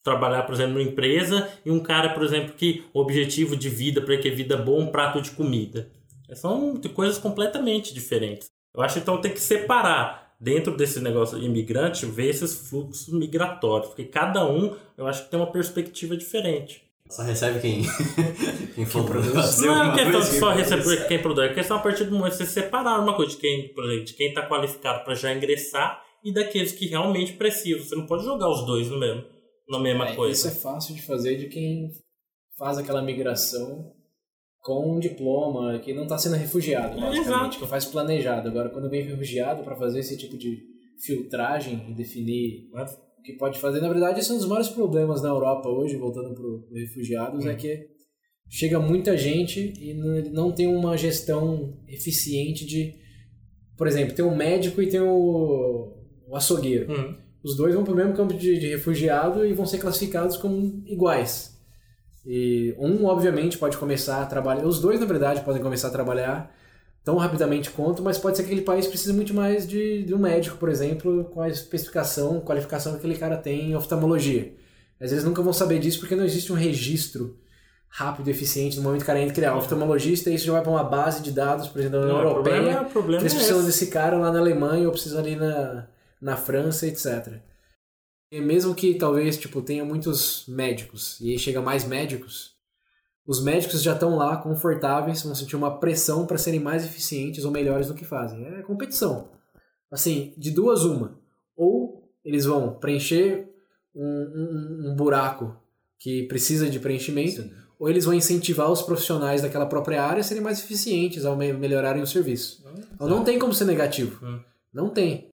trabalhar, 0.04 0.44
por 0.44 0.54
exemplo, 0.54 0.74
numa 0.74 0.84
empresa 0.84 1.50
e 1.66 1.72
um 1.72 1.80
cara, 1.80 2.10
por 2.10 2.24
exemplo, 2.24 2.54
que 2.54 2.84
o 2.94 3.00
objetivo 3.00 3.56
de 3.56 3.70
vida, 3.70 4.02
para 4.02 4.18
que 4.18 4.30
vida 4.30 4.56
boa, 4.56 4.84
um 4.84 4.92
prato 4.92 5.22
de 5.22 5.32
comida. 5.32 5.90
São 6.34 6.80
coisas 6.94 7.18
completamente 7.18 7.94
diferentes. 7.94 8.50
Eu 8.74 8.82
acho 8.82 9.00
então 9.00 9.20
tem 9.20 9.32
que 9.32 9.40
separar 9.40 10.36
dentro 10.40 10.76
desse 10.76 11.00
negócio 11.00 11.42
imigrante, 11.42 12.06
ver 12.06 12.30
esses 12.30 12.70
fluxos 12.70 13.14
migratórios, 13.14 13.88
porque 13.88 14.04
cada 14.04 14.46
um, 14.48 14.76
eu 14.98 15.08
acho 15.08 15.24
que 15.24 15.32
tem 15.32 15.40
uma 15.40 15.52
perspectiva 15.52 16.16
diferente. 16.16 16.85
Só 17.10 17.22
recebe 17.22 17.60
quem, 17.60 17.84
quem 18.74 18.86
for 18.86 19.06
produz. 19.06 19.62
Não 19.62 19.94
é 19.94 19.96
questão 19.96 20.20
de 20.20 20.39
só 20.39 20.52
receber 20.52 21.08
quem 21.08 21.22
produz, 21.22 21.52
é 21.52 21.54
questão 21.54 21.78
a 21.78 21.80
partir 21.80 22.06
do 22.06 22.12
momento 22.12 22.32
de 22.32 22.38
você 22.38 22.46
separar 22.46 23.00
uma 23.00 23.15
coisa 23.15 23.32
de 23.32 23.38
quem, 23.38 23.74
por 23.74 23.86
exemplo, 23.86 24.06
de 24.06 24.13
quem 24.13 24.30
está 24.30 24.48
qualificado 24.48 25.04
para 25.04 25.13
já 25.13 25.34
ingressar 25.34 26.04
e 26.24 26.34
daqueles 26.34 26.72
que 26.72 26.88
realmente 26.88 27.34
precisam. 27.34 27.84
Você 27.84 27.96
não 27.96 28.08
pode 28.08 28.24
jogar 28.24 28.50
os 28.50 28.65
dois 28.65 28.89
no 28.89 29.00
mesmo, 29.00 29.24
na 29.70 29.80
mesma 29.80 30.10
é, 30.10 30.15
coisa. 30.15 30.34
Isso 30.34 30.58
é 30.58 30.62
fácil 30.62 30.96
de 30.96 31.04
fazer 31.04 31.38
de 31.38 31.48
quem 31.48 31.89
faz 32.58 32.78
aquela 32.78 33.02
migração 33.02 33.94
com 34.62 34.96
um 34.96 35.00
diploma, 35.00 35.78
que 35.78 35.94
não 35.94 36.04
está 36.04 36.18
sendo 36.18 36.38
refugiado, 36.38 37.00
basicamente, 37.00 37.58
é, 37.58 37.60
que 37.60 37.68
faz 37.68 37.86
planejado. 37.86 38.50
Agora, 38.50 38.70
quando 38.70 38.89
vem 38.89 39.04
refugiado 39.04 39.63
para 39.63 39.76
fazer 39.76 40.00
esse 40.00 40.18
tipo 40.18 40.36
de 40.36 40.60
filtragem 41.06 41.86
e 41.88 41.94
definir 41.94 42.68
que 43.26 43.34
pode 43.34 43.60
fazer. 43.60 43.82
Na 43.82 43.90
verdade, 43.90 44.20
esse 44.20 44.32
é 44.32 44.34
um 44.36 44.38
dos 44.38 44.48
maiores 44.48 44.70
problemas 44.70 45.22
na 45.22 45.30
Europa 45.30 45.68
hoje, 45.68 45.98
voltando 45.98 46.34
para 46.34 46.46
os 46.46 46.72
refugiados, 46.72 47.44
hum. 47.44 47.50
é 47.50 47.56
que 47.56 47.88
chega 48.48 48.80
muita 48.80 49.18
gente 49.18 49.74
e 49.80 49.94
não 50.32 50.52
tem 50.52 50.68
uma 50.68 50.96
gestão 50.96 51.80
eficiente 51.88 52.66
de, 52.66 52.94
por 53.76 53.88
exemplo, 53.88 54.14
tem 54.14 54.24
um 54.24 54.36
médico 54.36 54.82
e 54.82 54.88
tem 54.88 55.02
o, 55.02 55.92
o 56.28 56.36
açougueiro. 56.36 56.92
Hum. 56.92 57.16
Os 57.44 57.56
dois 57.56 57.74
vão 57.74 57.84
para 57.84 57.94
o 57.94 57.96
mesmo 57.96 58.14
campo 58.14 58.34
de, 58.34 58.60
de 58.60 58.68
refugiado 58.68 59.46
e 59.46 59.54
vão 59.54 59.66
ser 59.66 59.80
classificados 59.80 60.38
como 60.38 60.84
iguais. 60.86 61.56
E 62.26 62.76
um, 62.80 63.06
obviamente, 63.06 63.58
pode 63.58 63.78
começar 63.78 64.22
a 64.22 64.26
trabalhar. 64.26 64.66
Os 64.66 64.80
dois, 64.80 65.00
na 65.00 65.06
verdade, 65.06 65.42
podem 65.42 65.62
começar 65.62 65.90
a 65.90 65.92
trabalhar 65.92 66.56
tão 67.06 67.18
rapidamente 67.18 67.70
quanto, 67.70 68.02
mas 68.02 68.18
pode 68.18 68.36
ser 68.36 68.44
que 68.44 68.48
aquele 68.48 68.65
país 68.65 68.88
precise 68.88 69.13
muito 69.13 69.32
mais 69.32 69.68
de, 69.68 70.04
de 70.04 70.13
um 70.13 70.18
médico, 70.18 70.58
por 70.58 70.70
exemplo, 70.70 71.26
com 71.26 71.39
a 71.39 71.48
especificação, 71.48 72.41
qualificação 72.41 72.94
que 72.94 72.98
aquele 72.98 73.15
cara 73.15 73.38
tem 73.38 73.70
em 73.70 73.76
oftalmologia. 73.76 74.56
Às 75.00 75.12
vezes 75.12 75.24
nunca 75.24 75.44
vão 75.44 75.54
saber 75.54 75.78
disso 75.78 76.00
porque 76.00 76.15
não 76.15 76.26
existe 76.26 76.52
um 76.52 76.56
registro 76.56 77.38
rápido 77.88 78.28
e 78.28 78.32
eficiente 78.32 78.76
no 78.78 78.82
momento 78.82 79.02
que 79.02 79.04
o 79.04 79.08
cara 79.08 79.22
entra 79.22 79.36
criar 79.36 79.56
oftalmologista 79.56 80.32
e 80.32 80.36
isso 80.36 80.48
já 80.48 80.54
vai 80.54 80.63
para 80.63 80.72
uma 80.72 80.84
base 80.84 81.22
de 81.22 81.32
dados, 81.32 81.68
por 81.68 81.80
exemplo, 81.80 82.00
da 82.00 82.06
União 82.06 82.22
Europeia. 82.22 82.56
Problema, 82.56 82.86
problema 82.86 83.22
eles 83.22 83.34
é 83.34 83.36
precisam 83.36 83.62
é 83.62 83.65
desse 83.65 83.88
cara 83.88 84.18
lá 84.18 84.32
na 84.32 84.39
Alemanha 84.39 84.88
ou 84.88 84.91
precisam 84.91 85.20
ali 85.20 85.36
na, 85.36 85.88
na 86.20 86.36
França, 86.36 86.88
etc. 86.88 87.36
E 88.32 88.41
mesmo 88.41 88.74
que 88.74 88.96
talvez 88.96 89.38
tipo 89.38 89.62
tenha 89.62 89.86
muitos 89.86 90.46
médicos 90.48 91.20
e 91.22 91.32
aí 91.32 91.38
chega 91.38 91.62
mais 91.62 91.86
médicos, 91.86 92.55
os 93.28 93.44
médicos 93.44 93.82
já 93.82 93.94
estão 93.94 94.16
lá 94.16 94.38
confortáveis, 94.38 95.24
vão 95.24 95.34
sentir 95.36 95.56
uma 95.56 95.80
pressão 95.80 96.26
para 96.26 96.38
serem 96.38 96.60
mais 96.60 96.86
eficientes 96.86 97.44
ou 97.46 97.52
melhores 97.52 97.88
no 97.90 97.96
que 97.96 98.06
fazem. 98.06 98.46
É 98.46 98.62
competição. 98.62 99.30
Assim, 99.92 100.34
de 100.38 100.52
duas 100.52 100.84
uma. 100.84 101.18
Ou 101.56 102.08
eles 102.24 102.46
vão 102.46 102.74
preencher 102.76 103.48
um, 103.96 104.04
um, 104.04 104.92
um 104.92 104.96
buraco 104.96 105.56
que 105.98 106.24
precisa 106.24 106.70
de 106.70 106.80
preenchimento, 106.80 107.42
Sim. 107.42 107.52
ou 107.80 107.90
eles 107.90 108.06
vão 108.06 108.14
incentivar 108.14 108.70
os 108.72 108.82
profissionais 108.82 109.42
daquela 109.42 109.66
própria 109.66 110.04
área 110.04 110.20
a 110.20 110.24
serem 110.24 110.44
mais 110.44 110.60
eficientes 110.60 111.26
ao 111.26 111.36
me- 111.36 111.54
melhorarem 111.54 112.04
o 112.04 112.08
serviço. 112.08 112.64
Então 112.94 113.08
não 113.08 113.24
tem 113.24 113.40
como 113.40 113.54
ser 113.54 113.66
negativo. 113.66 114.24
Hum. 114.26 114.40
Não 114.74 114.90
tem. 114.90 115.30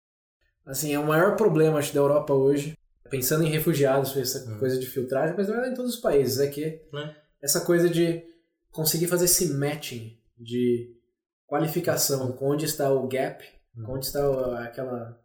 Assim, 0.64 0.94
é 0.94 0.98
o 0.98 1.06
maior 1.06 1.34
problema, 1.36 1.78
acho, 1.78 1.92
da 1.92 1.98
Europa 2.00 2.32
hoje, 2.32 2.78
pensando 3.10 3.42
em 3.44 3.48
refugiados, 3.50 4.16
essa 4.16 4.48
Hum. 4.50 4.58
coisa 4.58 4.78
de 4.78 4.86
filtragem, 4.86 5.34
mas 5.36 5.48
não 5.48 5.56
é 5.62 5.68
em 5.68 5.74
todos 5.74 5.94
os 5.96 6.00
países, 6.00 6.38
é 6.38 6.46
que 6.46 6.80
Né? 6.92 7.16
Essa 7.42 7.60
coisa 7.60 7.88
de 7.88 8.22
conseguir 8.70 9.08
fazer 9.08 9.26
esse 9.26 9.52
matching 9.54 10.18
de 10.38 10.96
qualificação 11.46 12.32
com 12.32 12.50
onde 12.50 12.64
está 12.64 12.90
o 12.92 13.06
gap, 13.06 13.44
com 13.84 13.92
onde 13.92 14.06
está 14.06 14.64
aquela 14.64 15.20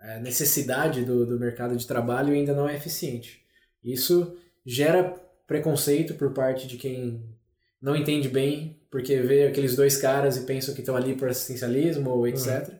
é, 0.00 0.20
necessidade 0.20 1.04
do, 1.04 1.26
do 1.26 1.38
mercado 1.38 1.76
de 1.76 1.86
trabalho 1.86 2.34
ainda 2.34 2.54
não 2.54 2.68
é 2.68 2.76
eficiente. 2.76 3.44
Isso 3.82 4.36
gera 4.64 5.14
preconceito 5.46 6.14
por 6.14 6.32
parte 6.32 6.66
de 6.66 6.76
quem 6.76 7.36
não 7.80 7.96
entende 7.96 8.28
bem, 8.28 8.80
porque 8.90 9.20
vê 9.20 9.46
aqueles 9.46 9.76
dois 9.76 9.96
caras 9.96 10.36
e 10.36 10.44
pensam 10.44 10.74
que 10.74 10.80
estão 10.80 10.96
ali 10.96 11.14
por 11.14 11.28
assistencialismo 11.28 12.10
ou 12.10 12.26
etc. 12.26 12.74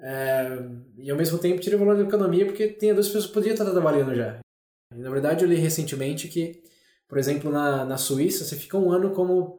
É, 0.00 0.58
e 0.96 1.10
ao 1.10 1.16
mesmo 1.16 1.38
tempo 1.38 1.60
tira 1.60 1.76
o 1.76 1.78
valor 1.78 1.96
da 1.96 2.04
economia 2.04 2.46
porque 2.46 2.68
tem 2.68 2.94
duas 2.94 3.06
pessoas 3.06 3.26
que 3.26 3.32
podiam 3.32 3.52
estar 3.52 3.68
trabalhando 3.70 4.14
já. 4.14 4.38
E, 4.94 4.98
na 4.98 5.10
verdade, 5.10 5.44
eu 5.44 5.48
li 5.48 5.56
recentemente 5.56 6.28
que, 6.28 6.62
por 7.08 7.18
exemplo, 7.18 7.50
na, 7.50 7.84
na 7.84 7.96
Suíça, 7.96 8.44
você 8.44 8.54
fica 8.54 8.76
um 8.76 8.92
ano 8.92 9.10
como 9.10 9.58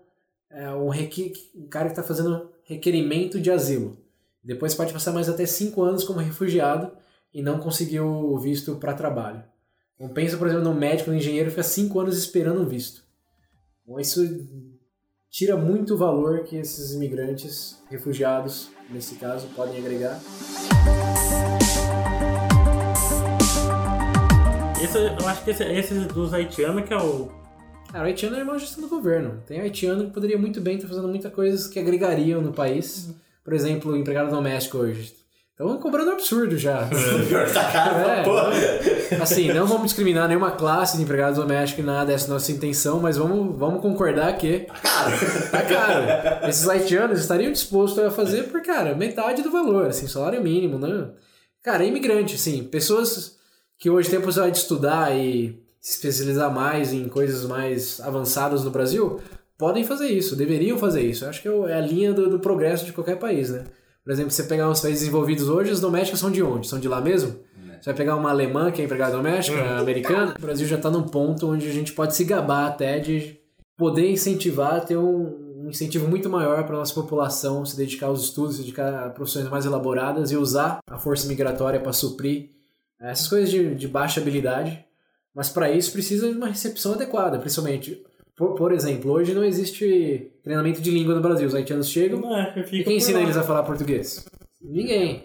é, 0.50 0.70
um, 0.72 0.90
um 0.90 1.68
cara 1.68 1.86
que 1.86 1.92
está 1.92 2.04
fazendo 2.04 2.52
requerimento 2.64 3.42
de 3.42 3.50
asilo. 3.50 3.98
Depois 4.44 4.76
pode 4.76 4.94
passar 4.94 5.12
mais 5.12 5.28
até 5.28 5.46
cinco 5.46 5.82
anos 5.82 6.04
como 6.04 6.20
refugiado 6.20 6.92
e 7.34 7.42
não 7.42 7.60
conseguiu 7.60 8.06
o 8.06 8.38
visto 8.38 8.76
para 8.76 8.94
trabalho. 8.94 9.44
Então, 9.96 10.08
pensa, 10.10 10.38
por 10.38 10.48
exemplo, 10.48 10.64
no 10.64 10.74
médico, 10.74 11.10
no 11.10 11.18
engenheiro, 11.18 11.50
fica 11.50 11.64
cinco 11.64 12.00
anos 12.00 12.18
esperando 12.18 12.62
um 12.62 12.66
visto. 12.66 13.04
Então, 13.84 14.00
isso 14.00 14.48
tira 15.30 15.58
muito 15.58 15.98
valor 15.98 16.44
que 16.44 16.56
esses 16.56 16.94
imigrantes, 16.94 17.78
refugiados, 17.90 18.70
nesse 18.90 19.16
caso, 19.16 19.48
podem 19.56 19.78
agregar. 19.78 20.20
Esse, 24.89 24.97
eu 24.97 25.28
acho 25.28 25.43
que 25.43 25.52
esse, 25.52 25.63
esse 25.63 25.93
dos 26.08 26.34
haitianos 26.34 26.84
que 26.84 26.91
é 26.91 26.97
o. 26.97 27.30
Cara, 27.91 28.06
o 28.06 28.08
haitiano 28.08 28.36
é 28.36 28.41
uma 28.41 28.58
gestão 28.58 28.82
do 28.82 28.89
governo. 28.89 29.43
Tem 29.45 29.60
haitiano 29.62 30.06
que 30.06 30.12
poderia 30.12 30.36
muito 30.36 30.60
bem 30.60 30.78
estar 30.78 30.88
fazendo 30.88 31.08
muitas 31.08 31.32
coisas 31.32 31.67
que 31.67 31.78
agregariam 31.78 32.41
no 32.41 32.52
país. 32.52 33.13
Por 33.43 33.54
exemplo, 33.54 33.95
empregado 33.95 34.32
doméstico 34.32 34.80
hoje. 34.80 35.13
Estão 35.52 35.78
cobrando 35.78 36.10
um 36.10 36.13
absurdo 36.13 36.58
já. 36.58 36.89
Tá 37.54 37.71
caro, 37.71 37.99
É. 38.52 39.15
Assim, 39.21 39.54
não 39.54 39.67
vamos 39.67 39.84
discriminar 39.86 40.28
nenhuma 40.28 40.52
classe 40.52 40.97
de 40.97 41.04
empregado 41.04 41.36
doméstico 41.36 41.82
e 41.82 41.84
nada, 41.84 42.12
essa 42.12 42.25
é 42.25 42.30
a 42.32 42.34
nossa 42.34 42.52
intenção, 42.52 42.99
mas 42.99 43.15
vamos, 43.15 43.60
vamos 43.60 43.82
concordar 43.84 44.36
que 44.38 44.65
tá 45.52 45.62
caro. 45.62 46.47
Esses 46.49 46.67
haitianos 46.67 47.19
estariam 47.19 47.52
dispostos 47.52 48.04
a 48.04 48.10
fazer 48.10 48.43
por, 48.43 48.63
cara, 48.63 48.95
metade 48.95 49.43
do 49.43 49.52
valor, 49.52 49.86
assim, 49.88 50.08
salário 50.08 50.41
mínimo, 50.41 50.80
né? 50.80 51.10
Cara, 51.62 51.84
é 51.84 51.88
imigrante, 51.88 52.34
assim, 52.36 52.63
pessoas 52.63 53.38
que 53.80 53.89
hoje 53.89 54.10
têm 54.10 54.20
a 54.20 54.22
possibilidade 54.22 54.58
de 54.58 54.62
estudar 54.62 55.15
e 55.15 55.58
se 55.80 55.96
especializar 55.96 56.54
mais 56.54 56.92
em 56.92 57.08
coisas 57.08 57.46
mais 57.46 58.02
avançadas 58.02 58.63
no 58.65 58.70
Brasil, 58.70 59.20
podem 59.58 59.86
fazer 59.86 60.10
isso, 60.10 60.36
deveriam 60.36 60.78
fazer 60.78 61.02
isso. 61.02 61.24
Eu 61.24 61.30
acho 61.30 61.42
que 61.42 61.48
é 61.48 61.52
é 61.52 61.74
a 61.76 61.82
linha 61.82 62.13
do, 62.13 62.30
do 62.30 62.39
progresso 62.39 62.86
de 62.86 62.92
qualquer 62.92 63.18
país, 63.18 63.50
né? 63.50 63.63
Por 64.04 64.12
exemplo, 64.12 64.32
você 64.32 64.44
pegar 64.44 64.70
os 64.70 64.82
países 64.82 65.02
desenvolvidos 65.02 65.48
hoje, 65.48 65.72
as 65.72 65.80
domésticas 65.80 66.20
são 66.20 66.30
de 66.30 66.44
onde? 66.44 66.68
São 66.68 66.80
de 66.80 66.88
lá 66.88 67.00
mesmo? 67.00 67.39
Você 67.80 67.86
vai 67.86 67.94
pegar 67.94 68.18
uma 68.18 68.30
alemã 68.30 68.72
que 68.72 68.82
é 68.82 68.86
empregada 68.86 69.15
doméstica, 69.15 69.80
americana, 69.80 70.34
o 70.38 70.42
Brasil 70.42 70.68
já 70.68 70.76
está 70.76 70.89
num 70.89 71.04
ponto 71.04 71.48
onde 71.48 71.65
a 71.65 71.72
gente 71.72 71.94
pode 71.94 72.13
se 72.13 72.26
gabar 72.26 72.68
até 72.68 73.00
de 73.00 73.39
poder 73.78 74.12
incentivar, 74.12 74.84
ter 74.84 74.98
um, 74.98 75.63
um 75.63 75.70
incentivo 75.70 76.06
muito 76.06 76.30
maior 76.30 76.65
para 76.65 76.76
a 76.76 76.80
nossa 76.80 76.94
população 76.94 77.65
se 77.65 77.78
dedicar 77.78 78.08
aos 78.08 78.22
estudos, 78.22 78.58
se 78.58 78.63
dedicar 78.63 79.06
a 79.06 79.10
profissões 79.10 79.48
mais 79.48 79.65
elaboradas 79.65 80.32
e 80.32 80.36
usar 80.36 80.80
a 80.89 80.98
força 80.98 81.26
migratória 81.26 81.80
para 81.80 81.94
suprir 81.94 82.50
essas 83.02 83.28
coisas 83.28 83.50
de, 83.50 83.76
de 83.76 83.88
baixa 83.88 84.20
habilidade. 84.20 84.84
Mas 85.34 85.50
para 85.50 85.72
isso 85.72 85.92
precisa 85.92 86.28
de 86.30 86.36
uma 86.38 86.48
recepção 86.48 86.94
adequada, 86.94 87.38
principalmente. 87.40 88.04
Por, 88.36 88.56
por 88.56 88.72
exemplo, 88.72 89.12
hoje 89.12 89.34
não 89.34 89.44
existe 89.44 90.32
treinamento 90.44 90.82
de 90.82 90.90
língua 90.92 91.14
no 91.16 91.22
Brasil. 91.22 91.48
Os 91.48 91.54
haitianos 91.56 91.90
chegam, 91.90 92.36
É, 92.36 92.54
eu 92.58 92.64
e 92.80 92.84
quem 92.84 92.98
ensina 92.98 93.20
lá. 93.20 93.24
eles 93.24 93.38
a 93.38 93.44
falar 93.44 93.64
português? 93.64 94.26
Ninguém. 94.62 95.24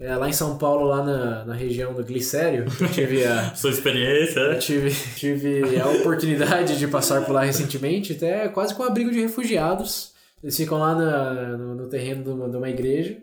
É, 0.00 0.16
lá 0.16 0.28
em 0.28 0.32
São 0.32 0.58
Paulo, 0.58 0.86
lá 0.86 1.04
na, 1.04 1.44
na 1.44 1.54
região 1.54 1.92
do 1.92 2.02
Glicério, 2.02 2.64
eu 2.80 2.88
tive 2.88 3.24
a, 3.24 3.54
Sua 3.54 3.70
experiência, 3.70 4.40
eu 4.40 4.52
né? 4.52 4.58
tive, 4.58 4.90
tive 5.16 5.78
a 5.80 5.86
oportunidade 5.88 6.76
de 6.78 6.88
passar 6.88 7.24
por 7.24 7.32
lá 7.32 7.42
recentemente, 7.44 8.14
até 8.14 8.48
quase 8.48 8.74
com 8.74 8.82
um 8.82 8.86
abrigo 8.86 9.10
de 9.12 9.20
refugiados. 9.20 10.12
Eles 10.42 10.56
ficam 10.56 10.78
lá 10.78 10.94
na- 10.94 11.56
no, 11.56 11.74
no 11.76 11.88
terreno 11.88 12.24
de 12.24 12.30
uma, 12.30 12.48
de 12.48 12.56
uma 12.56 12.68
igreja. 12.70 13.18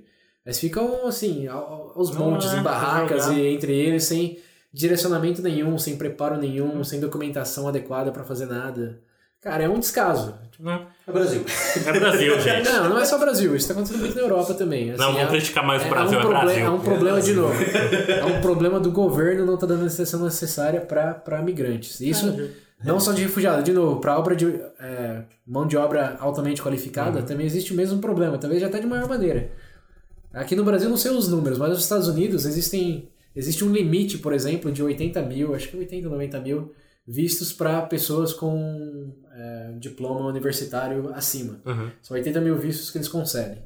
Eles 0.49 0.59
ficam, 0.59 1.05
assim, 1.07 1.47
ao- 1.47 1.93
aos 1.95 2.09
montes, 2.15 2.51
em 2.53 2.63
barracas 2.63 3.27
e 3.27 3.39
entre 3.45 3.71
eles, 3.71 4.03
sem 4.05 4.39
direcionamento 4.73 5.41
nenhum, 5.43 5.77
sem 5.77 5.95
preparo 5.95 6.37
nenhum, 6.37 6.83
sem 6.83 6.99
documentação 6.99 7.67
adequada 7.67 8.11
para 8.11 8.23
fazer 8.23 8.47
nada. 8.47 8.99
Cara, 9.41 9.63
é 9.63 9.69
um 9.69 9.77
descaso. 9.79 10.33
Não, 10.59 10.87
É 11.07 11.11
Brasil. 11.11 11.45
É 11.85 11.91
Brasil, 11.99 12.37
gente. 12.41 12.67
Não, 12.69 12.89
não 12.89 12.99
é 12.99 13.05
só 13.05 13.17
Brasil, 13.19 13.55
isso 13.55 13.67
tá 13.67 13.73
acontecendo 13.73 13.99
muito 14.01 14.15
na 14.15 14.21
Europa 14.21 14.53
também. 14.55 14.87
Não, 14.87 14.93
Assim, 14.95 15.03
vamos 15.03 15.21
é- 15.21 15.27
criticar 15.27 15.63
mais 15.65 15.81
o 15.81 15.85
é, 15.85 15.89
Brasil, 15.89 16.19
é 16.19 16.21
é, 16.21 16.25
um 16.25 16.27
problema, 16.29 16.43
Brasil. 16.45 16.65
é 16.65 16.69
um 16.71 16.79
problema 16.79 17.21
de 17.21 17.33
novo. 17.33 17.53
É 18.09 18.25
um 18.25 18.41
problema 18.41 18.79
do 18.79 18.91
governo 18.91 19.45
não 19.45 19.55
tá 19.55 19.65
dando 19.67 19.83
a 19.83 19.87
atenção 19.87 20.23
necessária 20.23 20.81
para 20.81 21.41
migrantes. 21.43 22.01
Isso 22.01 22.49
não 22.83 22.99
só 22.99 23.13
de 23.13 23.21
refugiado, 23.21 23.61
de 23.63 23.71
novo, 23.71 24.01
para 24.01 24.17
obra 24.17 24.35
de 24.35 24.47
é, 24.79 25.21
mão 25.47 25.65
de 25.65 25.77
obra 25.77 26.17
altamente 26.19 26.61
qualificada, 26.61 27.21
também 27.21 27.45
existe 27.45 27.71
o 27.71 27.75
mesmo 27.77 27.99
problema, 27.99 28.37
talvez 28.37 28.61
até 28.63 28.79
de 28.79 28.87
maior 28.87 29.07
maneira. 29.07 29.51
Aqui 30.33 30.55
no 30.55 30.63
Brasil 30.63 30.89
não 30.89 30.97
sei 30.97 31.11
os 31.11 31.27
números, 31.27 31.57
mas 31.57 31.69
nos 31.69 31.79
Estados 31.79 32.07
Unidos 32.07 32.45
existem 32.45 33.09
existe 33.35 33.63
um 33.63 33.71
limite, 33.71 34.17
por 34.17 34.33
exemplo, 34.33 34.71
de 34.71 34.83
80 34.83 35.21
mil, 35.23 35.55
acho 35.55 35.69
que 35.69 35.77
80, 35.77 36.09
90 36.09 36.39
mil 36.41 36.73
vistos 37.07 37.53
para 37.53 37.81
pessoas 37.83 38.33
com 38.33 39.13
é, 39.33 39.73
diploma 39.79 40.27
universitário 40.27 41.09
acima. 41.13 41.59
Uhum. 41.65 41.89
São 42.01 42.15
80 42.17 42.41
mil 42.41 42.55
vistos 42.57 42.91
que 42.91 42.97
eles 42.97 43.07
concedem. 43.07 43.57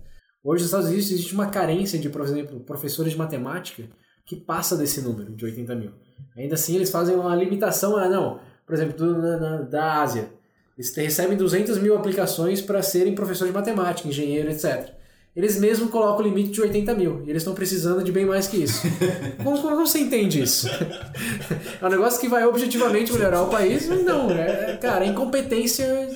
Hoje 0.43 0.61
nos 0.61 0.67
Estados 0.69 0.87
Unidos 0.87 1.09
existe 1.11 1.33
uma 1.33 1.47
carência 1.47 1.97
de, 1.99 2.09
por 2.09 2.21
exemplo, 2.21 2.59
professores 2.61 3.13
de 3.13 3.17
matemática 3.17 3.83
que 4.25 4.35
passa 4.35 4.77
desse 4.77 5.01
número, 5.01 5.33
de 5.33 5.43
80 5.45 5.75
mil. 5.75 5.91
Ainda 6.37 6.55
assim, 6.55 6.75
eles 6.75 6.89
fazem 6.89 7.15
uma 7.15 7.35
limitação 7.35 7.97
a, 7.97 8.07
não, 8.07 8.39
por 8.65 8.73
exemplo, 8.75 8.95
do- 8.97 9.17
na- 9.17 9.37
na- 9.37 9.61
da 9.61 10.01
Ásia. 10.01 10.29
Eles 10.77 10.95
recebem 10.95 11.37
200 11.37 11.77
mil 11.79 11.95
aplicações 11.97 12.61
para 12.61 12.81
serem 12.81 13.13
professor 13.15 13.45
de 13.47 13.53
matemática, 13.53 14.07
engenheiro, 14.07 14.49
etc. 14.49 14.91
Eles 15.35 15.59
mesmos 15.59 15.89
colocam 15.89 16.23
o 16.23 16.27
limite 16.27 16.51
de 16.51 16.61
80 16.61 16.93
mil. 16.93 17.23
E 17.25 17.29
eles 17.29 17.41
estão 17.41 17.55
precisando 17.55 18.03
de 18.03 18.11
bem 18.11 18.25
mais 18.25 18.47
que 18.47 18.57
isso. 18.57 18.81
como, 19.43 19.59
como 19.59 19.75
você 19.75 19.99
entende 19.99 20.41
isso? 20.41 20.67
é 20.69 21.85
um 21.85 21.89
negócio 21.89 22.19
que 22.19 22.27
vai 22.27 22.45
objetivamente 22.45 23.11
melhorar 23.11 23.41
o 23.41 23.49
país, 23.49 23.87
mas 23.87 24.03
não. 24.03 24.29
É, 24.29 24.77
cara, 24.77 25.05
é 25.05 25.07
incompetência 25.07 26.09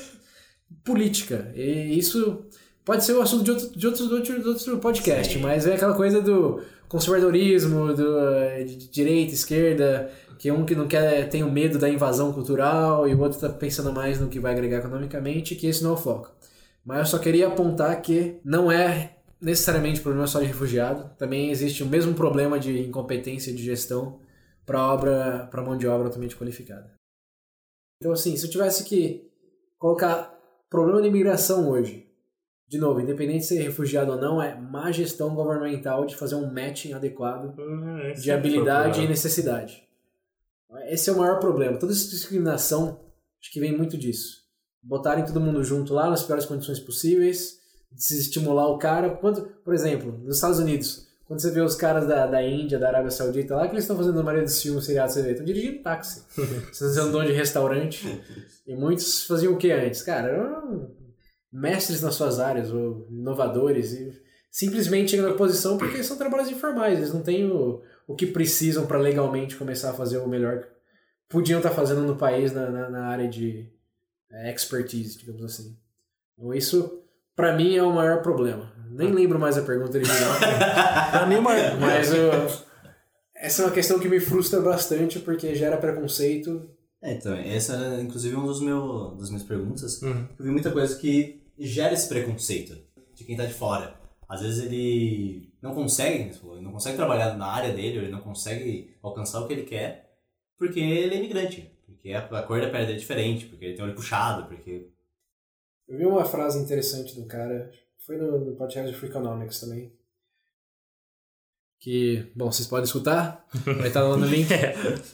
política. 0.84 1.52
E 1.56 1.98
isso 1.98 2.46
pode 2.86 3.04
ser 3.04 3.14
o 3.14 3.22
assunto 3.22 3.44
de 3.44 3.52
outro, 3.52 3.70
de 3.78 3.88
outro, 3.88 4.08
de 4.08 4.14
outro, 4.14 4.42
de 4.42 4.48
outro 4.48 4.78
podcast, 4.78 5.34
Sim. 5.34 5.42
mas 5.42 5.66
é 5.66 5.74
aquela 5.74 5.94
coisa 5.94 6.22
do 6.22 6.62
conservadorismo, 6.88 7.94
do, 7.94 8.20
eh, 8.20 8.64
de 8.64 8.90
direita, 8.90 9.34
esquerda, 9.34 10.10
que 10.38 10.50
um 10.52 10.64
que 10.66 10.76
não 10.76 10.88
quer 10.88 11.28
tem 11.28 11.44
o 11.44 11.52
medo 11.52 11.78
da 11.78 11.90
invasão 11.90 12.32
cultural 12.32 13.08
e 13.08 13.14
o 13.14 13.20
outro 13.20 13.36
está 13.38 13.50
pensando 13.50 13.92
mais 13.92 14.22
no 14.22 14.28
que 14.28 14.40
vai 14.40 14.54
agregar 14.54 14.78
economicamente, 14.78 15.56
que 15.56 15.68
esse 15.68 15.84
não 15.84 15.92
é 15.92 15.94
o 15.94 15.98
foco. 15.98 16.32
Mas 16.88 17.00
eu 17.00 17.06
só 17.06 17.20
queria 17.20 17.50
apontar 17.50 18.02
que 18.02 18.40
não 18.46 18.72
é 18.72 19.18
necessariamente 19.42 20.00
problema 20.00 20.26
só 20.26 20.40
de 20.40 20.46
refugiado, 20.46 21.14
também 21.18 21.52
existe 21.52 21.84
o 21.84 21.86
mesmo 21.86 22.16
problema 22.16 22.58
de 22.58 22.80
incompetência 22.80 23.54
de 23.54 23.62
gestão 23.62 24.22
para 24.66 24.82
obra, 24.82 25.50
para 25.52 25.62
mão 25.62 25.78
de 25.78 25.86
obra 25.86 26.08
altamente 26.08 26.38
qualificada. 26.38 26.96
Então 27.98 28.14
assim, 28.14 28.38
se 28.38 28.46
eu 28.46 28.50
tivesse 28.50 28.86
que 28.86 29.30
colocar 29.78 30.34
problema 30.70 31.02
de 31.02 31.10
imigração 31.10 31.70
hoje, 31.70 32.08
de 32.70 32.78
novo, 32.78 33.02
independente 33.02 33.40
de 33.40 33.48
ser 33.48 33.62
refugiado 33.62 34.14
ou 34.14 34.18
não, 34.18 34.42
é 34.42 34.56
má 34.56 34.90
gestão 34.90 35.36
governamental 35.36 36.06
de 36.06 36.16
fazer 36.16 36.36
um 36.36 36.50
matching 36.50 36.94
adequado 36.94 37.54
esse 38.12 38.24
de 38.24 38.32
é 38.32 38.34
habilidade 38.34 38.88
e 38.88 38.92
problema. 38.92 39.10
necessidade. 39.10 39.84
Esse 40.86 41.10
é 41.10 41.14
o 41.14 41.18
maior 41.18 41.40
problema. 41.40 41.78
Toda 41.78 41.92
essa 41.92 42.10
discriminação, 42.10 43.02
acho 43.42 43.52
que 43.52 43.60
vem 43.60 43.76
muito 43.76 43.98
disso. 43.98 44.47
Botarem 44.88 45.26
todo 45.26 45.40
mundo 45.40 45.64
junto 45.64 45.94
lá 45.94 46.10
nas 46.10 46.24
piores 46.24 46.46
condições 46.46 46.80
possíveis, 46.80 47.60
desestimular 47.92 48.68
o 48.68 48.78
cara. 48.78 49.10
Quando, 49.10 49.42
por 49.64 49.74
exemplo, 49.74 50.18
nos 50.24 50.36
Estados 50.36 50.60
Unidos, 50.60 51.08
quando 51.26 51.42
você 51.42 51.52
vê 51.52 51.60
os 51.60 51.76
caras 51.76 52.08
da, 52.08 52.26
da 52.26 52.42
Índia, 52.42 52.80
da 52.80 52.88
Arábia 52.88 53.12
Saudita 53.12 53.56
lá, 53.56 53.68
que 53.68 53.74
eles 53.74 53.84
estão 53.84 53.98
fazendo 53.98 54.16
na 54.16 54.24
maioria 54.24 54.46
dos 54.46 54.62
filmes, 54.62 54.86
seriados, 54.86 55.14
você 55.14 55.22
vê, 55.24 55.32
estão 55.32 55.46
dirigindo 55.46 55.84
táxi. 55.84 56.24
Vocês 56.72 56.98
andam 56.98 57.26
de 57.26 57.34
restaurante. 57.34 58.24
E 58.66 58.76
muitos 58.76 59.24
faziam 59.24 59.54
o 59.54 59.58
que 59.58 59.72
antes? 59.72 60.02
Cara, 60.02 60.30
eram 60.30 60.96
mestres 61.52 62.02
nas 62.02 62.16
suas 62.16 62.40
áreas, 62.40 62.72
ou 62.72 63.08
inovadores, 63.10 63.92
e 63.92 64.14
simplesmente 64.50 65.12
chegam 65.12 65.30
na 65.30 65.36
posição 65.36 65.78
porque 65.78 66.02
são 66.04 66.18
trabalhos 66.18 66.50
informais, 66.50 66.98
eles 66.98 67.14
não 67.14 67.22
têm 67.22 67.46
o, 67.52 67.82
o 68.08 68.16
que 68.16 68.26
precisam 68.26 68.86
para 68.86 68.98
legalmente 68.98 69.56
começar 69.56 69.90
a 69.90 69.94
fazer 69.94 70.18
o 70.18 70.28
melhor 70.28 70.64
podiam 71.30 71.60
estar 71.60 71.72
fazendo 71.72 72.04
no 72.04 72.16
país 72.16 72.54
na, 72.54 72.70
na, 72.70 72.90
na 72.90 73.08
área 73.08 73.28
de 73.28 73.70
expertise, 74.32 75.18
digamos 75.18 75.44
assim. 75.44 75.78
Então 76.34 76.54
isso, 76.54 77.04
para 77.36 77.56
mim, 77.56 77.76
é 77.76 77.84
o 77.84 77.94
maior 77.94 78.22
problema. 78.22 78.74
Nem 78.90 79.12
lembro 79.12 79.40
mais 79.40 79.58
a 79.58 79.62
pergunta 79.62 79.98
original. 79.98 80.40
Pra 81.12 81.26
mim, 81.26 81.36
uma... 81.36 81.52
mas 81.76 82.14
eu, 82.14 82.32
essa 83.36 83.62
é 83.62 83.66
uma 83.66 83.74
questão 83.74 84.00
que 84.00 84.10
me 84.10 84.20
frustra 84.20 84.62
bastante 84.62 85.20
porque 85.20 85.56
gera 85.56 85.78
preconceito. 85.78 86.70
É, 87.02 87.14
então, 87.14 87.34
essa 87.36 87.74
era 87.74 88.02
inclusive 88.02 88.36
uma 88.36 88.48
dos 88.48 88.62
meu, 88.62 89.16
das 89.16 89.30
minhas 89.30 89.44
perguntas. 89.44 90.02
Uhum. 90.02 90.28
Eu 90.38 90.46
vi 90.46 90.52
muita 90.52 90.72
coisa 90.72 90.98
que 90.98 91.44
gera 91.58 91.94
esse 91.94 92.08
preconceito 92.08 92.78
de 93.14 93.24
quem 93.24 93.38
tá 93.38 93.46
de 93.46 93.54
fora. 93.54 93.96
Às 94.28 94.42
vezes 94.42 94.66
ele 94.66 95.54
não 95.62 95.74
consegue, 95.74 96.32
ele 96.52 96.62
não 96.62 96.72
consegue 96.72 96.98
trabalhar 96.98 97.38
na 97.38 97.48
área 97.48 97.74
dele, 97.74 97.98
ele 97.98 98.12
não 98.12 98.22
consegue 98.22 98.96
alcançar 99.02 99.42
o 99.42 99.48
que 99.48 99.54
ele 99.54 99.64
quer, 99.64 100.18
porque 100.58 100.80
ele 100.80 101.16
é 101.16 101.18
imigrante. 101.18 101.72
Porque 101.98 102.14
a, 102.14 102.44
cor 102.44 102.62
da 102.62 102.70
pele 102.70 102.86
dele 102.86 102.98
é 102.98 103.00
diferente, 103.00 103.48
porque 103.48 103.66
ele 103.66 103.74
tem 103.74 103.84
o 103.84 103.88
olho 103.88 103.96
puxado, 103.96 104.48
porque. 104.48 104.90
Eu 105.88 105.98
vi 105.98 106.06
uma 106.06 106.24
frase 106.24 106.60
interessante 106.60 107.16
do 107.16 107.26
cara, 107.26 107.72
foi 108.06 108.18
no, 108.18 108.40
no 108.46 108.56
podcast 108.56 108.92
de 108.92 108.98
Freakonomics 108.98 109.60
também. 109.60 109.92
Que, 111.80 112.32
bom, 112.36 112.52
vocês 112.52 112.68
podem 112.68 112.86
escutar, 112.86 113.46
vai 113.66 113.88
estar 113.88 114.04
lá 114.04 114.16
no 114.16 114.26
link. 114.26 114.48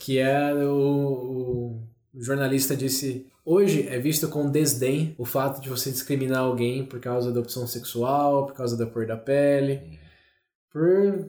que 0.00 0.18
é 0.18 0.54
o, 0.54 1.80
o 2.12 2.22
jornalista 2.22 2.76
disse: 2.76 3.26
Hoje 3.44 3.88
é 3.88 3.98
visto 3.98 4.28
com 4.28 4.50
desdém 4.50 5.14
o 5.18 5.24
fato 5.24 5.60
de 5.60 5.68
você 5.68 5.90
discriminar 5.90 6.40
alguém 6.40 6.84
por 6.84 7.00
causa 7.00 7.32
da 7.32 7.40
opção 7.40 7.66
sexual, 7.66 8.46
por 8.46 8.54
causa 8.54 8.76
da 8.76 8.86
cor 8.86 9.06
da 9.06 9.16
pele, 9.16 9.98
por, 10.72 11.28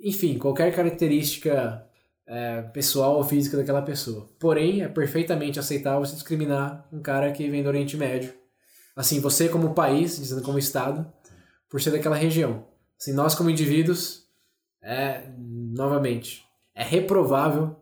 enfim, 0.00 0.38
qualquer 0.38 0.74
característica 0.74 1.87
é, 2.28 2.60
pessoal 2.60 3.16
ou 3.16 3.24
física 3.24 3.56
daquela 3.56 3.80
pessoa. 3.80 4.28
Porém, 4.38 4.82
é 4.82 4.88
perfeitamente 4.88 5.58
aceitável 5.58 6.04
você 6.04 6.14
discriminar 6.14 6.86
um 6.92 7.00
cara 7.00 7.32
que 7.32 7.48
vem 7.48 7.62
do 7.62 7.68
Oriente 7.68 7.96
Médio. 7.96 8.34
Assim, 8.94 9.18
você 9.18 9.48
como 9.48 9.74
país, 9.74 10.18
dizendo 10.18 10.42
como 10.42 10.58
Estado, 10.58 11.10
por 11.70 11.80
ser 11.80 11.90
daquela 11.90 12.16
região. 12.16 12.66
Assim, 13.00 13.14
nós 13.14 13.34
como 13.34 13.48
indivíduos, 13.48 14.26
é, 14.82 15.22
novamente, 15.38 16.44
é 16.74 16.84
reprovável 16.84 17.76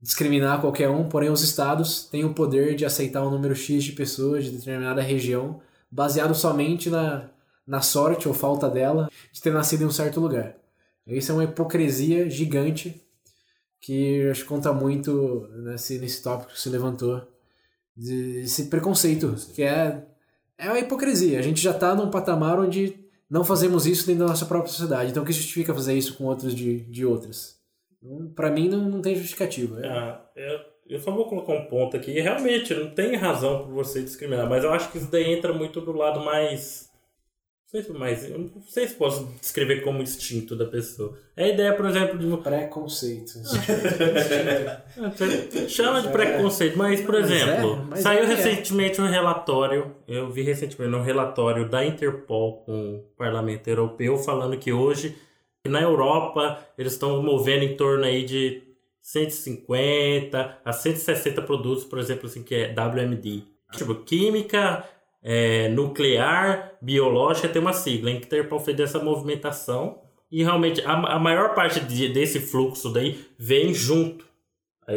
discriminar 0.00 0.60
qualquer 0.60 0.88
um, 0.88 1.08
porém 1.08 1.30
os 1.30 1.42
estados 1.42 2.04
têm 2.04 2.24
o 2.24 2.34
poder 2.34 2.76
de 2.76 2.84
aceitar 2.84 3.26
um 3.26 3.30
número 3.30 3.56
X 3.56 3.82
de 3.82 3.92
pessoas 3.92 4.44
de 4.44 4.50
determinada 4.50 5.00
região, 5.00 5.60
baseado 5.90 6.34
somente 6.34 6.90
na, 6.90 7.30
na 7.66 7.80
sorte 7.80 8.28
ou 8.28 8.34
falta 8.34 8.68
dela 8.68 9.08
de 9.32 9.40
ter 9.40 9.52
nascido 9.52 9.82
em 9.82 9.86
um 9.86 9.90
certo 9.90 10.20
lugar. 10.20 10.56
Isso 11.06 11.32
é 11.32 11.34
uma 11.34 11.44
hipocrisia 11.44 12.28
gigante 12.28 13.02
que 13.84 14.26
acho 14.30 14.42
que 14.42 14.48
conta 14.48 14.72
muito 14.72 15.46
nesse, 15.56 15.98
nesse 15.98 16.22
tópico 16.22 16.52
que 16.52 16.60
se 16.60 16.70
levantou, 16.70 17.20
de, 17.94 18.40
esse 18.40 18.68
preconceito, 18.68 19.36
que 19.54 19.62
é, 19.62 20.02
é 20.56 20.68
uma 20.68 20.78
hipocrisia. 20.78 21.38
A 21.38 21.42
gente 21.42 21.60
já 21.60 21.72
está 21.72 21.94
num 21.94 22.10
patamar 22.10 22.58
onde 22.58 22.98
não 23.28 23.44
fazemos 23.44 23.86
isso 23.86 24.06
dentro 24.06 24.24
da 24.24 24.30
nossa 24.30 24.46
própria 24.46 24.72
sociedade. 24.72 25.10
Então, 25.10 25.22
o 25.22 25.26
que 25.26 25.32
justifica 25.32 25.74
fazer 25.74 25.92
isso 25.92 26.16
com 26.16 26.24
outros 26.24 26.54
de, 26.54 26.80
de 26.80 27.04
outras? 27.04 27.60
Para 28.34 28.50
mim, 28.50 28.70
não, 28.70 28.88
não 28.88 29.02
tem 29.02 29.14
justificativa. 29.14 29.78
É. 29.84 29.88
Ah, 29.88 30.20
eu, 30.34 30.60
eu 30.88 30.98
só 30.98 31.10
vou 31.10 31.28
colocar 31.28 31.52
um 31.52 31.66
ponto 31.66 31.94
aqui. 31.94 32.18
Realmente, 32.18 32.72
não 32.74 32.88
tem 32.88 33.14
razão 33.16 33.64
por 33.64 33.74
você 33.74 34.02
discriminar, 34.02 34.48
mas 34.48 34.64
eu 34.64 34.72
acho 34.72 34.90
que 34.90 34.96
isso 34.96 35.10
daí 35.10 35.30
entra 35.30 35.52
muito 35.52 35.82
do 35.82 35.92
lado 35.92 36.24
mais. 36.24 36.90
Não 37.74 37.82
sei 37.82 37.92
se, 37.92 37.98
mais, 37.98 38.30
eu 38.30 38.38
não 38.38 38.50
sei 38.68 38.86
se 38.86 38.94
posso 38.94 39.24
descrever 39.40 39.80
como 39.80 40.00
instinto 40.00 40.54
da 40.54 40.64
pessoa. 40.64 41.18
É 41.36 41.46
a 41.46 41.48
ideia, 41.48 41.74
por 41.74 41.86
exemplo, 41.86 42.16
de. 42.16 42.36
Preconceito. 42.36 43.32
Chama 45.68 46.02
de 46.02 46.08
preconceito, 46.08 46.78
mas, 46.78 47.00
por 47.00 47.14
Mas 47.14 47.28
é, 47.28 47.34
exemplo, 47.34 47.84
mas 47.90 47.98
saiu 47.98 48.20
é 48.20 48.22
é. 48.22 48.26
recentemente 48.36 49.00
um 49.00 49.08
relatório, 49.08 49.90
eu 50.06 50.30
vi 50.30 50.42
recentemente 50.42 50.94
um 50.94 51.02
relatório 51.02 51.68
da 51.68 51.84
Interpol 51.84 52.62
com 52.64 52.94
o 52.94 53.00
Parlamento 53.16 53.66
Europeu 53.66 54.18
falando 54.18 54.56
que 54.56 54.72
hoje 54.72 55.16
na 55.66 55.82
Europa 55.82 56.64
eles 56.78 56.92
estão 56.92 57.20
movendo 57.24 57.64
em 57.64 57.76
torno 57.76 58.04
aí 58.04 58.24
de 58.24 58.62
150 59.02 60.58
a 60.64 60.72
160 60.72 61.42
produtos, 61.42 61.82
por 61.82 61.98
exemplo, 61.98 62.26
assim, 62.26 62.44
que 62.44 62.54
é 62.54 62.72
WMD. 62.72 63.42
Tipo, 63.72 63.96
química, 63.96 64.84
é, 65.24 65.68
nuclear, 65.70 66.74
biológica, 66.82 67.48
tem 67.48 67.60
uma 67.62 67.72
sigla. 67.72 68.10
A 68.10 68.12
Interpol 68.12 68.60
fez 68.60 68.78
essa 68.78 68.98
movimentação 68.98 69.98
e 70.30 70.42
realmente 70.42 70.80
a, 70.82 70.92
a 70.92 71.18
maior 71.18 71.54
parte 71.54 71.80
de- 71.80 72.08
desse 72.12 72.38
fluxo 72.40 72.92
daí 72.92 73.18
vem 73.38 73.72
junto. 73.72 74.24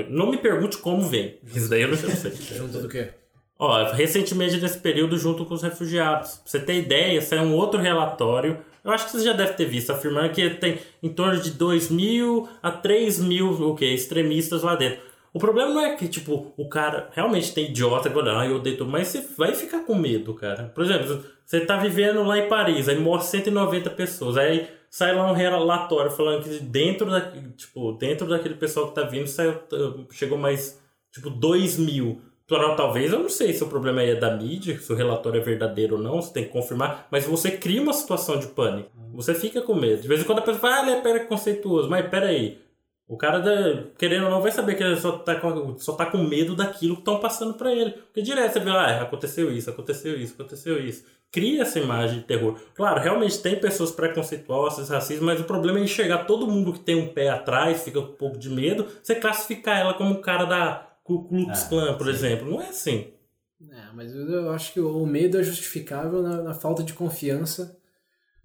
Não 0.10 0.30
me 0.30 0.38
pergunte 0.38 0.78
como 0.80 1.02
vem, 1.08 1.38
isso 1.56 1.70
daí 1.70 1.84
eu 1.84 1.88
não 1.88 1.96
sei. 1.98 2.32
Junto 2.58 2.80
do 2.80 2.90
quê? 2.90 3.10
Ó, 3.58 3.92
recentemente 3.92 4.58
nesse 4.58 4.80
período 4.80 5.18
junto 5.18 5.46
com 5.46 5.54
os 5.54 5.63
refugiados. 5.63 6.36
Pra 6.36 6.42
você 6.46 6.60
ter 6.60 6.76
ideia, 6.76 7.22
saiu 7.22 7.44
um 7.44 7.56
outro 7.56 7.80
relatório. 7.80 8.58
Eu 8.84 8.92
acho 8.92 9.06
que 9.06 9.12
você 9.13 9.24
já 9.24 9.34
deve 9.34 9.54
ter 9.54 9.66
visto, 9.66 9.90
afirmando 9.92 10.30
que 10.34 10.50
tem 10.52 10.78
em 11.02 11.10
torno 11.10 11.40
de 11.42 11.52
2 11.52 11.90
mil 11.90 12.48
a 12.62 12.70
3 12.70 13.20
mil 13.20 13.50
o 13.50 13.76
quê? 13.76 13.86
extremistas 13.86 14.62
lá 14.62 14.76
dentro. 14.76 15.00
O 15.34 15.40
problema 15.40 15.74
não 15.74 15.82
é 15.82 15.96
que, 15.96 16.08
tipo, 16.08 16.54
o 16.58 16.70
cara 16.70 17.10
realmente 17.13 17.54
tem 17.54 17.66
idiota 17.66 18.10
que 18.10 18.18
olha, 18.18 18.40
ah, 18.40 18.46
eu 18.46 18.58
odeio 18.58 18.78
tudo, 18.78 18.90
mas 18.90 19.08
você 19.08 19.26
vai 19.38 19.54
ficar 19.54 19.80
com 19.86 19.96
medo, 19.96 20.34
cara. 20.34 20.72
Por 20.74 20.84
exemplo, 20.84 21.24
você 21.46 21.62
tá 21.62 21.78
vivendo 21.78 22.24
lá 22.24 22.38
em 22.38 22.48
Paris, 22.48 22.90
aí 22.90 23.00
morre 23.00 23.24
190 23.24 23.90
pessoas, 23.92 24.38
aí 24.38 24.68
sai 24.90 25.13
lá 25.13 25.30
um 25.30 25.34
relatório 25.34 26.12
falando 26.12 26.44
que 26.44 26.60
dentro 26.60 27.10
da, 27.10 27.22
tipo, 27.56 27.92
dentro 27.94 28.28
daquele 28.28 28.56
pessoal 28.56 28.88
que 28.88 28.96
tá 28.96 29.04
vindo, 29.04 29.28
saiu, 29.28 29.60
chegou 30.12 30.38
mais, 30.38 30.82
tipo, 31.12 31.30
2 31.30 31.78
mil. 31.78 32.22
Plural, 32.48 32.78
talvez, 32.78 33.12
eu 33.12 33.20
não 33.20 33.28
sei 33.28 33.52
se 33.52 33.62
o 33.62 33.68
problema 33.68 34.00
aí 34.00 34.12
é 34.12 34.16
da 34.16 34.34
mídia, 34.34 34.80
se 34.80 34.92
o 34.94 34.96
relatório 34.96 35.42
é 35.42 35.44
verdadeiro 35.44 35.98
ou 35.98 36.02
não, 36.02 36.22
você 36.22 36.32
tem 36.32 36.46
que 36.46 36.50
confirmar, 36.50 37.06
mas 37.12 37.26
você 37.26 37.52
cria 37.52 37.82
uma 37.82 37.92
situação 37.92 38.40
de 38.40 38.48
pânico. 38.48 38.90
Você 39.13 39.36
fica 39.36 39.62
com 39.62 39.76
medo. 39.76 40.02
De 40.02 40.08
vez 40.08 40.22
em 40.22 40.24
quando 40.24 40.40
a 40.40 40.42
pessoa 40.42 40.62
fala, 40.62 40.76
ah, 40.78 40.82
ele 40.84 40.92
é 40.92 41.02
preconceituoso, 41.02 41.90
mas 41.90 42.08
peraí. 42.08 42.60
O 43.08 43.17
cara, 43.17 43.39
da- 43.39 43.84
querendo 43.98 44.26
ou 44.26 44.30
não, 44.32 44.41
vai 44.41 44.52
saber 44.52 44.76
que 44.76 44.84
ele 44.84 44.98
só 44.98 45.13
tá 45.20 45.36
com, 45.39 45.78
só 45.78 45.93
tá 45.93 46.06
com 46.06 46.17
medo 46.17 46.56
daquilo 46.56 46.96
que 46.96 47.02
estão 47.02 47.20
passando 47.20 47.54
pra 47.54 47.72
ele. 47.74 47.91
Porque 47.91 48.22
direto 48.22 48.54
você 48.54 48.60
vê, 48.60 48.70
ah, 48.70 49.02
aconteceu 49.02 49.52
isso, 49.52 49.70
aconteceu 49.70 50.20
isso, 50.20 50.34
aconteceu 50.34 50.84
isso. 50.86 51.06
Cria 51.32 51.62
essa 51.62 51.80
imagem 51.80 52.20
de 52.20 52.26
terror. 52.26 52.58
Claro, 52.76 53.00
realmente 53.02 53.41
tem 53.41 53.60
pessoas 53.60 53.91
preconceituosas, 53.91 54.89
racistas, 54.89 55.24
mas 55.26 55.39
o 55.39 55.46
problema 55.46 55.80
é 55.80 55.84
enxergar 55.84 56.26
todo 56.26 56.48
mundo 56.48 56.74
que 56.74 56.80
tem 56.80 56.96
um 56.96 57.08
pé 57.13 57.30
atrás, 57.30 57.84
fica 57.84 58.02
com 58.02 58.08
um 58.12 58.15
pouco 58.15 58.38
de 58.38 58.50
medo, 58.50 58.88
você 59.02 59.15
classificar 59.15 59.78
ela 59.80 59.93
como 59.93 60.12
um 60.13 60.22
cara 60.22 60.46
da 60.46 60.88
Ku 61.04 61.28
Klux 61.28 61.63
Ah, 61.63 61.70
Klan, 61.70 61.98
por 61.98 62.08
sim. 62.08 62.12
exemplo. 62.13 62.50
Não 62.50 62.62
é 62.62 62.67
assim. 62.70 63.13
É, 63.72 63.91
mas 63.93 64.13
eu 64.13 64.28
eu 64.30 64.52
acho 64.52 64.72
que 64.74 64.80
o 64.80 65.06
medo 65.06 65.39
é 65.39 65.43
justificável 65.43 66.22
na, 66.22 66.41
na 66.43 66.54
falta 66.54 66.84
de 66.84 66.93
confiança 66.93 67.78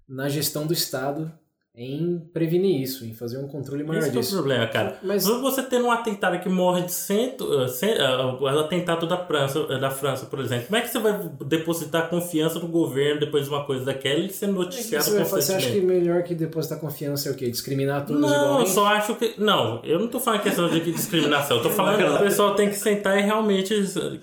na 0.07 0.27
gestão 0.29 0.65
do 0.65 0.73
Estado 0.73 1.31
em 1.75 2.19
prevenir 2.31 2.79
isso, 2.81 3.03
em 3.03 3.13
fazer 3.13 3.39
um 3.39 3.47
controle 3.47 3.83
maior 3.83 4.01
Esse 4.01 4.11
que 4.11 4.17
é 4.17 4.19
o 4.19 4.21
disso. 4.21 4.35
problema, 4.35 4.67
cara. 4.67 4.99
Mas 5.01 5.25
você 5.25 5.63
tendo 5.63 5.85
um 5.87 5.91
atentado 5.91 6.39
que 6.39 6.47
morre 6.47 6.83
de 6.83 6.91
cento, 6.91 7.45
uh, 7.45 7.67
cen- 7.67 7.95
uh, 7.97 8.39
o 8.43 8.47
atentado 8.47 9.07
da 9.07 9.17
França, 9.17 9.59
uh, 9.59 9.79
da 9.79 9.89
França, 9.89 10.27
por 10.27 10.39
exemplo, 10.39 10.67
como 10.67 10.77
é 10.77 10.81
que 10.81 10.89
você 10.89 10.99
vai 10.99 11.19
depositar 11.47 12.09
confiança 12.11 12.59
no 12.59 12.67
governo 12.67 13.21
depois 13.21 13.45
de 13.45 13.49
uma 13.49 13.65
coisa 13.65 13.85
daquela 13.85 14.19
e 14.19 14.29
ser 14.29 14.47
noticiado 14.47 15.03
você, 15.05 15.15
vai- 15.23 15.25
você 15.41 15.53
acha 15.53 15.71
que 15.71 15.81
melhor 15.81 16.21
que 16.21 16.35
depositar 16.35 16.79
confiança 16.79 17.29
é 17.29 17.31
o 17.31 17.35
quê? 17.35 17.49
Discriminar 17.49 18.05
todos 18.05 18.21
Não, 18.21 18.29
eu 18.29 18.35
igualmente? 18.43 18.69
só 18.69 18.85
acho 18.85 19.15
que. 19.15 19.33
Não, 19.39 19.81
eu 19.83 19.97
não 19.99 20.07
tô 20.07 20.19
falando 20.19 20.41
questão 20.41 20.69
de 20.69 20.79
discriminação. 20.79 21.57
Eu 21.57 21.63
tô 21.63 21.69
falando 21.73 21.97
que 21.97 22.03
o 22.03 22.19
pessoal 22.19 22.53
tem 22.53 22.69
que 22.69 22.75
sentar 22.75 23.17
e 23.17 23.23
realmente 23.23 23.73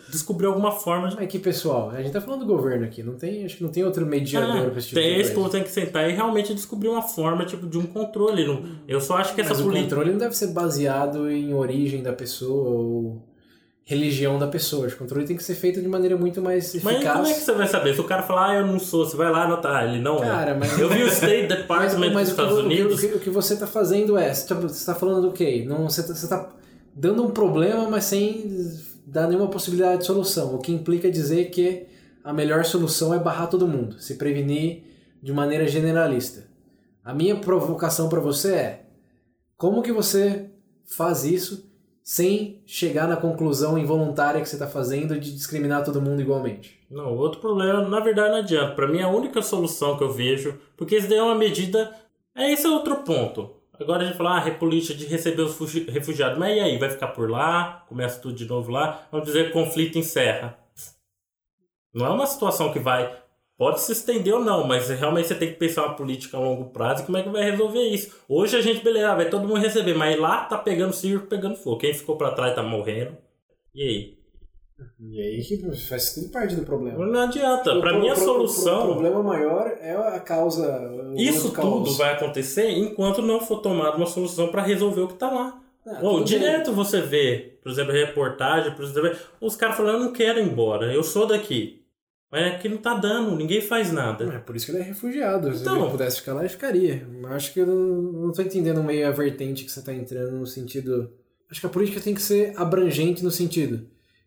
descobrir 0.09 0.47
alguma 0.47 0.71
forma 0.71 1.09
de. 1.09 1.17
Mas 1.17 1.27
que 1.27 1.41
pessoal, 1.41 1.91
a 1.91 2.01
gente 2.01 2.13
tá 2.13 2.21
falando 2.21 2.41
do 2.43 2.47
governo 2.47 2.85
aqui, 2.85 3.03
não 3.03 3.15
tem, 3.17 3.45
acho 3.45 3.57
que 3.57 3.65
não 3.65 3.71
tem 3.73 3.83
outro 3.83 4.07
mediador 4.07 4.67
Ah, 4.67 4.71
pra 4.71 4.79
esse 4.79 4.89
tipo 4.91 5.01
tem, 5.01 5.15
de 5.17 5.21
esse 5.21 5.33
povo 5.33 5.49
tem 5.49 5.65
que 5.65 5.71
sentar 5.71 6.09
e 6.09 6.13
realmente 6.13 6.55
descobrir 6.55 6.87
uma 6.89 7.03
forma 7.03 7.39
tipo, 7.44 7.66
de 7.66 7.79
um 7.79 7.87
controle. 7.87 8.46
Não- 8.46 8.62
Eu 8.88 9.00
só 9.00 9.16
acho 9.16 9.35
que 9.35 9.40
essa 9.40 9.50
Mas 9.50 9.61
o 9.61 9.64
política. 9.64 9.88
controle 9.90 10.11
não 10.12 10.18
deve 10.18 10.37
ser 10.37 10.48
baseado 10.48 11.31
em 11.31 11.53
origem 11.55 12.02
da 12.02 12.12
pessoa 12.12 12.71
ou 12.71 13.23
religião 13.85 14.38
da 14.38 14.46
pessoa. 14.46 14.87
O 14.87 14.96
controle 14.96 15.27
tem 15.27 15.37
que 15.37 15.42
ser 15.42 15.54
feito 15.54 15.81
de 15.83 15.88
maneira 15.88 16.17
muito 16.17 16.40
mais 16.40 16.73
Mas 16.83 16.94
eficaz. 16.96 17.17
como 17.17 17.27
é 17.27 17.35
que 17.35 17.40
você 17.40 17.52
vai 17.52 17.67
saber? 17.67 17.94
Se 17.94 18.00
o 18.00 18.04
cara 18.04 18.23
falar, 18.23 18.50
ah, 18.50 18.54
eu 18.60 18.67
não 18.67 18.79
sou, 18.79 19.04
você 19.04 19.17
vai 19.17 19.31
lá 19.33 19.44
anotar, 19.44 19.85
ele 19.88 20.00
não 20.00 20.19
Cara, 20.19 20.52
é. 20.52 20.54
mas- 20.54 20.79
Eu 20.79 20.88
vi 20.88 21.02
o 21.02 21.08
State 21.08 21.48
Mas, 21.50 21.58
Department 21.58 22.12
mas 22.12 22.29
dos 22.29 22.33
o, 22.33 22.37
que, 22.37 22.42
Estados 22.42 22.52
o, 22.52 22.56
que, 22.60 22.67
Unidos. 22.67 22.94
o, 22.94 23.08
que, 23.08 23.15
o 23.17 23.19
que 23.21 23.31
você 23.31 23.54
está 23.54 23.67
fazendo 23.67 24.17
é, 24.17 24.33
você 24.33 24.54
está 24.67 24.94
falando 24.94 25.23
do 25.23 25.33
quê? 25.33 25.65
Não, 25.67 25.88
você 25.88 26.02
está 26.02 26.50
dando 26.94 27.25
um 27.25 27.31
problema, 27.31 27.88
mas 27.90 28.04
sem 28.04 28.48
dar 29.06 29.27
nenhuma 29.27 29.48
possibilidade 29.48 29.98
de 30.02 30.06
solução. 30.06 30.54
O 30.54 30.58
que 30.58 30.71
implica 30.71 31.10
dizer 31.10 31.46
que 31.50 31.87
a 32.23 32.33
melhor 32.33 32.65
solução 32.65 33.12
é 33.12 33.19
barrar 33.19 33.48
todo 33.48 33.67
mundo, 33.67 33.96
se 33.98 34.15
prevenir 34.15 34.85
de 35.21 35.33
maneira 35.33 35.67
generalista. 35.67 36.44
A 37.05 37.15
minha 37.15 37.37
provocação 37.37 38.09
para 38.09 38.21
você 38.21 38.55
é, 38.55 38.87
como 39.57 39.83
que 39.83 39.92
você 39.92 40.51
faz 40.85 41.25
isso 41.25 41.69
sem 42.03 42.63
chegar 42.67 43.07
na 43.07 43.17
conclusão 43.17 43.79
involuntária 43.79 44.40
que 44.40 44.48
você 44.48 44.57
está 44.57 44.67
fazendo 44.67 45.19
de 45.19 45.33
discriminar 45.33 45.85
todo 45.85 46.01
mundo 46.03 46.21
igualmente? 46.21 46.81
Não, 46.90 47.17
outro 47.17 47.40
problema, 47.40 47.87
na 47.88 48.01
verdade, 48.01 48.31
não 48.31 48.38
adianta. 48.38 48.75
Pra 48.75 48.88
mim, 48.88 49.01
a 49.01 49.09
única 49.09 49.40
solução 49.42 49.96
que 49.96 50.03
eu 50.05 50.13
vejo, 50.13 50.59
porque 50.77 50.96
isso 50.96 51.09
daí 51.09 51.19
é 51.19 51.23
uma 51.23 51.35
medida. 51.35 51.94
É 52.35 52.53
esse 52.53 52.67
é 52.67 52.71
outro 52.71 52.96
ponto. 52.96 53.55
Agora 53.79 54.03
a 54.03 54.07
gente 54.07 54.17
fala, 54.17 54.37
ah, 54.37 54.40
repolítica 54.40 54.94
de 54.98 55.07
receber 55.07 55.42
os 55.42 55.55
fugi- 55.55 55.88
refugiados. 55.88 56.38
Mas 56.38 56.57
e 56.57 56.61
aí? 56.61 56.79
Vai 56.79 56.90
ficar 56.90 57.09
por 57.09 57.31
lá? 57.31 57.85
Começa 57.88 58.21
tudo 58.21 58.35
de 58.35 58.46
novo 58.46 58.71
lá? 58.71 59.07
Vamos 59.11 59.27
dizer 59.27 59.44
que 59.44 59.51
o 59.51 59.65
conflito 59.65 59.98
encerra. 59.98 60.59
Não 61.94 62.07
é 62.07 62.11
uma 62.11 62.27
situação 62.27 62.73
que 62.73 62.79
vai. 62.79 63.19
Pode 63.61 63.83
se 63.83 63.92
estender 63.92 64.33
ou 64.35 64.42
não, 64.42 64.67
mas 64.67 64.88
realmente 64.88 65.29
você 65.29 65.35
tem 65.35 65.48
que 65.50 65.58
pensar 65.58 65.85
uma 65.85 65.94
política 65.94 66.38
a 66.38 66.40
longo 66.40 66.71
prazo 66.71 67.02
e 67.02 67.04
como 67.04 67.19
é 67.19 67.23
que 67.23 67.29
vai 67.29 67.42
resolver 67.50 67.83
isso. 67.83 68.17
Hoje 68.27 68.56
a 68.56 68.63
gente, 68.63 68.83
beleza, 68.83 69.15
vai 69.15 69.29
todo 69.29 69.46
mundo 69.46 69.61
receber, 69.61 69.92
mas 69.92 70.19
lá 70.19 70.44
tá 70.46 70.56
pegando 70.56 70.94
circo, 70.94 71.27
pegando 71.27 71.56
fogo. 71.56 71.77
Quem 71.77 71.92
ficou 71.92 72.17
pra 72.17 72.31
trás 72.31 72.54
tá 72.54 72.63
morrendo. 72.63 73.19
E 73.75 73.83
aí? 73.83 74.19
E 74.98 75.21
aí 75.21 75.42
que 75.44 75.77
faz 75.77 76.15
tudo 76.15 76.31
parte 76.31 76.54
do 76.54 76.63
problema. 76.63 77.04
Não 77.04 77.21
adianta. 77.21 77.79
Pro- 77.79 78.00
mim 78.00 78.08
a 78.08 78.17
solução. 78.17 78.85
O 78.85 78.92
problema 78.92 79.23
maior 79.23 79.67
é 79.79 79.94
a 79.94 80.19
causa. 80.21 80.81
Isso 81.19 81.52
caos. 81.52 81.69
tudo 81.69 81.98
vai 81.98 82.15
acontecer 82.15 82.71
enquanto 82.71 83.21
não 83.21 83.40
for 83.40 83.61
tomada 83.61 83.94
uma 83.98 84.06
solução 84.06 84.48
pra 84.48 84.63
resolver 84.63 85.02
o 85.02 85.08
que 85.08 85.19
tá 85.19 85.31
lá. 85.31 85.61
Ah, 85.87 85.98
Ou 86.00 86.13
tudo 86.13 86.31
bem. 86.31 86.38
direto 86.38 86.73
você 86.73 87.02
vê, 87.02 87.58
por 87.63 87.71
exemplo, 87.71 87.92
reportagem, 87.92 88.73
por 88.73 88.87
exemplo, 88.87 89.11
os 89.38 89.54
caras 89.54 89.77
falando, 89.77 89.96
eu 89.96 90.04
não 90.04 90.13
quero 90.15 90.38
ir 90.38 90.44
embora, 90.46 90.90
eu 90.94 91.02
sou 91.02 91.27
daqui. 91.27 91.79
Mas 92.31 92.54
aqui 92.54 92.68
não 92.68 92.76
tá 92.78 92.94
dando, 92.94 93.35
ninguém 93.37 93.60
faz 93.60 93.90
nada. 93.92 94.24
É 94.33 94.38
por 94.38 94.54
isso 94.54 94.66
que 94.66 94.72
ele 94.72 94.78
é 94.78 94.83
refugiado. 94.83 95.52
Se 95.54 95.62
Então. 95.62 95.83
ele 95.83 95.90
pudesse 95.90 96.18
ficar 96.20 96.35
lá, 96.35 96.40
ele 96.40 96.48
ficaria. 96.48 97.06
Mas 97.20 97.33
acho 97.33 97.52
que 97.52 97.60
eu 97.60 97.66
não, 97.66 97.76
não 97.76 98.33
tô 98.33 98.40
entendendo 98.42 98.83
meio 98.85 99.06
a 99.08 99.10
vertente 99.10 99.64
que 99.64 99.70
você 99.70 99.83
tá 99.83 99.92
entrando 99.92 100.33
no 100.37 100.46
sentido. 100.46 101.10
Acho 101.50 101.60
que 101.60 101.66
a 101.66 101.70
política 101.70 102.00
tem 102.00 102.14
que 102.14 102.22
ser 102.22 102.52
abrangente 102.56 103.24
no 103.24 103.31
sentido. 103.33 103.85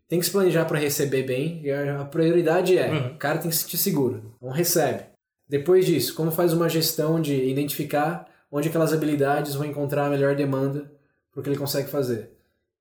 Tem 0.10 0.20
que 0.20 0.26
se 0.26 0.32
planejar 0.32 0.66
para 0.66 0.78
receber 0.80 1.24
bem. 1.24 1.62
E 1.64 1.72
a 1.72 2.02
a 2.02 2.06
prioridade 2.06 2.78
é: 2.78 2.92
Uhum. 2.92 3.08
o 3.14 3.18
cara 3.18 3.38
tem 3.40 3.50
que 3.50 3.56
se 3.56 3.64
sentir 3.64 3.78
seguro. 3.78 4.34
Então 4.38 4.50
recebe. 4.50 5.06
Depois 5.48 5.86
disso, 5.86 6.14
como 6.14 6.30
faz 6.32 6.52
uma 6.52 6.68
gestão 6.68 7.22
de 7.22 7.34
identificar 7.34 8.28
onde 8.52 8.68
aquelas 8.68 8.92
habilidades 8.94 9.56
vão 9.56 9.66
encontrar 9.66 10.08
a 10.08 10.10
melhor 10.10 10.36
demanda 10.36 10.92
para 11.32 11.40
o 11.40 11.44
que 11.44 11.50
ele 11.50 11.58
consegue 11.58 11.90
fazer. 11.90 12.32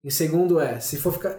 Em 0.03 0.11
segundo 0.11 0.59
é, 0.59 0.81
se 0.81 0.97
for 0.97 1.13
ficar 1.13 1.39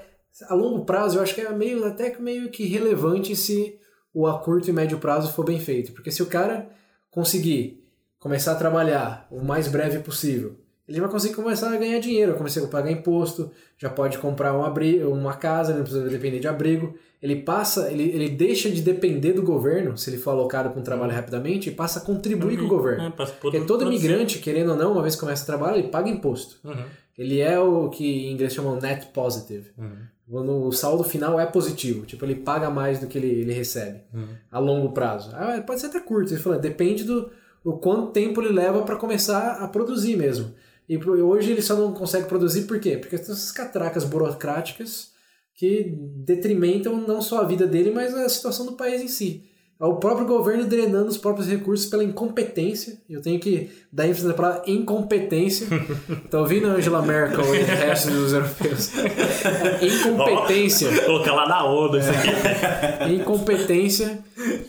a 0.49 0.53
longo 0.55 0.83
prazo, 0.85 1.17
eu 1.17 1.21
acho 1.23 1.35
que 1.35 1.41
é 1.41 1.49
meio 1.51 1.85
até 1.85 2.09
que 2.09 2.21
meio 2.21 2.49
que 2.49 2.65
relevante 2.65 3.35
se 3.35 3.77
o 4.13 4.27
a 4.27 4.39
curto 4.39 4.69
e 4.69 4.73
médio 4.73 4.97
prazo 4.99 5.31
for 5.33 5.45
bem 5.45 5.59
feito, 5.59 5.91
porque 5.91 6.11
se 6.11 6.21
o 6.23 6.27
cara 6.27 6.69
conseguir 7.11 7.83
começar 8.19 8.53
a 8.53 8.55
trabalhar 8.55 9.27
o 9.31 9.43
mais 9.43 9.67
breve 9.67 9.99
possível, 9.99 10.55
ele 10.87 10.99
vai 10.99 11.09
conseguir 11.09 11.35
começar 11.35 11.71
a 11.73 11.77
ganhar 11.77 11.99
dinheiro, 11.99 12.35
começar 12.35 12.61
a 12.63 12.67
pagar 12.67 12.91
imposto, 12.91 13.49
já 13.77 13.89
pode 13.89 14.17
comprar 14.17 14.53
um 14.57 14.63
abri 14.65 15.01
uma 15.03 15.33
casa, 15.35 15.73
não 15.73 15.83
precisa 15.83 16.09
depender 16.09 16.39
de 16.39 16.47
abrigo. 16.47 16.93
Ele 17.21 17.37
passa, 17.37 17.89
ele, 17.89 18.03
ele 18.09 18.27
deixa 18.29 18.69
de 18.69 18.81
depender 18.81 19.31
do 19.31 19.41
governo, 19.41 19.97
se 19.97 20.09
ele 20.09 20.17
for 20.17 20.31
alocado 20.31 20.71
com 20.71 20.81
trabalho 20.81 21.13
rapidamente, 21.13 21.69
e 21.69 21.71
passa 21.71 21.99
a 21.99 22.01
contribuir 22.01 22.57
com 22.57 22.65
o 22.65 22.67
governo. 22.67 23.05
É, 23.05 23.09
pra- 23.11 23.25
Porque 23.27 23.61
todo 23.61 23.85
imigrante, 23.85 24.39
querendo 24.39 24.71
ou 24.71 24.75
não, 24.77 24.91
uma 24.91 25.01
vez 25.01 25.15
que 25.15 25.21
começa 25.21 25.43
a 25.43 25.45
trabalhar, 25.45 25.77
ele 25.77 25.87
paga 25.87 26.09
imposto. 26.09 26.57
Uhum, 26.67 26.83
Ele 27.17 27.39
é 27.39 27.57
o 27.57 27.89
que 27.89 28.05
em 28.27 28.33
inglês 28.33 28.53
chamam 28.53 28.75
net 28.75 29.05
positive. 29.13 29.69
uhum, 29.77 29.95
Quando 30.33 30.65
o 30.65 30.71
saldo 30.71 31.03
final 31.03 31.39
é 31.39 31.45
positivo, 31.45 32.07
tipo, 32.07 32.25
ele 32.25 32.33
paga 32.33 32.67
mais 32.67 32.99
do 32.99 33.05
que 33.05 33.19
ele, 33.19 33.27
ele 33.27 33.53
recebe 33.53 34.01
uhum. 34.11 34.29
a 34.51 34.57
longo 34.57 34.91
prazo. 34.91 35.29
Ah, 35.31 35.61
pode 35.61 35.79
ser 35.79 35.85
até 35.85 35.99
curto, 35.99 36.33
ele 36.33 36.41
falou, 36.41 36.57
depende 36.57 37.03
do, 37.03 37.29
do 37.63 37.73
quanto 37.77 38.11
tempo 38.11 38.41
ele 38.41 38.51
leva 38.51 38.81
para 38.81 38.95
começar 38.95 39.57
a 39.61 39.67
produzir 39.67 40.17
mesmo. 40.17 40.55
E 40.89 40.97
hoje 40.97 41.51
ele 41.51 41.61
só 41.61 41.75
não 41.75 41.93
consegue 41.93 42.25
produzir 42.25 42.63
por 42.63 42.79
quê? 42.79 42.97
Porque 42.97 43.15
tem 43.15 43.25
essas 43.25 43.51
catracas 43.51 44.05
burocráticas 44.05 45.11
que 45.53 45.95
detrimentam 46.25 46.97
não 46.97 47.21
só 47.21 47.41
a 47.41 47.47
vida 47.47 47.67
dele, 47.67 47.91
mas 47.91 48.11
a 48.15 48.27
situação 48.27 48.65
do 48.65 48.73
país 48.73 49.03
em 49.03 49.07
si. 49.07 49.47
É 49.79 49.85
o 49.85 49.95
próprio 49.95 50.25
governo 50.25 50.65
drenando 50.65 51.09
os 51.09 51.17
próprios 51.17 51.47
recursos 51.47 51.87
pela 51.87 52.03
incompetência. 52.03 53.01
Eu 53.09 53.21
tenho 53.21 53.39
que 53.39 53.69
dar 53.91 54.07
ênfase 54.07 54.27
na 54.27 54.33
palavra 54.33 54.63
incompetência. 54.67 55.67
tá 56.31 56.39
ouvindo 56.39 56.67
Angela 56.67 57.01
Merkel 57.01 57.43
e 57.55 57.59
o 57.59 57.65
resto 57.65 58.09
dos 58.11 58.33
europeus? 58.33 58.91
Incompetência 59.81 61.03
Colocar 61.03 61.33
lá 61.33 61.47
na 61.47 61.65
onda 61.65 61.99
isso 61.99 62.09
aqui. 62.09 63.13
incompetência 63.13 64.23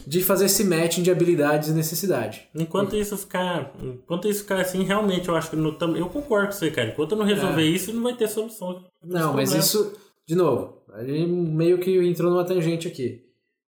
de 0.06 0.22
fazer 0.22 0.46
esse 0.46 0.64
matching 0.64 1.02
de 1.02 1.10
habilidades 1.10 1.68
e 1.68 1.72
necessidade. 1.72 2.48
Enquanto 2.54 2.96
isso 2.96 3.16
ficar. 3.16 3.72
Enquanto 3.80 4.28
isso 4.28 4.40
ficar 4.40 4.60
assim, 4.60 4.82
realmente 4.82 5.28
eu 5.28 5.36
acho 5.36 5.50
que. 5.50 5.56
No, 5.56 5.76
eu 5.96 6.08
concordo 6.08 6.48
com 6.48 6.52
você, 6.54 6.70
cara. 6.70 6.88
Enquanto 6.88 7.12
eu 7.12 7.18
não 7.18 7.24
resolver 7.24 7.64
isso, 7.64 7.92
não 7.92 8.02
vai 8.02 8.16
ter 8.16 8.28
solução. 8.28 8.84
Não, 9.02 9.32
mas 9.32 9.50
Problema. 9.50 9.58
isso, 9.58 9.92
de 10.26 10.34
novo, 10.34 10.82
a 10.92 11.04
gente 11.04 11.26
meio 11.26 11.78
que 11.78 11.96
entrou 12.06 12.30
numa 12.30 12.44
tangente 12.44 12.88
aqui. 12.88 13.23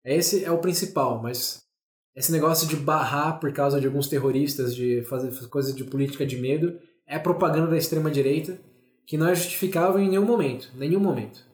Esse 0.05 0.45
é 0.45 0.51
o 0.51 0.59
principal, 0.59 1.21
mas 1.23 1.63
esse 2.15 2.33
negócio 2.33 2.67
de 2.67 2.77
barrar 2.77 3.39
por 3.39 3.53
causa 3.53 3.81
de 3.81 3.87
alguns 3.87 4.09
terroristas, 4.09 4.75
de 4.75 5.03
fazer 5.03 5.33
coisa 5.49 5.73
de 5.73 5.85
política 5.85 6.27
de 6.27 6.37
medo, 6.37 6.79
é 7.07 7.19
propaganda 7.19 7.69
da 7.69 7.77
extrema-direita 7.77 8.59
que 9.07 9.17
não 9.17 9.29
é 9.29 9.35
justificável 9.35 10.01
em 10.01 10.09
nenhum 10.09 10.27
momento. 10.27 10.71
Nenhum 10.77 11.01
momento. 11.01 11.47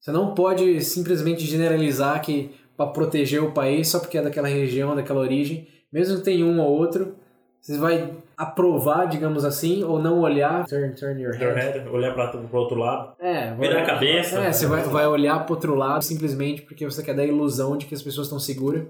Você 0.00 0.10
não 0.12 0.34
pode 0.34 0.82
simplesmente 0.82 1.44
generalizar 1.44 2.20
que 2.22 2.50
para 2.76 2.90
proteger 2.90 3.42
o 3.42 3.52
país 3.52 3.88
só 3.88 4.00
porque 4.00 4.18
é 4.18 4.22
daquela 4.22 4.48
região, 4.48 4.96
daquela 4.96 5.20
origem, 5.20 5.68
mesmo 5.92 6.18
que 6.18 6.24
tenha 6.24 6.44
um 6.44 6.60
ou 6.60 6.70
outro, 6.70 7.16
você 7.60 7.78
vai 7.78 8.10
aprovar, 8.36 9.06
digamos 9.06 9.44
assim, 9.44 9.82
ou 9.84 9.98
não 10.00 10.20
olhar. 10.20 10.64
Turn, 10.66 10.94
turn 10.94 11.22
your 11.22 11.34
head. 11.34 11.54
head, 11.78 11.88
olhar 11.90 12.14
pra, 12.14 12.28
pro 12.28 12.58
outro 12.58 12.76
lado. 12.78 13.14
É, 13.20 13.48
vai- 13.54 13.68
Virar 13.68 13.82
a 13.82 13.86
cabeça. 13.86 14.38
É, 14.40 14.52
você 14.52 14.66
vai, 14.66 14.82
vai 14.82 15.06
olhar 15.06 15.44
pro 15.44 15.54
outro 15.54 15.74
lado 15.74 16.02
simplesmente 16.02 16.62
porque 16.62 16.84
você 16.84 17.02
quer 17.02 17.14
dar 17.14 17.22
a 17.22 17.26
ilusão 17.26 17.76
de 17.76 17.86
que 17.86 17.94
as 17.94 18.02
pessoas 18.02 18.26
estão 18.26 18.38
seguras 18.40 18.84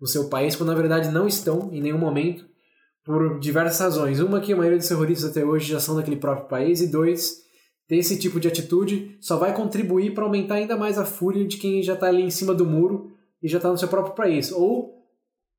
no 0.00 0.06
seu 0.06 0.28
país, 0.28 0.54
quando 0.56 0.70
na 0.70 0.74
verdade 0.74 1.08
não 1.10 1.26
estão 1.26 1.70
em 1.72 1.80
nenhum 1.80 1.98
momento, 1.98 2.44
por 3.04 3.38
diversas 3.38 3.78
razões. 3.80 4.18
Uma 4.20 4.40
que 4.40 4.52
a 4.52 4.56
maioria 4.56 4.78
dos 4.78 4.88
terroristas 4.88 5.30
até 5.30 5.44
hoje 5.44 5.70
já 5.72 5.78
são 5.80 5.94
daquele 5.96 6.16
próprio 6.16 6.48
país, 6.48 6.80
e 6.82 6.90
dois, 6.90 7.36
ter 7.88 7.96
esse 7.96 8.18
tipo 8.18 8.40
de 8.40 8.48
atitude 8.48 9.16
só 9.20 9.36
vai 9.38 9.54
contribuir 9.54 10.12
para 10.12 10.24
aumentar 10.24 10.56
ainda 10.56 10.76
mais 10.76 10.98
a 10.98 11.04
fúria 11.04 11.46
de 11.46 11.56
quem 11.56 11.80
já 11.82 11.94
está 11.94 12.08
ali 12.08 12.22
em 12.22 12.30
cima 12.30 12.52
do 12.52 12.66
muro 12.66 13.12
e 13.40 13.48
já 13.48 13.58
está 13.58 13.70
no 13.70 13.78
seu 13.78 13.86
próprio 13.88 14.14
país. 14.16 14.50
Ou 14.50 14.92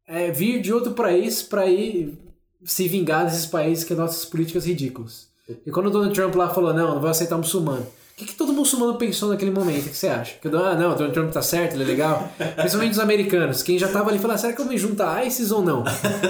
é, 0.06 0.30
vir 0.30 0.62
de 0.62 0.74
outro 0.74 0.92
país 0.92 1.42
para 1.42 1.66
ir 1.66 2.18
se 2.64 2.88
vingar 2.88 3.26
desses 3.26 3.46
países 3.46 3.84
que 3.84 3.94
essas 3.94 4.26
políticas 4.26 4.66
ridículas. 4.66 5.28
E 5.66 5.72
quando 5.72 5.88
o 5.88 5.90
Donald 5.90 6.14
Trump 6.14 6.36
lá 6.36 6.50
falou, 6.50 6.74
não, 6.74 6.96
não 6.96 7.02
vai 7.02 7.12
aceitar 7.12 7.38
muçulmano. 7.38 7.82
O 7.82 8.20
que, 8.20 8.26
que 8.26 8.36
todo 8.36 8.52
muçulmano 8.52 8.96
pensou 8.96 9.30
naquele 9.30 9.52
momento? 9.52 9.86
O 9.86 9.90
que 9.90 9.96
você 9.96 10.08
acha? 10.08 10.40
Que, 10.42 10.48
ah, 10.48 10.74
não, 10.74 10.92
o 10.92 10.96
Donald 10.96 11.14
Trump 11.14 11.32
tá 11.32 11.42
certo, 11.42 11.76
ele 11.76 11.84
é 11.84 11.86
legal. 11.86 12.32
Principalmente 12.56 12.94
os 12.94 13.00
americanos, 13.00 13.62
quem 13.62 13.78
já 13.78 13.88
tava 13.88 14.10
ali 14.10 14.18
falando, 14.18 14.36
ah, 14.36 14.40
será 14.40 14.54
que 14.54 14.62
eu 14.62 14.66
me 14.66 14.76
junto 14.76 15.04
a 15.04 15.24
ISIS 15.24 15.52
ou 15.52 15.62
não? 15.62 15.84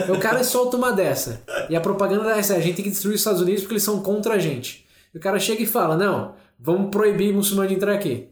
O 0.10 0.20
cara 0.20 0.44
solta 0.44 0.76
uma 0.76 0.92
dessa. 0.92 1.42
E 1.70 1.78
a 1.78 1.82
propaganda 1.82 2.36
é 2.36 2.40
essa, 2.40 2.56
a 2.56 2.60
gente 2.60 2.76
tem 2.76 2.84
que 2.84 2.92
destruir 2.92 3.16
os 3.16 3.22
Estados 3.22 3.42
Unidos 3.42 3.62
porque 3.62 3.76
eles 3.76 3.84
são 3.84 4.02
contra 4.02 4.34
a 4.34 4.38
gente. 4.38 4.86
E 5.16 5.18
o 5.18 5.22
cara 5.22 5.40
chega 5.40 5.64
e 5.64 5.66
fala, 5.66 5.96
não, 5.96 6.34
vamos 6.60 6.92
proibir 6.92 7.34
muçulmano 7.34 7.70
de 7.70 7.76
entrar 7.76 7.94
aqui. 7.94 8.28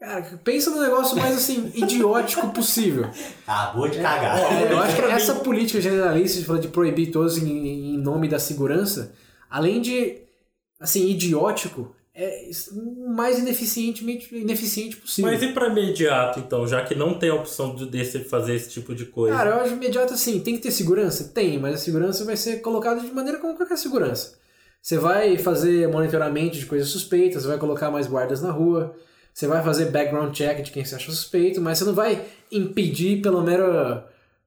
Cara, 0.00 0.22
pensa 0.44 0.70
no 0.70 0.80
negócio 0.80 1.16
mais 1.16 1.36
assim, 1.36 1.70
idiótico 1.74 2.48
possível. 2.50 3.10
Acabou 3.46 3.88
de 3.88 3.98
cagar. 3.98 4.38
É, 4.38 4.72
eu 4.72 4.78
acho 4.78 4.94
que 4.94 5.02
essa 5.02 5.34
política 5.36 5.80
generalista 5.80 6.38
de 6.38 6.46
falar 6.46 6.60
de 6.60 6.68
proibir 6.68 7.10
todos 7.10 7.36
em, 7.36 7.94
em 7.94 7.98
nome 7.98 8.28
da 8.28 8.38
segurança, 8.38 9.12
além 9.50 9.80
de 9.80 10.18
assim 10.80 11.08
idiótico, 11.08 11.94
é 12.14 12.50
o 12.72 13.08
mais 13.10 13.38
ineficientemente 13.38 14.34
ineficiente 14.34 14.96
possível. 14.96 15.30
Mas 15.30 15.40
e 15.40 15.52
pra 15.52 15.68
imediato, 15.68 16.40
então, 16.40 16.66
já 16.66 16.84
que 16.84 16.94
não 16.94 17.16
tem 17.16 17.30
a 17.30 17.34
opção 17.34 17.76
de 17.76 17.86
desse 17.86 18.20
fazer 18.20 18.54
esse 18.54 18.70
tipo 18.70 18.92
de 18.92 19.04
coisa? 19.04 19.36
Cara, 19.36 19.50
eu 19.50 19.60
acho 19.60 19.74
imediato 19.74 20.14
assim, 20.14 20.40
tem 20.40 20.56
que 20.56 20.62
ter 20.62 20.72
segurança? 20.72 21.30
Tem, 21.32 21.58
mas 21.60 21.74
a 21.74 21.78
segurança 21.78 22.24
vai 22.24 22.36
ser 22.36 22.56
colocada 22.56 23.00
de 23.00 23.12
maneira 23.12 23.38
como 23.38 23.56
qualquer 23.56 23.78
segurança. 23.78 24.36
Você 24.82 24.98
vai 24.98 25.38
fazer 25.38 25.88
monitoramento 25.88 26.56
de 26.56 26.66
coisas 26.66 26.88
suspeitas, 26.88 27.42
você 27.42 27.48
vai 27.48 27.58
colocar 27.58 27.90
mais 27.90 28.08
guardas 28.08 28.42
na 28.42 28.50
rua, 28.50 28.96
você 29.38 29.46
vai 29.46 29.62
fazer 29.62 29.84
background 29.92 30.34
check 30.34 30.62
de 30.64 30.72
quem 30.72 30.84
você 30.84 30.96
acha 30.96 31.12
suspeito, 31.12 31.60
mas 31.60 31.78
você 31.78 31.84
não 31.84 31.94
vai 31.94 32.24
impedir 32.50 33.22
pelo 33.22 33.40
mero. 33.40 34.02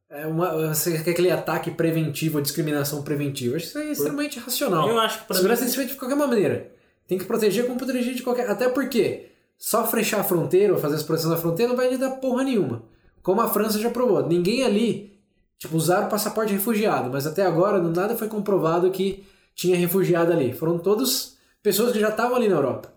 É 0.10 0.28
uma, 0.28 0.70
aquele 1.00 1.32
ataque 1.32 1.72
preventivo, 1.72 2.42
discriminação 2.42 3.02
preventiva. 3.02 3.56
Acho 3.56 3.64
que 3.68 3.70
isso 3.70 3.78
é 3.80 3.92
extremamente 3.94 4.38
racional. 4.38 4.89
Eu 4.89 5.00
acho 5.00 5.26
que 5.26 5.34
Segurança 5.34 5.62
mim- 5.62 5.66
tem 5.66 5.66
que 5.68 5.72
ser 5.72 5.78
feita 5.78 5.94
de 5.94 5.98
qualquer 6.00 6.16
maneira. 6.18 6.72
Tem 7.08 7.18
que 7.18 7.24
proteger 7.24 7.66
como 7.66 7.78
proteger 7.80 8.14
de 8.14 8.22
qualquer. 8.22 8.50
Até 8.50 8.68
porque 8.68 9.28
só 9.58 9.88
fechar 9.88 10.20
a 10.20 10.24
fronteira 10.26 10.74
ou 10.74 10.80
fazer 10.80 10.96
as 10.96 11.04
proteções 11.04 11.34
da 11.36 11.39
fronteira 11.42 11.70
não 11.70 11.78
vai 11.78 11.98
dar 11.98 12.10
porra 12.12 12.44
nenhuma. 12.44 12.84
Como 13.24 13.39
a 13.39 13.48
França 13.48 13.80
já 13.80 13.89
provou. 13.89 14.28
Ninguém 14.28 14.66
ali, 14.66 15.18
tipo, 15.58 15.78
usaram 15.78 16.10
passaporte 16.10 16.50
de 16.52 16.58
refugiado, 16.58 17.10
mas 17.10 17.26
até 17.26 17.44
agora 17.46 17.82
nada 17.82 18.18
foi 18.18 18.28
comprovado 18.28 18.92
que 18.92 19.24
tinha 19.56 19.78
refugiado 19.78 20.34
ali. 20.34 20.52
Foram 20.52 20.78
todos 20.78 21.38
pessoas 21.64 21.94
que 21.94 22.00
já 22.02 22.10
estavam 22.10 22.36
ali 22.36 22.50
na 22.50 22.56
Europa. 22.58 22.92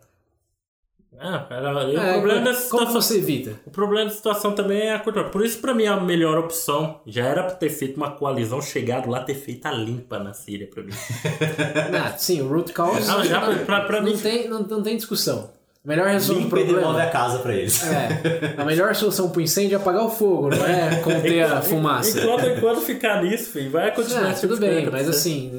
Ah, 1.20 1.46
era, 1.50 1.84
e 1.84 1.96
o 1.96 2.00
É, 2.00 2.12
problema 2.14 2.40
como, 2.40 2.44
da 2.44 2.52
como 2.52 2.54
situação. 2.86 2.92
você 3.00 3.18
evita? 3.18 3.52
O 3.64 3.70
problema 3.70 4.08
da 4.10 4.14
situação 4.14 4.52
também 4.52 4.80
é 4.82 4.94
a 4.94 4.98
curta. 4.98 5.24
Por 5.24 5.44
isso, 5.44 5.58
pra 5.58 5.72
mim, 5.72 5.86
a 5.86 5.98
melhor 6.00 6.36
opção 6.38 7.00
já 7.06 7.24
era 7.24 7.42
pra 7.44 7.54
ter 7.54 7.70
feito 7.70 7.96
uma 7.96 8.10
coalizão, 8.10 8.60
chegado 8.60 9.08
lá, 9.08 9.20
ter 9.20 9.34
feito 9.34 9.64
a 9.66 9.72
limpa 9.72 10.18
na 10.18 10.32
Síria 10.34 10.66
pra 10.66 10.82
mim. 10.82 10.92
Ah, 12.04 12.12
sim, 12.18 12.40
o 12.42 12.48
root 12.48 12.72
cause 12.72 13.06
Não, 13.08 13.24
já 13.24 13.40
pra- 13.64 13.82
pra 13.82 14.00
não, 14.00 14.10
mim- 14.10 14.16
tem, 14.18 14.48
não, 14.48 14.60
não 14.62 14.82
tem 14.82 14.96
discussão. 14.96 15.50
A 15.84 15.88
melhor 15.88 16.06
resolução 16.08 16.46
e 16.48 16.50
devolve 16.64 16.80
problema. 16.82 17.02
a 17.02 17.10
casa 17.10 17.38
pra 17.40 17.54
eles. 17.54 17.82
É, 17.84 18.54
a 18.56 18.64
melhor 18.64 18.94
solução 18.94 19.28
pro 19.30 19.40
incêndio 19.42 19.76
é 19.76 19.80
apagar 19.80 20.04
o 20.04 20.08
fogo, 20.10 20.48
não 20.48 20.64
é 20.66 20.96
conter 20.96 21.42
a 21.44 21.60
fumaça. 21.62 22.18
Enquanto, 22.20 22.46
enquanto 22.46 22.80
ficar 22.80 23.22
nisso, 23.22 23.50
filho, 23.52 23.70
vai 23.70 23.94
continuar 23.94 24.32
tipo 24.34 24.48
tudo 24.48 24.60
bem, 24.60 24.88
mas 24.90 25.06
assim, 25.08 25.52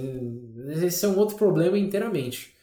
esse 0.84 1.06
é 1.06 1.08
um 1.08 1.18
outro 1.18 1.36
problema 1.38 1.78
inteiramente. 1.78 2.55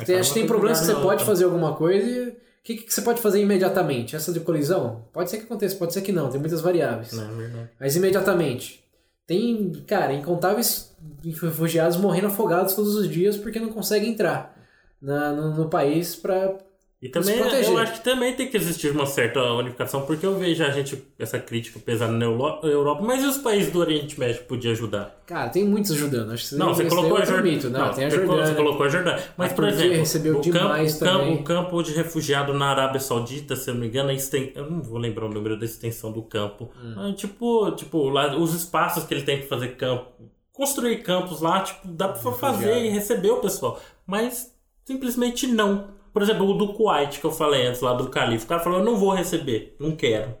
É, 0.00 0.04
Tem- 0.04 0.18
acho 0.18 0.32
que 0.32 0.38
tem 0.40 0.46
problemas 0.48 0.80
que 0.80 0.86
você 0.86 0.92
pode 0.94 1.06
outra. 1.06 1.24
fazer 1.26 1.44
alguma 1.44 1.74
coisa 1.74 2.08
e. 2.08 2.28
O 2.28 2.36
que, 2.66 2.78
que 2.78 2.92
você 2.92 3.00
pode 3.00 3.20
fazer 3.20 3.40
imediatamente? 3.40 4.16
Essa 4.16 4.32
de 4.32 4.40
colisão? 4.40 5.04
Pode 5.12 5.30
ser 5.30 5.38
que 5.38 5.44
aconteça, 5.44 5.76
pode 5.76 5.92
ser 5.94 6.02
que 6.02 6.10
não, 6.10 6.28
tem 6.28 6.40
muitas 6.40 6.60
variáveis. 6.60 7.12
Não, 7.12 7.22
é 7.30 7.34
verdade. 7.34 7.70
Mas 7.78 7.94
imediatamente. 7.94 8.84
Tem, 9.24 9.70
cara, 9.86 10.12
incontáveis 10.12 10.92
refugiados 11.24 11.96
morrendo 11.96 12.26
afogados 12.26 12.74
todos 12.74 12.96
os 12.96 13.08
dias 13.08 13.36
porque 13.36 13.60
não 13.60 13.68
conseguem 13.68 14.10
entrar 14.10 14.56
na- 15.00 15.32
no, 15.32 15.54
no 15.54 15.68
país 15.68 16.16
pra. 16.16 16.56
E 17.02 17.10
também, 17.10 17.36
eu 17.36 17.76
acho 17.76 17.92
que 17.92 18.00
também 18.04 18.32
tem 18.32 18.48
que 18.48 18.56
existir 18.56 18.90
uma 18.90 19.04
certa 19.04 19.42
unificação, 19.52 20.06
porque 20.06 20.24
eu 20.24 20.38
vejo 20.38 20.64
a 20.64 20.70
gente, 20.70 21.04
essa 21.18 21.38
crítica 21.38 21.78
pesada 21.78 22.10
na 22.10 22.24
Euro- 22.24 22.58
Europa, 22.66 23.02
mas 23.02 23.22
e 23.22 23.26
os 23.26 23.36
países 23.36 23.70
do 23.70 23.78
Oriente 23.80 24.18
Médio 24.18 24.42
podiam 24.44 24.72
ajudar? 24.72 25.14
Cara, 25.26 25.50
tem 25.50 25.62
muitos 25.62 25.90
ajudando. 25.92 26.32
Acho 26.32 26.48
que 26.48 26.54
Não, 26.54 26.72
você 26.72 26.86
colocou 26.86 27.18
a 27.18 27.20
é 27.20 27.26
Jordânia. 27.26 27.68
Não, 27.68 27.90
tem 27.92 28.06
a 28.06 28.10
você 28.10 28.16
Jordânia. 28.16 28.54
colocou 28.54 28.86
a 28.86 28.88
Jordânia. 28.88 29.22
Mas, 29.36 29.52
por 29.52 29.68
exemplo, 29.68 29.96
recebeu 29.98 30.32
o, 30.32 30.36
campo, 30.36 30.50
demais 30.50 30.96
o, 30.96 30.98
campo, 31.00 31.18
também. 31.18 31.34
o 31.34 31.42
campo 31.44 31.82
de 31.82 31.92
refugiado 31.92 32.54
na 32.54 32.66
Arábia 32.70 32.98
Saudita, 32.98 33.54
se 33.56 33.68
eu 33.68 33.74
não 33.74 33.82
me 33.82 33.88
engano, 33.88 34.08
a 34.08 34.14
exten- 34.14 34.52
eu 34.54 34.70
não 34.70 34.80
vou 34.80 34.96
lembrar 34.98 35.26
o 35.26 35.28
número 35.28 35.58
da 35.58 35.66
extensão 35.66 36.10
do 36.10 36.22
campo. 36.22 36.70
Hum. 36.82 36.94
Mas, 36.96 37.16
tipo, 37.16 37.70
tipo 37.72 38.08
lá, 38.08 38.34
os 38.38 38.54
espaços 38.54 39.04
que 39.04 39.12
ele 39.12 39.22
tem 39.22 39.38
que 39.42 39.46
fazer 39.46 39.76
campo, 39.76 40.06
construir 40.50 41.02
campos 41.02 41.42
lá, 41.42 41.60
tipo, 41.60 41.86
dá 41.88 42.08
pra 42.08 42.32
fazer 42.32 42.86
e 42.86 42.88
receber 42.88 43.32
o 43.32 43.36
pessoal. 43.40 43.78
Mas 44.06 44.50
simplesmente 44.82 45.46
não. 45.46 45.94
Por 46.16 46.22
exemplo, 46.22 46.48
o 46.48 46.54
do 46.56 46.72
Kuwait 46.72 47.20
que 47.20 47.26
eu 47.26 47.30
falei 47.30 47.66
antes, 47.66 47.82
lá 47.82 47.92
do 47.92 48.08
Califa. 48.08 48.46
O 48.46 48.48
cara 48.48 48.60
falou, 48.62 48.78
eu 48.78 48.84
não 48.84 48.96
vou 48.96 49.12
receber, 49.12 49.76
não 49.78 49.94
quero. 49.94 50.34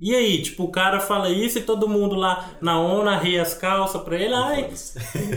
E 0.00 0.12
aí, 0.12 0.42
tipo, 0.42 0.64
o 0.64 0.72
cara 0.72 0.98
fala 0.98 1.30
isso 1.30 1.58
e 1.58 1.62
todo 1.62 1.88
mundo 1.88 2.16
lá 2.16 2.50
na 2.60 2.80
ONU 2.80 3.08
arreia 3.08 3.40
as 3.42 3.54
calças 3.54 4.02
pra 4.02 4.16
ele. 4.18 4.34
Ai, 4.34 4.68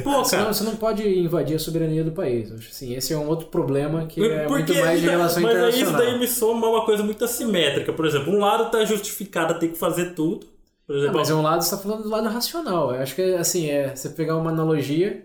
pô, 0.04 0.24
Você 0.26 0.36
não, 0.36 0.46
cara. 0.46 0.54
você 0.54 0.64
não 0.64 0.76
pode 0.76 1.08
invadir 1.08 1.56
a 1.56 1.60
soberania 1.60 2.04
do 2.04 2.12
país. 2.12 2.52
Assim, 2.52 2.96
esse 2.96 3.14
é 3.14 3.18
um 3.18 3.28
outro 3.28 3.48
problema 3.48 4.08
que 4.08 4.20
é 4.20 4.46
Porque 4.46 4.74
muito 4.74 4.76
mais 4.76 5.00
de 5.00 5.08
relação 5.08 5.44
mas 5.44 5.52
internacional. 5.54 5.88
isso 5.88 5.98
daí 5.98 6.20
me 6.20 6.28
soma 6.28 6.68
uma 6.68 6.86
coisa 6.86 7.04
muito 7.04 7.24
assimétrica. 7.24 7.94
Por 7.94 8.06
exemplo, 8.06 8.34
um 8.34 8.40
lado 8.40 8.72
tá 8.72 8.84
justificado 8.84 9.54
a 9.54 9.58
ter 9.60 9.70
que 9.70 9.78
fazer 9.78 10.16
tudo. 10.16 10.48
Por 10.88 10.96
Não, 10.96 10.98
exemplo, 10.98 11.18
mas 11.20 11.30
é 11.30 11.36
um 11.36 11.42
lado, 11.42 11.64
você 11.64 11.70
tá 11.76 11.82
falando 11.82 12.04
do 12.04 12.10
lado 12.10 12.28
racional. 12.30 12.94
Eu 12.96 13.02
acho 13.02 13.14
que, 13.16 13.22
assim, 13.36 13.70
é 13.70 13.96
você 13.96 14.10
pegar 14.10 14.38
uma 14.38 14.50
analogia, 14.50 15.24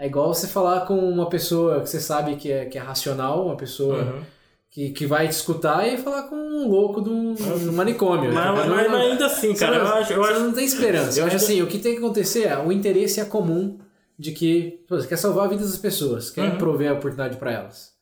é 0.00 0.06
igual 0.06 0.32
você 0.34 0.48
falar 0.48 0.86
com 0.86 0.98
uma 0.98 1.28
pessoa 1.28 1.80
que 1.82 1.88
você 1.90 2.00
sabe 2.00 2.36
que 2.36 2.50
é, 2.50 2.64
que 2.64 2.78
é 2.78 2.80
racional, 2.80 3.44
uma 3.46 3.56
pessoa 3.56 3.98
Uhum. 4.02 4.22
que, 4.70 4.90
que 4.90 5.06
vai 5.06 5.28
te 5.28 5.32
escutar 5.32 5.86
e 5.86 5.98
falar 5.98 6.22
com 6.24 6.36
um 6.36 6.68
louco 6.68 7.02
de 7.02 7.10
um, 7.10 7.34
de 7.34 7.68
um 7.68 7.72
manicômio. 7.72 8.32
Mas, 8.32 8.44
Não- 8.46 8.54
mas- 8.74 8.90
mas 8.90 9.00
ainda 9.10 9.26
assim, 9.26 9.54
cara, 9.54 9.76
eu 9.76 9.84
não- 9.84 9.92
acho. 9.94 10.12
Eu 10.12 10.22
você 10.22 10.30
acho 10.32 10.40
não 10.40 10.52
tem 10.52 10.64
esperança. 10.64 11.20
Eu 11.20 11.26
acho 11.26 11.36
assim, 11.36 11.60
o 11.62 11.66
que 11.66 11.78
tem 11.78 11.92
que 11.92 11.98
acontecer 11.98 12.44
é 12.46 12.56
o 12.58 12.72
interesse 12.72 13.20
é 13.20 13.24
comum 13.24 13.78
de 14.18 14.32
que 14.32 14.82
pô, 14.88 14.96
você 15.00 15.06
quer 15.06 15.16
salvar 15.18 15.46
a 15.46 15.48
vida 15.48 15.62
das 15.62 15.78
pessoas, 15.78 16.30
quer 16.30 16.52
Uhum. 16.52 16.58
prover 16.58 16.90
a 16.90 16.94
oportunidade 16.94 17.36
para 17.36 17.52
elas. 17.52 17.92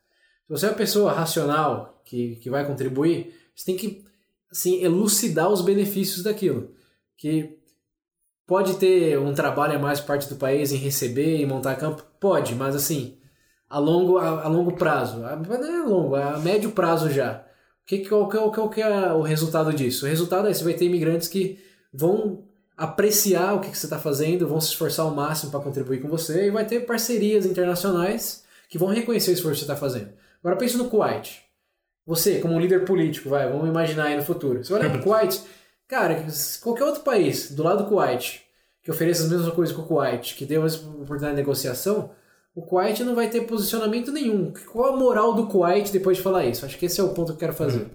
Se 0.46 0.50
você 0.50 0.66
é 0.66 0.68
uma 0.70 0.74
pessoa 0.76 1.12
racional 1.12 2.00
que, 2.04 2.36
que 2.36 2.48
vai 2.50 2.64
contribuir, 2.66 3.34
você 3.54 3.64
tem 3.66 3.76
que 3.76 4.04
assim, 4.50 4.82
elucidar 4.82 5.48
os 5.50 5.60
benefícios 5.62 6.22
daquilo. 6.22 6.70
Que 7.16 7.58
pode 8.48 8.74
ter 8.78 9.16
um 9.18 9.32
trabalho 9.34 9.76
a 9.76 9.78
mais 9.78 10.00
parte 10.00 10.28
do 10.28 10.34
país 10.36 10.72
em 10.72 10.76
receber 10.76 11.36
e 11.38 11.46
montar 11.46 11.76
campo? 11.76 12.02
Pode, 12.18 12.54
mas 12.56 12.74
assim, 12.74 13.16
a 13.70 13.78
longo, 13.78 14.16
a, 14.18 14.44
a 14.44 14.48
longo 14.48 14.72
prazo, 14.72 15.22
a, 15.24 15.36
não 15.36 15.54
é 15.54 15.86
longo, 15.86 16.14
a 16.16 16.38
médio 16.38 16.70
prazo 16.70 17.10
já. 17.10 17.44
O 17.82 17.86
que, 17.86 18.08
qual, 18.08 18.28
que 18.28 18.36
é 18.36 18.40
o- 18.40 18.50
qual 18.50 18.70
que 18.70 18.80
é 18.82 19.12
o 19.12 19.20
resultado 19.22 19.72
disso? 19.72 20.04
O 20.06 20.08
resultado 20.08 20.48
é 20.48 20.52
você 20.54 20.64
vai 20.64 20.74
ter 20.74 20.86
imigrantes 20.86 21.28
que 21.28 21.58
vão 21.92 22.42
apreciar 22.76 23.54
o 23.54 23.60
que, 23.60 23.70
que 23.70 23.78
você 23.78 23.86
está 23.86 23.98
fazendo, 23.98 24.48
vão 24.48 24.60
se 24.60 24.68
esforçar 24.68 25.04
ao 25.04 25.14
máximo 25.14 25.50
para 25.50 25.60
contribuir 25.60 26.00
com 26.00 26.08
você 26.08 26.46
e 26.46 26.50
vai 26.50 26.64
ter 26.64 26.80
parcerias 26.86 27.44
internacionais 27.44 28.44
que 28.70 28.78
vão 28.78 28.88
reconhecer 28.88 29.30
o 29.30 29.34
esforço 29.34 29.60
que 29.60 29.66
você 29.66 29.72
está 29.72 29.76
fazendo. 29.76 30.08
Agora 30.42 30.56
pense 30.56 30.76
no 30.76 30.88
Kuwait. 30.88 31.42
Você, 32.06 32.38
como 32.40 32.54
um 32.54 32.60
líder 32.60 32.84
político, 32.86 33.28
vai, 33.28 33.50
vamos 33.50 33.68
imaginar 33.68 34.04
aí 34.06 34.16
no 34.16 34.22
futuro. 34.24 34.64
Você 34.64 34.72
vai 34.72 34.80
olhar 34.82 34.92
pro 34.92 35.02
Kuwait, 35.04 35.40
cara, 35.88 36.24
qualquer 36.62 36.84
outro 36.84 37.02
país 37.02 37.50
do 37.50 37.62
lado 37.62 37.82
do 37.82 37.88
Kuwait 37.88 38.46
que 38.88 38.90
ofereça 38.90 39.24
as 39.24 39.28
mesmas 39.28 39.52
coisas 39.52 39.74
que 39.74 39.82
o 39.82 39.84
Kuwait, 39.84 40.34
que 40.34 40.46
dê 40.46 40.56
uma 40.56 40.66
oportunidade 40.66 41.32
de 41.32 41.42
negociação, 41.42 42.10
o 42.54 42.62
Kuwait 42.62 43.04
não 43.04 43.14
vai 43.14 43.28
ter 43.28 43.42
posicionamento 43.42 44.10
nenhum. 44.10 44.50
Qual 44.72 44.94
a 44.94 44.96
moral 44.96 45.34
do 45.34 45.46
Kuwait 45.46 45.92
depois 45.92 46.16
de 46.16 46.22
falar 46.22 46.46
isso? 46.46 46.64
Acho 46.64 46.78
que 46.78 46.86
esse 46.86 46.98
é 46.98 47.04
o 47.04 47.10
ponto 47.10 47.26
que 47.26 47.32
eu 47.32 47.36
quero 47.36 47.52
fazer. 47.52 47.86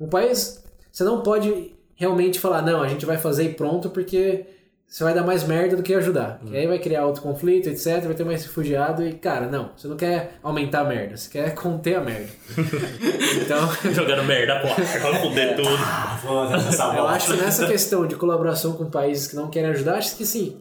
Um 0.00 0.08
país, 0.08 0.64
você 0.90 1.04
não 1.04 1.22
pode 1.22 1.74
realmente 1.94 2.40
falar, 2.40 2.62
não, 2.62 2.82
a 2.82 2.88
gente 2.88 3.04
vai 3.04 3.18
fazer 3.18 3.44
e 3.44 3.54
pronto, 3.54 3.90
porque 3.90 4.46
você 4.88 5.04
vai 5.04 5.12
dar 5.12 5.22
mais 5.22 5.44
merda 5.44 5.76
do 5.76 5.82
que 5.82 5.92
ajudar. 5.92 6.40
E 6.50 6.56
aí 6.56 6.66
vai 6.66 6.78
criar 6.78 7.04
outro 7.04 7.20
conflito, 7.20 7.68
etc, 7.68 8.02
vai 8.04 8.14
ter 8.14 8.24
mais 8.24 8.42
refugiado 8.42 9.06
e, 9.06 9.12
cara, 9.12 9.46
não, 9.46 9.70
você 9.76 9.86
não 9.86 9.96
quer 9.98 10.38
aumentar 10.42 10.80
a 10.80 10.84
merda, 10.84 11.14
você 11.14 11.28
quer 11.28 11.54
conter 11.54 11.96
a 11.96 12.00
merda. 12.00 12.30
então, 13.42 13.68
jogando 13.92 14.24
merda, 14.24 14.60
pô, 14.60 14.68
vai 14.68 15.20
foder 15.20 15.56
tudo. 15.56 15.76
Foda-se 16.22 16.68
essa 16.68 16.96
eu 16.96 17.06
acho 17.06 17.32
que 17.32 17.36
nessa 17.36 17.66
questão 17.66 18.06
de 18.06 18.16
colaboração 18.16 18.72
com 18.72 18.88
países 18.88 19.26
que 19.26 19.36
não 19.36 19.50
querem 19.50 19.70
ajudar, 19.70 19.98
acho 19.98 20.16
que 20.16 20.24
sim, 20.24 20.56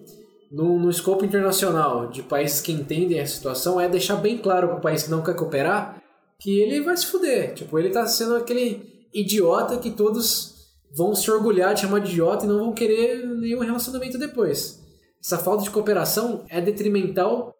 no, 0.52 0.78
no 0.78 0.90
escopo 0.90 1.24
internacional 1.24 2.08
de 2.08 2.22
países 2.22 2.60
que 2.60 2.74
entendem 2.74 3.22
a 3.22 3.26
situação, 3.26 3.80
é 3.80 3.88
deixar 3.88 4.18
bem 4.18 4.38
claro 4.38 4.68
para 4.68 4.78
o 4.78 4.82
país 4.82 5.04
que 5.04 5.10
não 5.10 5.24
quer 5.24 5.36
cooperar 5.36 6.02
que 6.38 6.60
ele 6.60 6.82
vai 6.82 6.98
se 6.98 7.06
fuder. 7.06 7.54
Tipo, 7.54 7.80
ele 7.80 7.90
tá 7.90 8.06
sendo 8.06 8.36
aquele 8.36 9.08
idiota 9.14 9.78
que 9.78 9.90
todos 9.90 10.57
vão 10.96 11.14
se 11.16 11.30
orgulhar 11.30 11.74
de 11.74 11.82
chamar 11.82 12.00
de 12.00 12.12
idiota 12.12 12.46
e 12.46 12.48
não 12.48 12.60
vão 12.60 12.74
querer 12.74 13.26
nenhum 13.26 13.60
relacionamento 13.60 14.18
depois. 14.18 14.80
Essa 15.24 15.38
falta 15.38 15.64
de 15.64 15.70
cooperação 15.70 16.46
é 16.50 16.62
detrimental, 16.62 17.54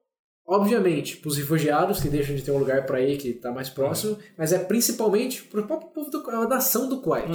obviamente, 0.48 1.18
para 1.18 1.30
os 1.30 1.38
refugiados 1.38 2.00
que 2.00 2.08
deixam 2.10 2.36
de 2.36 2.42
ter 2.42 2.52
um 2.52 2.58
lugar 2.60 2.86
para 2.86 3.02
ir 3.02 3.18
que 3.18 3.30
está 3.30 3.52
mais 3.52 3.70
próximo, 3.70 4.18
mas 4.38 4.54
é 4.54 4.60
principalmente 4.60 5.44
para 5.44 5.62
o 5.62 5.68
próprio 5.68 5.90
povo 5.92 6.10
da 6.12 6.48
nação 6.48 6.88
do 6.88 7.02
Kuwait. 7.02 7.28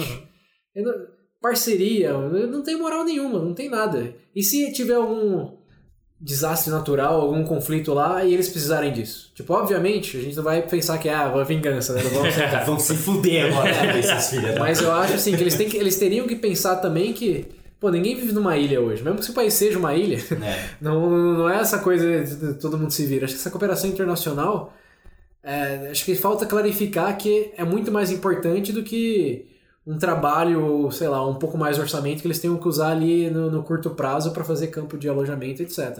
Não- 0.75 1.23
Parceria, 1.41 2.13
não 2.13 2.63
tem 2.63 2.77
moral 2.77 3.03
nenhuma, 3.03 3.37
não 3.37 3.53
tem 3.53 3.69
nada. 3.69 4.15
E 4.33 4.41
se 4.41 4.71
tiver 4.71 4.93
algum 4.95 5.57
desastre 6.23 6.71
natural, 6.71 7.19
algum 7.19 7.43
conflito 7.43 7.93
lá 7.93 8.23
e 8.23 8.33
eles 8.33 8.47
precisarem 8.47 8.93
disso? 8.93 9.29
Tipo, 9.35 9.53
obviamente, 9.53 10.15
a 10.15 10.21
gente 10.21 10.35
não 10.37 10.43
vai 10.43 10.61
pensar 10.61 10.97
que 10.97 11.09
ah, 11.09 11.29
uma 11.33 11.43
vingança, 11.43 11.93
né? 11.93 12.01
Vão 12.65 12.79
se 12.79 12.95
fuder 12.95 13.47
agora, 13.47 13.99
esses 13.99 14.29
filhos. 14.29 14.57
Mas 14.57 14.81
eu 14.81 14.91
acho 14.93 15.15
assim 15.15 15.35
que 15.35 15.41
eles, 15.43 15.55
têm 15.55 15.67
que 15.67 15.75
eles 15.75 15.97
teriam 15.97 16.25
que 16.25 16.35
pensar 16.37 16.77
também 16.77 17.11
que, 17.11 17.45
pô, 17.77 17.89
ninguém 17.89 18.15
vive 18.15 18.31
numa 18.31 18.55
ilha 18.55 18.79
hoje. 18.79 19.03
Mesmo 19.03 19.19
que 19.19 19.29
o 19.29 19.33
país 19.33 19.53
seja 19.53 19.77
uma 19.77 19.93
ilha, 19.93 20.17
É. 20.41 20.69
não, 20.79 21.09
não 21.09 21.49
é 21.49 21.59
essa 21.59 21.79
coisa 21.79 22.23
de 22.23 22.53
todo 22.53 22.77
mundo 22.77 22.91
se 22.91 23.05
vira. 23.05 23.25
Acho 23.25 23.33
que 23.33 23.39
essa 23.41 23.51
cooperação 23.51 23.89
internacional, 23.89 24.73
é, 25.43 25.89
acho 25.91 26.05
que 26.05 26.15
falta 26.15 26.45
clarificar 26.45 27.17
que 27.17 27.51
é 27.57 27.65
muito 27.65 27.91
mais 27.91 28.09
importante 28.09 28.71
do 28.71 28.81
que 28.81 29.52
um 29.85 29.97
trabalho, 29.97 30.89
sei 30.91 31.07
lá, 31.07 31.25
um 31.27 31.35
pouco 31.35 31.57
mais 31.57 31.77
orçamento 31.77 32.21
que 32.21 32.27
eles 32.27 32.39
tenham 32.39 32.57
que 32.57 32.67
usar 32.67 32.91
ali 32.91 33.29
no, 33.29 33.51
no 33.51 33.63
curto 33.63 33.89
prazo 33.91 34.31
para 34.31 34.43
fazer 34.43 34.67
campo 34.67 34.97
de 34.97 35.09
alojamento, 35.09 35.61
etc. 35.61 35.99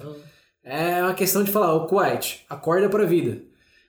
É 0.63 1.01
uma 1.03 1.13
questão 1.13 1.43
de 1.43 1.51
falar, 1.51 1.73
o 1.73 1.87
Kuwait, 1.87 2.45
acorda 2.49 2.87
para 2.89 3.03
a 3.03 3.07
vida. 3.07 3.39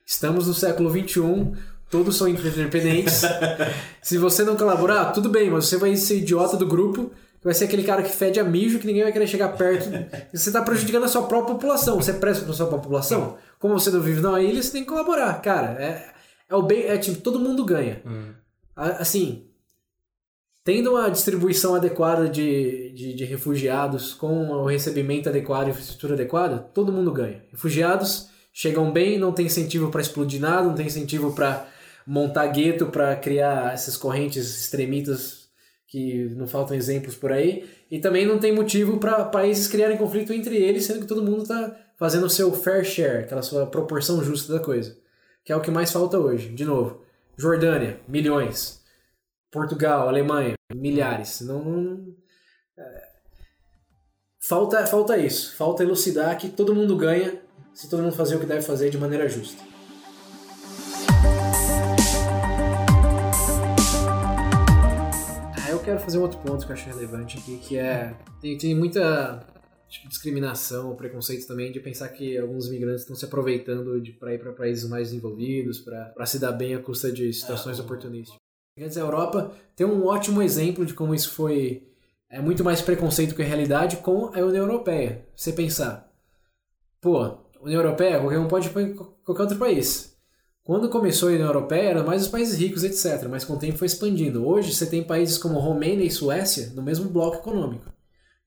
Estamos 0.05 0.47
no 0.47 0.53
século 0.53 0.89
XXI, 0.91 1.53
todos 1.89 2.15
são 2.17 2.27
independentes. 2.27 3.21
Se 4.03 4.17
você 4.17 4.43
não 4.43 4.55
colaborar, 4.57 5.11
tudo 5.13 5.29
bem, 5.29 5.49
mas 5.49 5.65
você 5.67 5.77
vai 5.77 5.95
ser 5.95 6.17
idiota 6.17 6.57
do 6.57 6.67
grupo, 6.67 7.11
vai 7.41 7.53
ser 7.53 7.65
aquele 7.65 7.83
cara 7.83 8.03
que 8.03 8.09
fede 8.11 8.39
a 8.39 8.43
mijo, 8.43 8.79
que 8.79 8.87
ninguém 8.87 9.03
vai 9.03 9.11
querer 9.13 9.27
chegar 9.27 9.49
perto. 9.55 9.89
Você 10.33 10.49
está 10.49 10.61
prejudicando 10.61 11.05
a 11.05 11.07
sua 11.07 11.23
própria 11.23 11.55
população. 11.55 11.95
Você 11.95 12.11
presta 12.13 12.43
para 12.43 12.51
a 12.53 12.55
sua 12.55 12.67
própria 12.67 12.83
população? 12.83 13.37
Como 13.59 13.73
você 13.79 13.89
não 13.89 14.01
vive 14.01 14.19
numa 14.19 14.41
ilha, 14.41 14.61
você 14.61 14.71
tem 14.73 14.81
que 14.83 14.89
colaborar. 14.89 15.41
Cara, 15.41 15.67
é, 15.81 16.09
é 16.49 16.55
o 16.55 16.61
bem. 16.61 16.83
É 16.83 16.97
tipo, 16.97 17.21
todo 17.21 17.39
mundo 17.39 17.63
ganha. 17.63 18.01
A- 18.75 19.01
Assim, 19.01 19.45
tendo 20.65 20.93
uma 20.93 21.09
distribuição 21.09 21.75
adequada 21.75 22.27
de, 22.27 22.89
de, 22.89 23.13
de 23.13 23.23
refugiados, 23.23 24.15
com 24.15 24.49
o 24.49 24.65
recebimento 24.65 25.29
adequado 25.29 25.67
e 25.67 25.69
infraestrutura 25.69 26.15
adequada, 26.15 26.57
todo 26.57 26.91
mundo 26.91 27.13
ganha. 27.13 27.43
Refugiados 27.51 28.29
chegam 28.51 28.91
bem, 28.91 29.19
não 29.19 29.31
tem 29.31 29.45
incentivo 29.45 29.91
para 29.91 30.01
explodir 30.01 30.41
nada, 30.41 30.67
não 30.67 30.73
tem 30.73 30.87
incentivo 30.87 31.33
para 31.33 31.67
montar 32.05 32.47
gueto, 32.47 32.87
para 32.87 33.15
criar 33.15 33.73
essas 33.73 33.95
correntes 33.95 34.59
extremistas 34.61 35.45
que 35.87 36.29
não 36.35 36.47
faltam 36.47 36.75
exemplos 36.75 37.15
por 37.15 37.31
aí, 37.31 37.69
e 37.91 37.99
também 37.99 38.25
não 38.25 38.39
tem 38.39 38.51
motivo 38.51 38.97
para 38.97 39.23
países 39.23 39.67
criarem 39.67 39.97
conflito 39.97 40.33
entre 40.33 40.57
eles, 40.57 40.85
sendo 40.85 41.01
que 41.01 41.05
todo 41.05 41.23
mundo 41.23 41.43
está 41.43 41.75
fazendo 41.95 42.25
o 42.25 42.29
seu 42.29 42.51
fair 42.51 42.83
share, 42.83 43.23
aquela 43.23 43.43
sua 43.43 43.67
proporção 43.67 44.23
justa 44.23 44.53
da 44.53 44.59
coisa, 44.59 44.97
que 45.43 45.53
é 45.53 45.55
o 45.55 45.61
que 45.61 45.69
mais 45.69 45.91
falta 45.91 46.17
hoje. 46.17 46.49
De 46.49 46.65
novo, 46.65 47.01
Jordânia, 47.37 47.99
milhões. 48.07 48.83
Portugal, 49.51 50.07
Alemanha, 50.07 50.53
milhares. 50.73 51.41
Não, 51.41 52.15
é, 52.77 53.07
falta, 54.47 54.85
falta 54.85 55.17
isso. 55.17 55.55
Falta 55.55 55.83
elucidar 55.83 56.37
que 56.37 56.49
todo 56.49 56.75
mundo 56.75 56.95
ganha 56.95 57.41
se 57.73 57.89
todo 57.89 58.03
mundo 58.03 58.15
fazer 58.15 58.37
o 58.37 58.39
que 58.39 58.45
deve 58.45 58.61
fazer 58.61 58.89
de 58.89 58.97
maneira 58.97 59.27
justa. 59.27 59.61
Ah, 65.57 65.69
eu 65.69 65.79
quero 65.79 65.99
fazer 65.99 66.17
um 66.17 66.21
outro 66.21 66.39
ponto 66.39 66.65
que 66.65 66.71
eu 66.71 66.73
acho 66.73 66.89
relevante 66.89 67.37
aqui, 67.37 67.57
que 67.57 67.77
é 67.77 68.15
tem, 68.41 68.57
tem 68.57 68.75
muita 68.75 69.45
que 69.87 70.07
discriminação 70.07 70.89
ou 70.89 70.95
preconceito 70.95 71.47
também 71.47 71.71
de 71.71 71.79
pensar 71.79 72.09
que 72.09 72.37
alguns 72.37 72.67
imigrantes 72.67 73.01
estão 73.01 73.15
se 73.15 73.25
aproveitando 73.25 74.01
de 74.01 74.11
para 74.11 74.33
ir 74.33 74.39
para 74.39 74.51
países 74.51 74.89
mais 74.89 75.09
desenvolvidos, 75.09 75.79
para 75.79 76.25
se 76.25 76.39
dar 76.39 76.51
bem 76.51 76.75
à 76.75 76.79
custa 76.79 77.11
de 77.11 77.31
situações 77.31 77.79
É. 77.79 78.44
oportunísticas. 78.75 78.77
Quer 78.77 78.87
dizer, 78.87 79.01
a 79.01 79.03
Europa 79.03 79.51
tem 79.75 79.87
um 79.87 80.05
ótimo 80.05 80.41
exemplo 80.41 80.85
de 80.85 80.93
como 80.93 81.15
isso 81.15 81.31
foi 81.31 81.87
é 82.29 82.41
muito 82.41 82.63
mais 82.63 82.81
preconceito 82.81 83.35
que 83.35 83.43
realidade 83.43 83.97
com 83.97 84.25
a 84.33 84.39
União 84.39 84.65
Europeia. 84.65 85.25
Você 85.35 85.53
pensar, 85.53 86.11
pô, 86.99 87.37
União 87.61 87.81
Europeia, 87.81 88.19
qualquer 88.19 88.39
um 88.39 88.47
pode 88.47 88.67
ir 88.67 88.71
para 88.71 88.87
qualquer 89.23 89.43
outro 89.43 89.57
país. 89.57 90.13
Quando 90.63 90.89
começou 90.89 91.29
a 91.29 91.31
União 91.33 91.47
Europeia, 91.47 91.89
eram 91.91 92.05
mais 92.05 92.23
os 92.23 92.27
países 92.27 92.57
ricos, 92.59 92.83
etc. 92.83 93.27
Mas 93.29 93.45
com 93.45 93.53
o 93.53 93.59
tempo 93.59 93.77
foi 93.77 93.85
expandindo. 93.85 94.45
Hoje 94.47 94.73
você 94.73 94.87
tem 94.87 95.03
países 95.03 95.37
como 95.37 95.59
Romênia 95.59 96.03
e 96.03 96.09
Suécia 96.11 96.71
no 96.75 96.81
mesmo 96.81 97.07
bloco 97.09 97.37
econômico. 97.37 97.85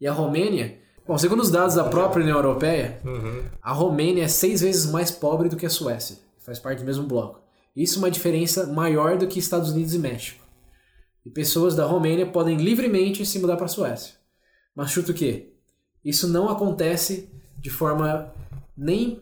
E 0.01 0.07
a 0.07 0.13
Romênia, 0.13 0.79
bom, 1.07 1.17
segundo 1.17 1.41
os 1.41 1.51
dados 1.51 1.77
da 1.77 1.85
própria 1.85 2.23
União 2.23 2.37
Europeia, 2.37 3.01
Uhum. 3.05 3.45
a 3.63 3.73
Romênia 3.73 4.25
é 4.25 4.29
seis 4.29 4.61
vezes 4.61 4.91
mais 4.91 5.11
pobre 5.13 5.49
do 5.49 5.57
que 5.57 5.65
a 5.67 5.71
Suécia. 5.71 6.17
Faz 6.41 6.59
parte 6.59 6.81
do 6.81 6.85
mesmo 6.85 7.07
bloco. 7.07 7.41
Isso 7.79 7.95
é 7.95 7.99
uma 8.01 8.11
diferença 8.11 8.67
maior 8.67 9.17
do 9.17 9.29
que 9.29 9.39
Estados 9.39 9.71
Unidos 9.71 9.95
e 9.95 10.01
México. 10.01 10.45
E 11.25 11.31
pessoas 11.31 11.77
da 11.77 11.87
Romênia 11.87 12.27
podem 12.27 12.57
livremente 12.57 13.25
se 13.25 13.39
mudar 13.39 13.55
para 13.55 13.67
a 13.67 13.69
Suécia. 13.69 14.15
Mas 14.75 14.91
chuta 14.91 15.13
o 15.13 15.15
quê? 15.15 15.53
Isso 16.05 16.27
não 16.27 16.49
acontece 16.49 17.29
de 17.57 17.71
forma 17.71 18.35
nem 18.77 19.21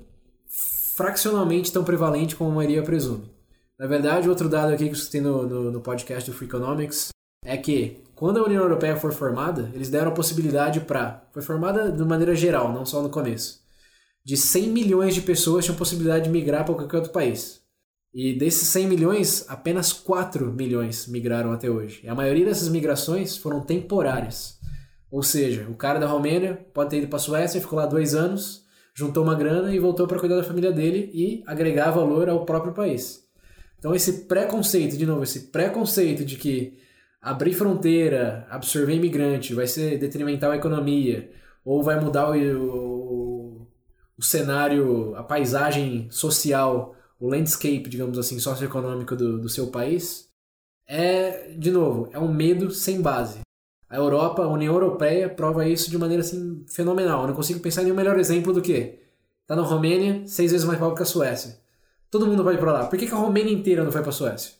fraccionalmente 0.96 1.70
tão 1.70 1.84
prevalente 1.84 2.34
como 2.34 2.50
a 2.50 2.54
maioria 2.54 2.82
presume. 2.82 3.30
Na 3.78 3.86
verdade, 3.86 4.26
outro 4.26 4.48
dado 4.48 4.72
aqui 4.72 4.84
que 4.84 4.90
eu 4.90 4.94
escutei 4.94 5.20
no, 5.20 5.46
no, 5.46 5.70
no 5.70 5.80
podcast 5.82 6.30
do 6.30 6.34
Free 6.34 6.48
Economics 6.48 7.08
é 7.44 7.58
que 7.58 8.02
quando 8.14 8.38
a 8.38 8.44
União 8.44 8.62
Europeia 8.62 8.96
for 8.96 9.12
formada, 9.12 9.70
eles 9.74 9.90
deram 9.90 10.12
a 10.12 10.14
possibilidade 10.14 10.80
para. 10.80 11.28
Foi 11.30 11.42
formada 11.42 11.92
de 11.92 12.02
maneira 12.04 12.34
geral, 12.34 12.72
não 12.72 12.86
só 12.86 13.02
no 13.02 13.10
começo. 13.10 13.60
De 14.24 14.34
100 14.34 14.68
milhões 14.70 15.14
de 15.14 15.20
pessoas 15.20 15.66
tinham 15.66 15.76
possibilidade 15.76 16.24
de 16.24 16.30
migrar 16.30 16.64
para 16.64 16.74
qualquer 16.74 16.96
outro 16.96 17.12
país. 17.12 17.65
E 18.18 18.32
desses 18.32 18.68
100 18.68 18.88
milhões, 18.88 19.44
apenas 19.46 19.92
4 19.92 20.50
milhões 20.50 21.06
migraram 21.06 21.52
até 21.52 21.68
hoje. 21.68 22.00
E 22.02 22.08
a 22.08 22.14
maioria 22.14 22.46
dessas 22.46 22.70
migrações 22.70 23.36
foram 23.36 23.60
temporárias. 23.60 24.58
Ou 25.10 25.22
seja, 25.22 25.66
o 25.68 25.74
cara 25.74 25.98
da 25.98 26.06
Romênia 26.06 26.58
pode 26.72 26.88
ter 26.88 26.96
ido 26.96 27.08
para 27.08 27.16
a 27.16 27.20
Suécia, 27.20 27.60
ficou 27.60 27.78
lá 27.78 27.84
dois 27.84 28.14
anos, 28.14 28.64
juntou 28.94 29.22
uma 29.22 29.34
grana 29.34 29.70
e 29.74 29.78
voltou 29.78 30.06
para 30.06 30.18
cuidar 30.18 30.36
da 30.36 30.44
família 30.44 30.72
dele 30.72 31.10
e 31.12 31.44
agregar 31.46 31.90
valor 31.90 32.30
ao 32.30 32.46
próprio 32.46 32.72
país. 32.72 33.22
Então 33.78 33.94
esse 33.94 34.24
preconceito, 34.24 34.96
de 34.96 35.04
novo, 35.04 35.22
esse 35.22 35.50
preconceito 35.50 36.24
de 36.24 36.36
que 36.36 36.78
abrir 37.20 37.52
fronteira, 37.52 38.46
absorver 38.48 38.94
imigrante 38.94 39.52
vai 39.52 39.66
ser 39.66 39.98
detrimental 39.98 40.52
à 40.52 40.56
economia 40.56 41.30
ou 41.62 41.82
vai 41.82 42.00
mudar 42.00 42.30
o, 42.30 42.34
o, 42.34 43.66
o 44.16 44.22
cenário, 44.22 45.14
a 45.16 45.22
paisagem 45.22 46.08
social, 46.10 46.95
o 47.18 47.28
landscape, 47.28 47.88
digamos 47.88 48.18
assim, 48.18 48.38
socioeconômico 48.38 49.16
do, 49.16 49.38
do 49.38 49.48
seu 49.48 49.68
país, 49.68 50.28
é, 50.86 51.52
de 51.58 51.70
novo, 51.70 52.08
é 52.12 52.18
um 52.18 52.32
medo 52.32 52.70
sem 52.70 53.00
base. 53.00 53.40
A 53.88 53.96
Europa, 53.96 54.42
a 54.42 54.48
União 54.48 54.74
Europeia 54.74 55.28
prova 55.28 55.66
isso 55.66 55.90
de 55.90 55.98
maneira 55.98 56.22
assim 56.22 56.64
fenomenal. 56.68 57.22
Eu 57.22 57.28
não 57.28 57.34
consigo 57.34 57.60
pensar 57.60 57.82
em 57.82 57.84
nenhum 57.84 57.96
melhor 57.96 58.18
exemplo 58.18 58.52
do 58.52 58.62
que 58.62 58.98
tá 59.46 59.54
na 59.54 59.62
Romênia, 59.62 60.26
seis 60.26 60.50
vezes 60.50 60.66
mais 60.66 60.78
pobre 60.78 60.96
que 60.96 61.02
a 61.02 61.06
Suécia. 61.06 61.58
Todo 62.10 62.26
mundo 62.26 62.42
vai 62.42 62.58
para 62.58 62.72
lá. 62.72 62.86
Por 62.86 62.98
que, 62.98 63.06
que 63.06 63.14
a 63.14 63.16
Romênia 63.16 63.52
inteira 63.52 63.84
não 63.84 63.90
vai 63.90 64.02
para 64.02 64.10
a 64.10 64.14
Suécia? 64.14 64.54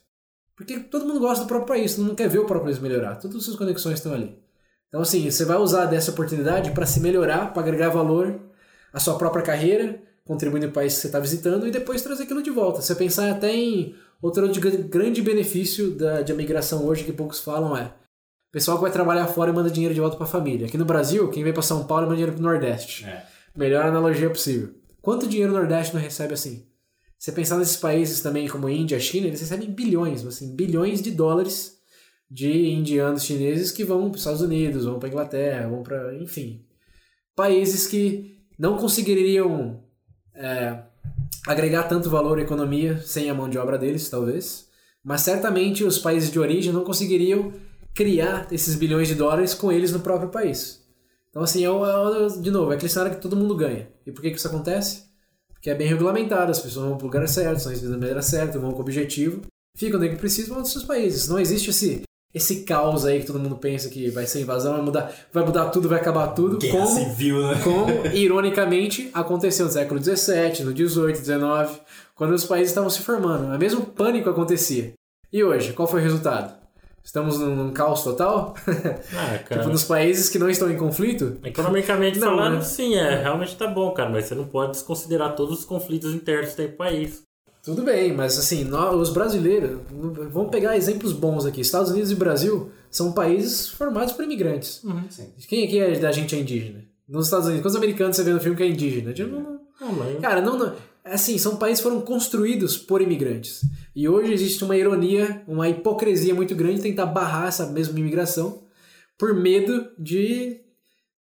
Porque 0.55 0.79
todo 0.79 1.05
mundo 1.05 1.19
gosta 1.19 1.43
do 1.43 1.47
próprio 1.47 1.67
país, 1.67 1.95
todo 1.95 2.05
mundo 2.05 2.15
quer 2.15 2.29
ver 2.29 2.39
o 2.39 2.45
próprio 2.45 2.65
país 2.65 2.79
melhorar. 2.79 3.15
Todas 3.17 3.37
as 3.37 3.43
suas 3.43 3.57
conexões 3.57 3.99
estão 3.99 4.13
ali. 4.13 4.41
Então, 4.87 5.01
assim, 5.01 5.29
você 5.29 5.43
vai 5.43 5.57
usar 5.57 5.85
dessa 5.85 6.11
oportunidade 6.11 6.71
para 6.71 6.85
se 6.85 6.99
melhorar, 6.99 7.53
para 7.53 7.61
agregar 7.61 7.89
valor 7.89 8.39
à 8.93 8.99
sua 8.99 9.17
própria 9.17 9.43
carreira, 9.43 10.01
contribuindo 10.27 10.67
no 10.67 10.73
país 10.73 10.95
que 10.95 11.01
você 11.01 11.07
está 11.07 11.19
visitando 11.19 11.67
e 11.67 11.71
depois 11.71 12.01
trazer 12.01 12.23
aquilo 12.23 12.43
de 12.43 12.51
volta. 12.51 12.81
Você 12.81 12.93
pensar 12.93 13.31
até 13.31 13.55
em 13.55 13.95
outro 14.21 14.47
de 14.49 14.59
grande 14.59 15.21
benefício 15.21 15.91
da, 15.91 16.21
de 16.21 16.33
migração 16.33 16.85
hoje 16.85 17.03
que 17.03 17.13
poucos 17.13 17.39
falam 17.39 17.75
é 17.75 17.85
o 17.85 18.51
pessoal 18.51 18.77
que 18.77 18.83
vai 18.83 18.91
trabalhar 18.91 19.27
fora 19.27 19.51
e 19.51 19.53
manda 19.53 19.69
dinheiro 19.69 19.93
de 19.93 19.99
volta 19.99 20.15
para 20.15 20.25
a 20.25 20.29
família. 20.29 20.67
Aqui 20.67 20.77
no 20.77 20.85
Brasil, 20.85 21.29
quem 21.29 21.43
vem 21.43 21.53
para 21.53 21.61
São 21.61 21.85
Paulo 21.85 22.03
manda 22.03 22.15
dinheiro 22.15 22.33
para 22.33 22.41
o 22.41 22.43
Nordeste. 22.43 23.05
É. 23.05 23.25
Melhor 23.55 23.85
analogia 23.85 24.29
possível. 24.29 24.73
Quanto 25.01 25.27
dinheiro 25.27 25.51
o 25.53 25.55
Nordeste 25.55 25.93
não 25.93 26.01
recebe 26.01 26.33
assim? 26.33 26.65
Você 27.17 27.31
pensar 27.31 27.57
nesses 27.57 27.77
países 27.77 28.21
também 28.21 28.47
como 28.47 28.69
Índia, 28.69 28.99
China, 28.99 29.27
eles 29.27 29.41
recebem 29.41 29.71
bilhões, 29.71 30.25
assim, 30.25 30.55
bilhões 30.55 31.01
de 31.01 31.11
dólares 31.11 31.77
de 32.29 32.69
indianos 32.69 33.23
chineses 33.23 33.71
que 33.71 33.83
vão 33.83 34.09
para 34.09 34.15
os 34.15 34.21
Estados 34.21 34.41
Unidos, 34.41 34.85
vão 34.85 34.99
para 34.99 35.09
Inglaterra, 35.09 35.67
vão 35.67 35.81
para, 35.81 36.13
enfim, 36.15 36.65
países 37.35 37.87
que 37.87 38.37
não 38.57 38.77
conseguiriam 38.77 39.83
é, 40.37 40.79
agregar 41.47 41.83
tanto 41.83 42.09
valor 42.09 42.37
à 42.37 42.41
economia 42.41 43.01
sem 43.01 43.29
a 43.29 43.33
mão 43.33 43.49
de 43.49 43.57
obra 43.57 43.77
deles, 43.77 44.09
talvez, 44.09 44.67
mas 45.03 45.21
certamente 45.21 45.83
os 45.83 45.97
países 45.97 46.31
de 46.31 46.39
origem 46.39 46.71
não 46.71 46.83
conseguiriam 46.83 47.53
criar 47.93 48.47
esses 48.51 48.75
bilhões 48.75 49.07
de 49.07 49.15
dólares 49.15 49.53
com 49.53 49.71
eles 49.71 49.91
no 49.91 49.99
próprio 49.99 50.29
país. 50.29 50.85
Então, 51.29 51.41
assim, 51.41 51.65
é, 51.65 51.69
é, 51.69 52.41
de 52.41 52.51
novo, 52.51 52.71
é 52.71 52.75
aquele 52.75 52.91
cenário 52.91 53.15
que 53.15 53.21
todo 53.21 53.35
mundo 53.35 53.55
ganha. 53.55 53.87
E 54.05 54.11
por 54.11 54.21
que, 54.21 54.31
que 54.31 54.37
isso 54.37 54.47
acontece? 54.47 55.03
Porque 55.53 55.69
é 55.69 55.75
bem 55.75 55.87
regulamentado, 55.87 56.51
as 56.51 56.59
pessoas 56.59 56.85
vão 56.87 56.97
para 56.97 57.05
o 57.05 57.07
lugar 57.07 57.27
certo, 57.27 57.59
são 57.59 57.71
recebidas 57.71 57.95
da 57.95 57.99
maneira 57.99 58.21
certa, 58.21 58.59
vão 58.59 58.71
com 58.71 58.77
o 58.77 58.81
objetivo, 58.81 59.41
ficam 59.75 59.99
onde 59.99 60.15
precisam, 60.15 60.53
vão 60.53 60.61
dos 60.61 60.71
seus 60.71 60.83
países. 60.83 61.27
Não 61.27 61.39
existe 61.39 61.69
esse, 61.69 62.03
esse 62.37 62.63
caos 62.63 63.05
aí 63.05 63.19
que 63.19 63.27
todo 63.27 63.39
mundo 63.39 63.57
pensa 63.57 63.89
que 63.89 64.09
vai 64.09 64.25
ser 64.25 64.41
invasão, 64.41 64.73
vai 64.73 64.81
mudar, 64.81 65.13
vai 65.33 65.43
mudar 65.43 65.65
tudo, 65.69 65.89
vai 65.89 65.99
acabar 65.99 66.27
tudo. 66.29 66.57
Guerra 66.57 66.79
como, 66.79 66.87
civil, 66.87 67.41
né? 67.47 67.61
como, 67.63 68.07
ironicamente, 68.15 69.09
aconteceu 69.13 69.65
no 69.65 69.71
século 69.71 70.01
XVII, 70.01 70.63
no 70.63 70.71
XVIII, 70.71 71.15
XIX, 71.15 71.81
quando 72.15 72.33
os 72.33 72.45
países 72.45 72.69
estavam 72.69 72.89
se 72.89 73.01
formando. 73.01 73.53
O 73.53 73.59
mesmo 73.59 73.81
pânico 73.81 74.29
acontecia. 74.29 74.93
E 75.31 75.43
hoje, 75.43 75.73
qual 75.73 75.87
foi 75.87 75.99
o 75.99 76.03
resultado? 76.03 76.55
Estamos 77.03 77.39
num, 77.39 77.55
num 77.55 77.71
caos 77.71 78.03
total? 78.03 78.53
Ah, 79.15 79.37
cara. 79.47 79.61
tipo, 79.61 79.69
nos 79.69 79.85
países 79.85 80.29
que 80.29 80.37
não 80.37 80.49
estão 80.49 80.69
em 80.69 80.75
conflito? 80.75 81.37
Economicamente 81.43 82.19
Não, 82.19 82.27
falando, 82.27 82.55
né? 82.55 82.61
sim, 82.61 82.95
é, 82.95 83.21
realmente 83.21 83.55
tá 83.55 83.65
bom, 83.65 83.91
cara, 83.91 84.09
mas 84.09 84.25
você 84.25 84.35
não 84.35 84.45
pode 84.45 84.71
desconsiderar 84.71 85.33
todos 85.33 85.59
os 85.59 85.65
conflitos 85.65 86.13
internos 86.13 86.49
que 86.49 86.57
tem 86.57 86.67
país. 86.67 87.26
Tudo 87.67 87.83
bem, 87.83 88.13
mas 88.13 88.39
assim, 88.39 88.63
nós, 88.63 88.95
os 88.95 89.09
brasileiros, 89.09 89.77
vamos 90.31 90.49
pegar 90.49 90.77
exemplos 90.77 91.11
bons 91.11 91.45
aqui. 91.45 91.59
Estados 91.59 91.91
Unidos 91.91 92.09
e 92.11 92.15
Brasil 92.15 92.71
são 92.89 93.11
países 93.11 93.67
formados 93.67 94.13
por 94.13 94.23
imigrantes. 94.23 94.81
Sim. 95.09 95.33
Quem 95.49 95.65
aqui 95.65 95.77
é 95.77 95.99
da 95.99 96.09
gente 96.13 96.33
é 96.33 96.39
indígena? 96.39 96.85
Nos 97.09 97.25
Estados 97.25 97.47
Unidos, 97.47 97.63
quantos 97.63 97.75
americanos 97.75 98.15
você 98.15 98.23
vê 98.23 98.31
no 98.31 98.39
filme 98.39 98.55
que 98.55 98.63
é 98.63 98.69
indígena? 98.69 99.13
Eu 99.17 99.27
não- 99.27 99.59
não-. 99.81 100.21
Cara, 100.21 100.39
não, 100.39 100.57
não. 100.57 100.73
Assim, 101.03 101.37
são 101.37 101.57
países 101.57 101.83
que 101.83 101.89
foram 101.89 101.99
construídos 102.01 102.77
por 102.77 103.01
imigrantes. 103.01 103.61
E 103.93 104.07
hoje 104.07 104.31
existe 104.31 104.63
uma 104.63 104.77
ironia, 104.77 105.41
uma 105.45 105.67
hipocrisia 105.67 106.33
muito 106.33 106.55
grande 106.55 106.81
tentar 106.81 107.05
barrar 107.05 107.49
essa 107.49 107.65
mesma 107.65 107.99
imigração 107.99 108.63
por 109.19 109.33
medo 109.33 109.87
de 109.99 110.61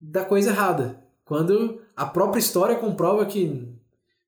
da 0.02 0.26
coisa 0.26 0.50
errada. 0.50 1.02
Quando 1.24 1.80
a 1.96 2.06
própria 2.06 2.40
história 2.40 2.76
comprova 2.76 3.26
que 3.26 3.73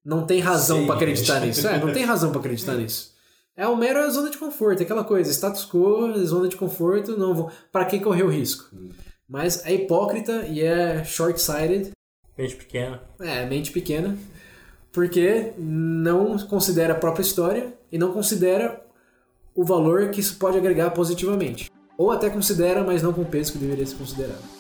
não 0.06 0.26
tem 0.26 0.40
razão 0.40 0.86
para 0.86 0.96
acreditar 0.96 1.40
gente. 1.40 1.48
nisso. 1.48 1.68
É, 1.68 1.80
não 1.80 1.92
tem 1.92 2.04
razão 2.06 2.30
para 2.30 2.40
acreditar 2.40 2.76
nisso. 2.76 3.16
É 3.58 3.68
o 3.68 3.76
mero 3.76 4.10
zona 4.12 4.30
de 4.30 4.38
conforto, 4.38 4.84
aquela 4.84 5.04
coisa, 5.04 5.32
status 5.32 5.66
quo, 5.66 6.14
zona 6.26 6.48
de 6.48 6.56
conforto, 6.56 7.18
não 7.18 7.34
vou. 7.34 7.52
Para 7.72 7.86
que 7.86 8.00
correr 8.00 8.24
o 8.24 8.30
risco? 8.30 8.70
Mas 9.28 9.66
é 9.66 9.74
hipócrita 9.74 10.46
e 10.46 10.62
é 10.62 11.04
short-sighted 11.04 11.92
Gente 12.38 12.56
pequena. 12.58 13.02
é, 13.20 13.46
mente 13.46 13.72
pequena, 13.72 14.18
porque 14.92 15.54
não 15.58 16.38
considera 16.38 16.94
a 16.94 16.98
própria 16.98 17.24
história 17.24 17.74
e 17.92 17.98
não 17.98 18.12
considera 18.12 18.86
o 19.56 19.64
valor 19.64 20.10
que 20.10 20.20
isso 20.20 20.38
pode 20.38 20.58
agregar 20.58 20.92
positivamente. 20.92 21.72
Ou 21.98 22.12
até 22.12 22.30
considera, 22.30 22.84
mas 22.84 23.02
não 23.02 23.14
com 23.14 23.22
o 23.22 23.26
peso 23.26 23.54
que 23.54 23.58
deveria 23.58 23.86
ser 23.86 23.96
considerado. 23.96 24.55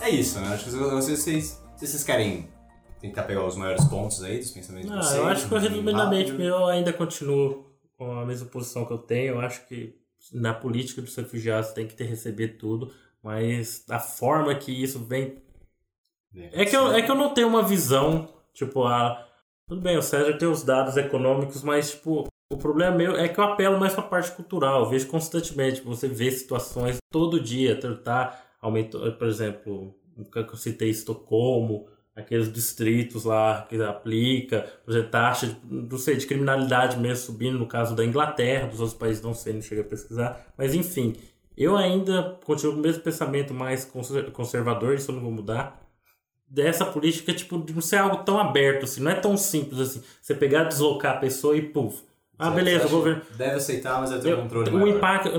É 0.00 0.10
isso, 0.10 0.40
né? 0.40 0.48
Acho 0.48 0.64
que 0.64 0.70
vocês, 0.70 1.18
vocês, 1.20 1.62
se 1.76 1.86
vocês 1.86 2.04
querem 2.04 2.48
tentar 3.00 3.24
pegar 3.24 3.44
os 3.44 3.56
maiores 3.56 3.84
pontos 3.84 4.22
aí 4.22 4.38
dos 4.38 4.50
pensamentos 4.50 4.90
de 4.90 4.96
Ah, 4.96 5.02
vocês. 5.02 5.18
eu 5.18 5.26
acho 5.26 5.48
que 5.48 5.54
eu, 5.54 5.58
resumidamente, 5.58 6.40
eu 6.40 6.66
ainda 6.66 6.92
continuo 6.92 7.66
com 7.98 8.12
a 8.18 8.24
mesma 8.24 8.48
posição 8.48 8.84
que 8.84 8.92
eu 8.92 8.98
tenho. 8.98 9.34
Eu 9.34 9.40
acho 9.40 9.66
que 9.66 9.94
na 10.32 10.54
política 10.54 11.02
dos 11.02 11.14
refugiados 11.16 11.72
tem 11.72 11.86
que 11.86 11.94
ter 11.94 12.04
receber 12.04 12.56
tudo, 12.58 12.92
mas 13.22 13.84
a 13.90 13.98
forma 13.98 14.54
que 14.54 14.70
isso 14.70 15.00
vem. 15.00 15.42
É 16.34 16.64
que 16.64 16.76
eu, 16.76 16.92
é 16.92 17.02
que 17.02 17.10
eu 17.10 17.14
não 17.14 17.34
tenho 17.34 17.48
uma 17.48 17.62
visão, 17.62 18.28
tipo, 18.54 18.84
a. 18.84 19.26
Tudo 19.68 19.80
bem, 19.80 19.96
o 19.96 20.02
César 20.02 20.36
tem 20.38 20.48
os 20.48 20.62
dados 20.62 20.96
econômicos, 20.96 21.62
mas, 21.62 21.92
tipo, 21.92 22.26
o 22.52 22.56
problema 22.56 22.96
meu 22.96 23.16
é 23.16 23.28
que 23.28 23.38
eu 23.38 23.44
apelo 23.44 23.78
mais 23.78 23.94
pra 23.94 24.02
parte 24.02 24.30
cultural. 24.32 24.80
Eu 24.84 24.90
vejo 24.90 25.06
constantemente, 25.08 25.80
você 25.80 26.08
vê 26.08 26.30
situações 26.30 26.98
todo 27.10 27.40
dia, 27.40 27.78
tá 28.02 28.38
aumentou, 28.62 29.12
por 29.12 29.26
exemplo, 29.26 29.94
o 30.16 30.24
que 30.24 30.38
eu 30.38 30.56
citei, 30.56 30.88
Estocolmo, 30.88 31.88
aqueles 32.14 32.50
distritos 32.52 33.24
lá 33.24 33.66
que 33.68 33.82
aplica, 33.82 34.66
por 34.84 34.92
exemplo, 34.92 35.10
taxa, 35.10 35.58
não 35.68 35.98
sei, 35.98 36.16
de 36.16 36.26
criminalidade 36.26 36.98
mesmo 36.98 37.24
subindo, 37.24 37.58
no 37.58 37.66
caso 37.66 37.96
da 37.96 38.04
Inglaterra, 38.04 38.68
dos 38.68 38.80
outros 38.80 38.96
países 38.96 39.22
não 39.22 39.34
sei, 39.34 39.54
não 39.54 39.62
chega 39.62 39.80
a 39.80 39.84
pesquisar, 39.84 40.46
mas 40.56 40.74
enfim, 40.74 41.14
eu 41.56 41.76
ainda 41.76 42.38
continuo 42.44 42.74
com 42.74 42.80
o 42.80 42.82
mesmo 42.82 43.02
pensamento 43.02 43.52
mais 43.52 43.90
conservador, 44.32 44.94
isso 44.94 45.10
eu 45.10 45.16
não 45.16 45.22
vou 45.22 45.32
mudar, 45.32 45.82
dessa 46.46 46.84
política, 46.84 47.32
tipo, 47.32 47.58
de 47.58 47.72
não 47.72 47.80
ser 47.80 47.96
algo 47.96 48.18
tão 48.24 48.38
aberto, 48.38 48.84
assim, 48.84 49.00
não 49.00 49.10
é 49.10 49.14
tão 49.14 49.36
simples 49.36 49.80
assim, 49.80 50.02
você 50.20 50.34
pegar, 50.34 50.64
deslocar 50.64 51.16
a 51.16 51.18
pessoa 51.18 51.56
e 51.56 51.62
puf, 51.62 52.02
ah, 52.38 52.50
beleza, 52.50 52.86
o 52.86 52.90
governo... 52.90 53.22
Deve 53.36 53.56
aceitar, 53.56 54.00
mas 54.00 54.10
vai 54.10 54.20
ter 54.20 54.34
um 54.34 54.42
controle 54.42 54.70
O 54.70 54.72
maior. 54.74 54.96
impacto... 54.96 55.30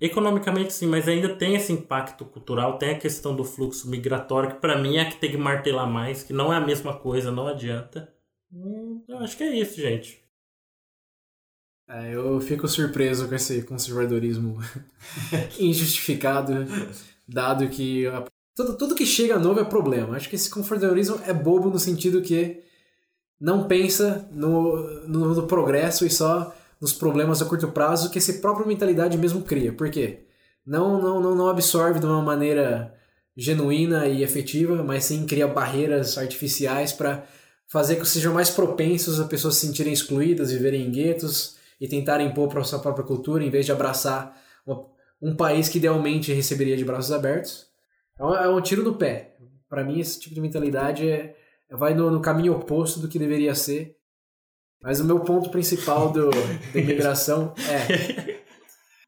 Economicamente 0.00 0.72
sim, 0.72 0.86
mas 0.86 1.06
ainda 1.06 1.36
tem 1.36 1.54
esse 1.54 1.72
impacto 1.72 2.24
cultural, 2.24 2.78
tem 2.78 2.90
a 2.90 2.98
questão 2.98 3.36
do 3.36 3.44
fluxo 3.44 3.90
migratório, 3.90 4.54
que 4.54 4.60
para 4.60 4.80
mim 4.80 4.96
é 4.96 5.04
que 5.04 5.16
tem 5.16 5.30
que 5.30 5.36
martelar 5.36 5.88
mais, 5.88 6.22
que 6.22 6.32
não 6.32 6.52
é 6.52 6.56
a 6.56 6.60
mesma 6.60 6.96
coisa, 6.96 7.30
não 7.30 7.46
adianta. 7.46 8.10
Hum, 8.50 9.04
eu 9.06 9.18
acho 9.18 9.36
que 9.36 9.44
é 9.44 9.54
isso, 9.54 9.78
gente. 9.78 10.24
É, 11.86 12.14
eu 12.14 12.40
fico 12.40 12.66
surpreso 12.66 13.28
com 13.28 13.34
esse 13.34 13.62
conservadorismo 13.62 14.58
injustificado, 15.58 16.54
dado 17.28 17.68
que 17.68 18.06
a, 18.06 18.24
tudo, 18.54 18.76
tudo 18.76 18.94
que 18.94 19.04
chega 19.04 19.38
novo 19.38 19.60
é 19.60 19.64
problema. 19.64 20.16
Acho 20.16 20.28
que 20.28 20.36
esse 20.36 20.48
conservadorismo 20.48 21.20
é 21.26 21.32
bobo 21.34 21.68
no 21.68 21.78
sentido 21.78 22.22
que 22.22 22.62
não 23.40 23.66
pensa 23.66 24.28
no, 24.32 25.06
no, 25.06 25.34
no 25.34 25.46
progresso 25.46 26.06
e 26.06 26.10
só 26.10 26.54
nos 26.80 26.92
problemas 26.92 27.42
a 27.42 27.44
curto 27.44 27.68
prazo 27.68 28.10
que 28.10 28.18
essa 28.18 28.32
própria 28.34 28.66
mentalidade 28.66 29.18
mesmo 29.18 29.42
cria. 29.42 29.72
Por 29.72 29.90
quê? 29.90 30.24
Não, 30.66 31.00
não, 31.00 31.20
não, 31.20 31.34
não 31.34 31.48
absorve 31.48 32.00
de 32.00 32.06
uma 32.06 32.22
maneira 32.22 32.94
genuína 33.36 34.06
e 34.06 34.22
efetiva, 34.22 34.82
mas 34.82 35.04
sim 35.04 35.26
cria 35.26 35.46
barreiras 35.46 36.16
artificiais 36.18 36.92
para 36.92 37.24
fazer 37.68 37.96
que 37.96 38.06
sejam 38.06 38.34
mais 38.34 38.50
propensos 38.50 39.20
a 39.20 39.24
pessoas 39.24 39.56
se 39.56 39.66
sentirem 39.66 39.92
excluídas, 39.92 40.52
viverem 40.52 40.86
em 40.86 40.90
guetos 40.90 41.56
e 41.80 41.88
tentarem 41.88 42.28
impor 42.28 42.48
para 42.48 42.64
sua 42.64 42.78
própria 42.78 43.04
cultura 43.04 43.44
em 43.44 43.50
vez 43.50 43.66
de 43.66 43.72
abraçar 43.72 44.36
um 45.20 45.36
país 45.36 45.68
que 45.68 45.78
idealmente 45.78 46.32
receberia 46.32 46.76
de 46.76 46.84
braços 46.84 47.12
abertos. 47.12 47.66
É 48.18 48.24
um, 48.24 48.34
é 48.34 48.48
um 48.48 48.60
tiro 48.60 48.82
no 48.82 48.94
pé. 48.94 49.36
Para 49.68 49.84
mim, 49.84 50.00
esse 50.00 50.18
tipo 50.18 50.34
de 50.34 50.40
mentalidade 50.40 51.08
é, 51.08 51.36
vai 51.70 51.94
no, 51.94 52.10
no 52.10 52.20
caminho 52.20 52.54
oposto 52.54 52.98
do 53.00 53.08
que 53.08 53.18
deveria 53.18 53.54
ser 53.54 53.96
mas 54.82 55.00
o 55.00 55.04
meu 55.04 55.20
ponto 55.20 55.50
principal 55.50 56.10
do, 56.10 56.30
da 56.30 56.80
imigração 56.80 57.52
é 57.68 58.40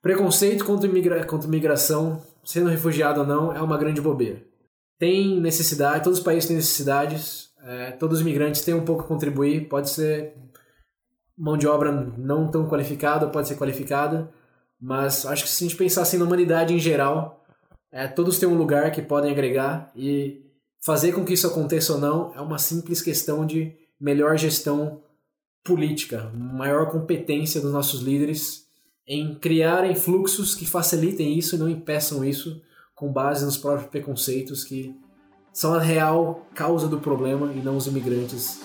preconceito 0.03 0.65
contra, 0.65 0.89
imigra 0.89 1.25
contra 1.25 1.49
imigração, 1.49 2.23
sendo 2.45 2.69
refugiado 2.69 3.21
ou 3.21 3.27
não, 3.27 3.53
é 3.55 3.63
uma 3.63 3.79
grande 3.79 4.01
bobeira. 4.01 4.43
Tem 4.99 5.41
necessidade, 5.41 6.05
todos 6.05 6.19
os 6.19 6.25
países 6.25 6.47
têm 6.47 6.57
necessidades, 6.57 7.51
é, 7.65 7.93
todos 7.93 8.19
os 8.19 8.23
imigrantes 8.23 8.63
têm 8.63 8.75
um 8.75 8.85
pouco 8.85 9.03
a 9.03 9.07
contribuir, 9.07 9.69
pode 9.69 9.91
ser 9.91 10.35
mão 11.37 11.57
de 11.57 11.67
obra 11.67 11.91
não 12.17 12.51
tão 12.51 12.69
qualificada, 12.69 13.29
pode 13.29 13.49
ser 13.49 13.57
qualificada, 13.57 14.31
mas 14.81 15.25
acho 15.25 15.45
que 15.45 15.51
se 15.51 15.65
a 15.65 15.69
gente 15.69 15.79
pensar 15.79 16.03
assim 16.03 16.19
na 16.19 16.25
humanidade 16.25 16.75
em 16.75 16.79
geral, 16.79 17.45
é, 17.91 18.07
todos 18.07 18.39
têm 18.39 18.49
um 18.49 18.57
lugar 18.57 18.91
que 18.91 19.01
podem 19.01 19.31
agregar 19.31 19.91
e 19.95 20.43
fazer 20.85 21.13
com 21.13 21.25
que 21.25 21.35
isso 21.35 21.47
aconteça 21.47 21.93
ou 21.93 21.99
não 21.99 22.33
é 22.35 22.41
uma 22.41 22.59
simples 22.59 23.01
questão 23.01 23.47
de 23.47 23.77
melhor 24.01 24.37
gestão 24.37 25.01
política, 25.65 26.31
maior 26.35 26.91
competência 26.91 27.61
dos 27.61 27.73
nossos 27.73 28.01
líderes 28.01 28.67
em 29.07 29.35
criarem 29.35 29.95
fluxos 29.95 30.55
que 30.55 30.67
facilitem 30.67 31.39
isso 31.39 31.55
e 31.55 31.59
não 31.59 31.69
impeçam 31.69 32.25
isso 32.25 32.61
com 32.95 33.13
base 33.13 33.45
nos 33.45 33.57
próprios 33.57 33.91
preconceitos 33.91 34.65
que 34.65 34.95
são 35.53 35.75
a 35.75 35.81
real 35.81 36.47
causa 36.55 36.89
do 36.89 36.99
problema 36.99 37.53
e 37.53 37.61
não 37.61 37.77
os 37.77 37.87
imigrantes. 37.87 38.61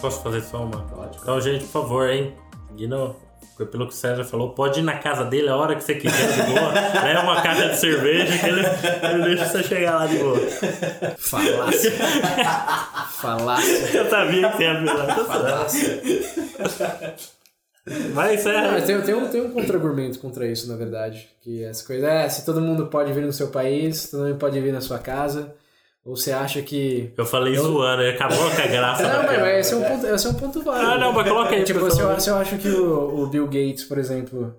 Posso 0.00 0.22
fazer 0.22 0.42
só 0.42 0.64
uma? 0.64 0.82
Pode. 0.84 1.18
Então, 1.20 1.40
gente, 1.40 1.64
por 1.64 1.82
favor, 1.82 2.10
hein? 2.10 2.34
Guino, 2.74 3.16
pelo 3.66 3.86
que 3.86 3.92
o 3.92 3.96
César 3.96 4.24
falou, 4.24 4.50
pode 4.50 4.80
ir 4.80 4.82
na 4.82 4.98
casa 4.98 5.24
dele 5.24 5.48
a 5.48 5.56
hora 5.56 5.74
que 5.74 5.82
você 5.82 5.94
quiser, 5.94 6.32
de 6.32 6.52
boa. 6.52 6.72
Leva 7.02 7.22
uma 7.22 7.42
caixa 7.42 7.68
de 7.68 7.76
cerveja 7.78 8.38
que 8.38 8.46
ele, 8.46 8.62
ele 9.12 9.24
deixa 9.24 9.46
você 9.46 9.62
chegar 9.62 9.96
lá 9.96 10.06
de 10.06 10.18
boa. 10.18 10.38
Falácia. 11.18 11.92
Falácia. 13.12 13.96
Eu 13.96 14.10
sabia 14.10 14.50
que 14.50 14.56
você 14.56 14.62
ia 14.64 14.86
falar. 14.86 15.24
Falácia. 15.24 16.02
Vai, 18.12 18.36
César. 18.36 18.72
Mas 18.72 18.84
tem, 18.84 19.00
tem, 19.02 19.14
um, 19.14 19.28
tem 19.28 19.40
um 19.40 19.50
contra-argumento 19.50 20.18
contra 20.18 20.46
isso, 20.46 20.68
na 20.68 20.76
verdade. 20.76 21.28
Que 21.42 21.64
essa 21.64 21.84
coisa 21.86 22.06
é, 22.06 22.28
se 22.28 22.44
todo 22.44 22.60
mundo 22.60 22.86
pode 22.86 23.12
vir 23.12 23.24
no 23.24 23.32
seu 23.32 23.48
país, 23.48 24.10
todo 24.10 24.24
mundo 24.24 24.36
pode 24.36 24.60
vir 24.60 24.72
na 24.72 24.80
sua 24.80 24.98
casa. 24.98 25.54
Ou 26.04 26.16
você 26.16 26.32
acha 26.32 26.62
que. 26.62 27.12
Eu 27.16 27.26
falei 27.26 27.54
zoando, 27.56 28.02
ele 28.02 28.14
acabou 28.16 28.38
com 28.50 28.62
a 28.62 28.66
graça. 28.66 29.02
Não, 29.22 29.22
mas, 29.24 29.66
esse, 29.66 29.74
é 29.74 29.76
um 29.76 29.82
ponto, 29.84 30.06
esse 30.06 30.26
é 30.26 30.30
um 30.30 30.34
ponto 30.34 30.62
válido. 30.62 30.90
Ah, 30.90 30.98
não, 30.98 31.12
mas 31.12 31.28
coloca 31.28 31.54
aí, 31.54 31.62
Tipo, 31.64 31.80
pessoal. 31.84 32.08
se 32.10 32.14
eu, 32.16 32.20
se 32.20 32.30
eu 32.30 32.36
acho 32.36 32.56
que 32.58 32.68
o, 32.68 33.22
o 33.22 33.26
Bill 33.26 33.46
Gates, 33.46 33.84
por 33.84 33.98
exemplo, 33.98 34.54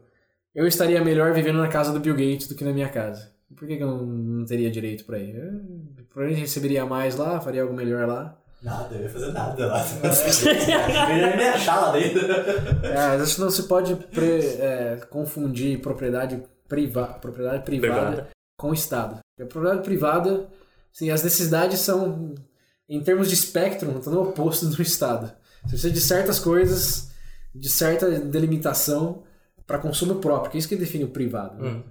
eu 0.54 0.68
estaria 0.68 1.04
melhor 1.04 1.34
vivendo 1.34 1.58
na 1.58 1.68
casa 1.68 1.92
do 1.92 2.00
Bill 2.00 2.14
Gates 2.14 2.48
do 2.48 2.54
que 2.56 2.64
na 2.64 2.72
minha 2.72 2.89
casa. 2.89 3.32
Por 3.56 3.68
que, 3.68 3.76
que 3.76 3.84
eu 3.84 3.88
não, 3.88 3.98
não 4.06 4.46
teria 4.46 4.70
direito 4.70 5.04
pra 5.04 5.18
ir? 5.18 5.36
Eu, 5.36 6.06
provavelmente 6.10 6.42
receberia 6.42 6.86
mais 6.86 7.16
lá, 7.16 7.39
faria 7.42 7.64
algo 7.64 7.74
melhor 7.74 8.08
lá. 8.08 8.38
Nada, 8.62 8.94
eu 8.96 9.02
ia 9.02 9.10
fazer 9.10 9.32
nada 9.32 9.66
lá. 9.66 9.84
Eu 11.10 11.18
ia 11.18 11.36
me 11.36 11.44
achar 11.50 11.82
lá 11.82 11.92
dentro. 11.92 12.22
É, 12.86 12.98
às 12.98 13.20
vezes 13.20 13.38
não 13.39 13.50
se 13.50 13.64
pode 13.64 13.96
pre- 13.96 14.58
é, 14.60 15.00
confundir 15.10 15.80
propriedade, 15.80 16.42
priva 16.70 17.06
propriedade 17.20 17.64
privada, 17.64 17.96
Privada. 18.06 18.28
com 18.58 18.72
Estado. 18.74 19.18
Porque 19.36 19.44
a 19.44 19.46
propriedade 19.52 19.84
privada, 19.84 20.46
sim, 20.92 21.10
as 21.10 21.24
necessidades 21.24 21.80
são, 21.80 22.36
em 22.88 23.02
termos 23.02 23.28
de 23.28 23.34
espectro, 23.34 23.98
estão 23.98 24.14
no 24.14 24.22
oposto 24.24 24.66
do 24.68 24.82
Estado. 24.82 25.32
Você 25.64 25.70
precisa 25.70 25.92
de 25.92 26.02
certas 26.02 26.39
coisas, 26.39 27.12
de 27.54 27.70
certa 27.70 28.10
delimitação 28.20 29.24
para 29.68 29.78
consumo 29.78 30.16
próprio, 30.16 30.52
que 30.52 30.58
é 30.58 30.60
isso 30.60 30.68
que 30.68 30.76
define 30.76 31.04
o 31.04 31.10
privado. 31.10 31.62
né? 31.62 31.70
Hum. 31.70 31.84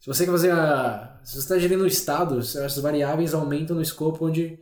Se 0.00 0.06
você 0.06 0.24
quer 0.24 0.32
fazer 0.32 0.50
a. 0.52 1.20
Se 1.22 1.34
você 1.34 1.38
está 1.40 1.58
gerindo 1.58 1.84
o 1.84 1.86
Estado, 1.86 2.38
essas 2.38 2.78
variáveis 2.78 3.34
aumentam 3.34 3.76
no 3.76 3.82
escopo 3.82 4.26
onde 4.26 4.58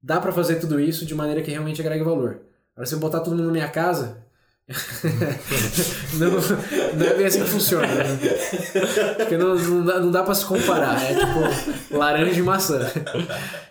dá 0.00 0.20
para 0.20 0.32
fazer 0.32 0.56
tudo 0.56 0.78
isso 0.78 1.04
de 1.04 1.14
maneira 1.14 1.42
que 1.42 1.50
realmente 1.50 1.80
agregue 1.80 2.04
valor. 2.04 2.42
Agora, 2.72 2.86
se 2.86 2.94
eu 2.94 3.00
botar 3.00 3.20
todo 3.20 3.34
mundo 3.34 3.46
na 3.46 3.52
minha 3.52 3.68
casa. 3.68 4.24
Não, 6.18 6.30
não 6.98 7.06
é 7.06 7.14
bem 7.14 7.26
assim 7.26 7.40
que 7.40 7.48
funciona. 7.48 7.86
Né? 7.86 8.04
Porque 9.16 9.36
não, 9.36 9.54
não 9.54 9.84
dá, 9.84 10.00
não 10.00 10.10
dá 10.10 10.24
pra 10.24 10.34
se 10.34 10.44
comparar. 10.44 11.00
É 11.02 11.14
tipo 11.14 11.96
laranja 11.96 12.40
e 12.40 12.42
maçã. 12.42 12.80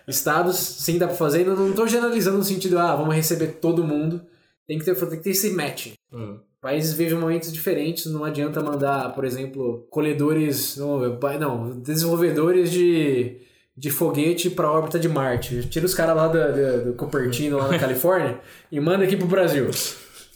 Estados, 0.08 0.56
sim, 0.56 0.96
dá 0.96 1.06
pra 1.06 1.16
fazer. 1.16 1.44
Não, 1.44 1.54
não 1.54 1.72
tô 1.72 1.86
generalizando 1.86 2.38
no 2.38 2.44
sentido, 2.44 2.78
ah, 2.78 2.96
vamos 2.96 3.14
receber 3.14 3.58
todo 3.60 3.84
mundo. 3.84 4.22
Tem 4.66 4.78
que 4.78 4.84
ter, 4.86 4.94
tem 4.94 5.18
que 5.18 5.24
ter 5.24 5.30
esse 5.30 5.50
match. 5.50 5.92
Hum. 6.12 6.38
Países 6.62 6.94
vivem 6.94 7.18
momentos 7.18 7.52
diferentes, 7.52 8.06
não 8.06 8.24
adianta 8.24 8.62
mandar, 8.62 9.14
por 9.14 9.24
exemplo, 9.24 9.86
colhedores, 9.90 10.76
não, 10.78 10.98
não 11.38 11.80
desenvolvedores 11.80 12.70
de, 12.70 13.36
de 13.76 13.90
foguete 13.90 14.48
para 14.48 14.72
órbita 14.72 14.98
de 14.98 15.08
Marte. 15.08 15.68
Tira 15.68 15.84
os 15.84 15.94
caras 15.94 16.16
lá 16.16 16.26
do, 16.26 16.38
do, 16.38 16.84
do 16.86 16.92
Cupertino, 16.94 17.58
lá 17.58 17.68
na 17.68 17.78
Califórnia, 17.78 18.40
e 18.72 18.80
manda 18.80 19.04
aqui 19.04 19.16
pro 19.16 19.26
Brasil. 19.26 19.70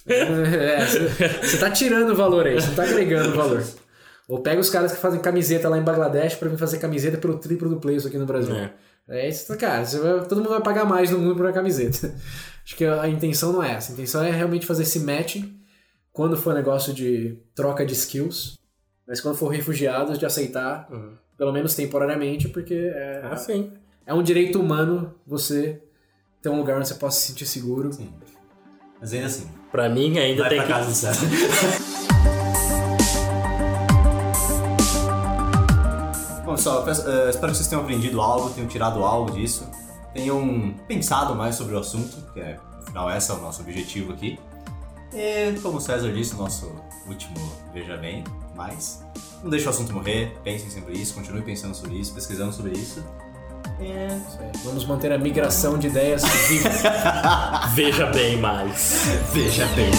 Você 0.07 1.59
tá 1.59 1.71
tirando 1.71 2.15
valor 2.15 2.47
aí, 2.47 2.55
você 2.55 2.69
não 2.69 2.75
tá 2.75 2.83
agregando 2.85 3.35
valor. 3.35 3.63
Ou 4.29 4.41
pega 4.41 4.61
os 4.61 4.71
caras 4.71 4.93
que 4.93 4.99
fazem 5.01 5.21
camiseta 5.21 5.69
lá 5.69 5.77
em 5.77 5.83
Bangladesh 5.83 6.35
para 6.37 6.49
vir 6.49 6.57
fazer 6.59 6.79
camiseta 6.79 7.19
pelo 7.19 7.39
triplo 7.39 7.69
do 7.69 7.81
preço 7.81 8.07
aqui 8.09 8.17
no 8.19 8.27
Brasil. 8.27 8.55
É. 8.55 8.73
É 9.09 9.29
isso, 9.29 9.57
cara. 9.59 9.85
Você 9.85 9.99
vai- 9.99 10.25
todo 10.27 10.37
mundo 10.39 10.51
vai 10.51 10.61
pagar 10.63 10.85
mais 10.85 11.11
no 11.11 11.19
mundo 11.19 11.35
por 11.35 11.45
uma 11.45 11.53
camiseta. 11.53 12.15
Acho 12.65 12.77
que 12.77 12.85
a 12.85 13.09
intenção 13.09 13.53
não 13.53 13.61
é 13.63 13.73
essa. 13.73 13.91
A 13.91 13.95
intenção 13.95 14.23
é 14.23 14.31
realmente 14.31 14.67
fazer 14.67 14.85
esse 14.85 15.01
match 15.01 15.43
quando 16.13 16.37
for 16.37 16.55
negócio 16.55 16.93
de 16.93 17.37
troca 17.57 17.85
de 17.85 17.93
skills, 17.93 18.57
mas 19.09 19.21
quando 19.21 19.37
for 19.37 19.49
refugiados, 19.49 20.17
de 20.19 20.25
aceitar, 20.27 20.87
Uhum. 20.93 21.15
pelo 21.37 21.53
menos 21.53 21.75
temporariamente, 21.75 22.49
porque 22.49 22.75
é, 22.95 23.23
Ah, 23.25 23.37
é 24.07 24.15
um 24.15 24.23
direito 24.23 24.61
humano 24.61 25.13
você 25.27 25.83
ter 26.41 26.49
um 26.51 26.59
lugar 26.59 26.77
onde 26.79 26.87
você 26.87 26.95
possa 26.95 27.19
se 27.21 27.29
sentir 27.29 27.47
seguro. 27.47 27.93
Sim. 27.93 28.13
Mas 29.01 29.13
ainda 29.15 29.27
assim, 29.27 29.49
Pra 29.73 29.89
mim 29.89 30.19
ainda 30.19 30.43
vai 30.43 30.51
tem 30.51 30.59
pra 30.59 30.67
que... 30.67 30.73
casa 30.73 30.89
do 30.91 30.95
César. 30.95 31.27
Bom, 36.45 36.55
pessoal, 36.55 36.85
eh, 36.87 37.31
espero 37.31 37.53
que 37.53 37.59
vocês 37.59 37.69
tenham 37.69 37.83
aprendido 37.83 38.21
algo, 38.21 38.51
tenham 38.51 38.69
tirado 38.69 39.05
algo 39.05 39.31
disso, 39.31 39.67
tenham 40.13 40.75
pensado 40.89 41.35
mais 41.35 41.55
sobre 41.55 41.75
o 41.77 41.79
assunto, 41.79 42.17
que 42.33 42.41
é, 42.41 42.59
afinal, 42.83 43.11
esse 43.11 43.31
é 43.31 43.35
o 43.35 43.41
nosso 43.41 43.63
objetivo 43.63 44.13
aqui. 44.13 44.39
E, 45.15 45.53
como 45.61 45.79
o 45.79 45.81
César 45.81 46.13
disse, 46.13 46.35
no 46.35 46.43
nosso 46.43 46.71
último 47.07 47.37
Veja 47.73 47.97
Bem, 47.97 48.25
mas 48.57 49.05
não 49.43 49.51
deixe 49.51 49.67
o 49.67 49.71
assunto 49.71 49.93
morrer, 49.95 50.37
pensem 50.43 50.69
sobre 50.69 50.95
isso, 50.95 51.15
continuem 51.15 51.45
pensando 51.45 51.75
sobre 51.75 51.95
isso, 51.95 52.13
pesquisando 52.13 52.53
sobre 52.53 52.73
isso. 52.73 53.05
É. 53.81 54.19
Vamos 54.63 54.85
manter 54.85 55.11
a 55.11 55.19
migração 55.19 55.79
de 55.79 55.87
ideias 55.87 56.23
viva. 56.49 56.69
Veja 57.75 58.07
bem 58.07 58.37
mais. 58.37 59.07
Veja 59.33 59.67
Bem. 59.75 59.91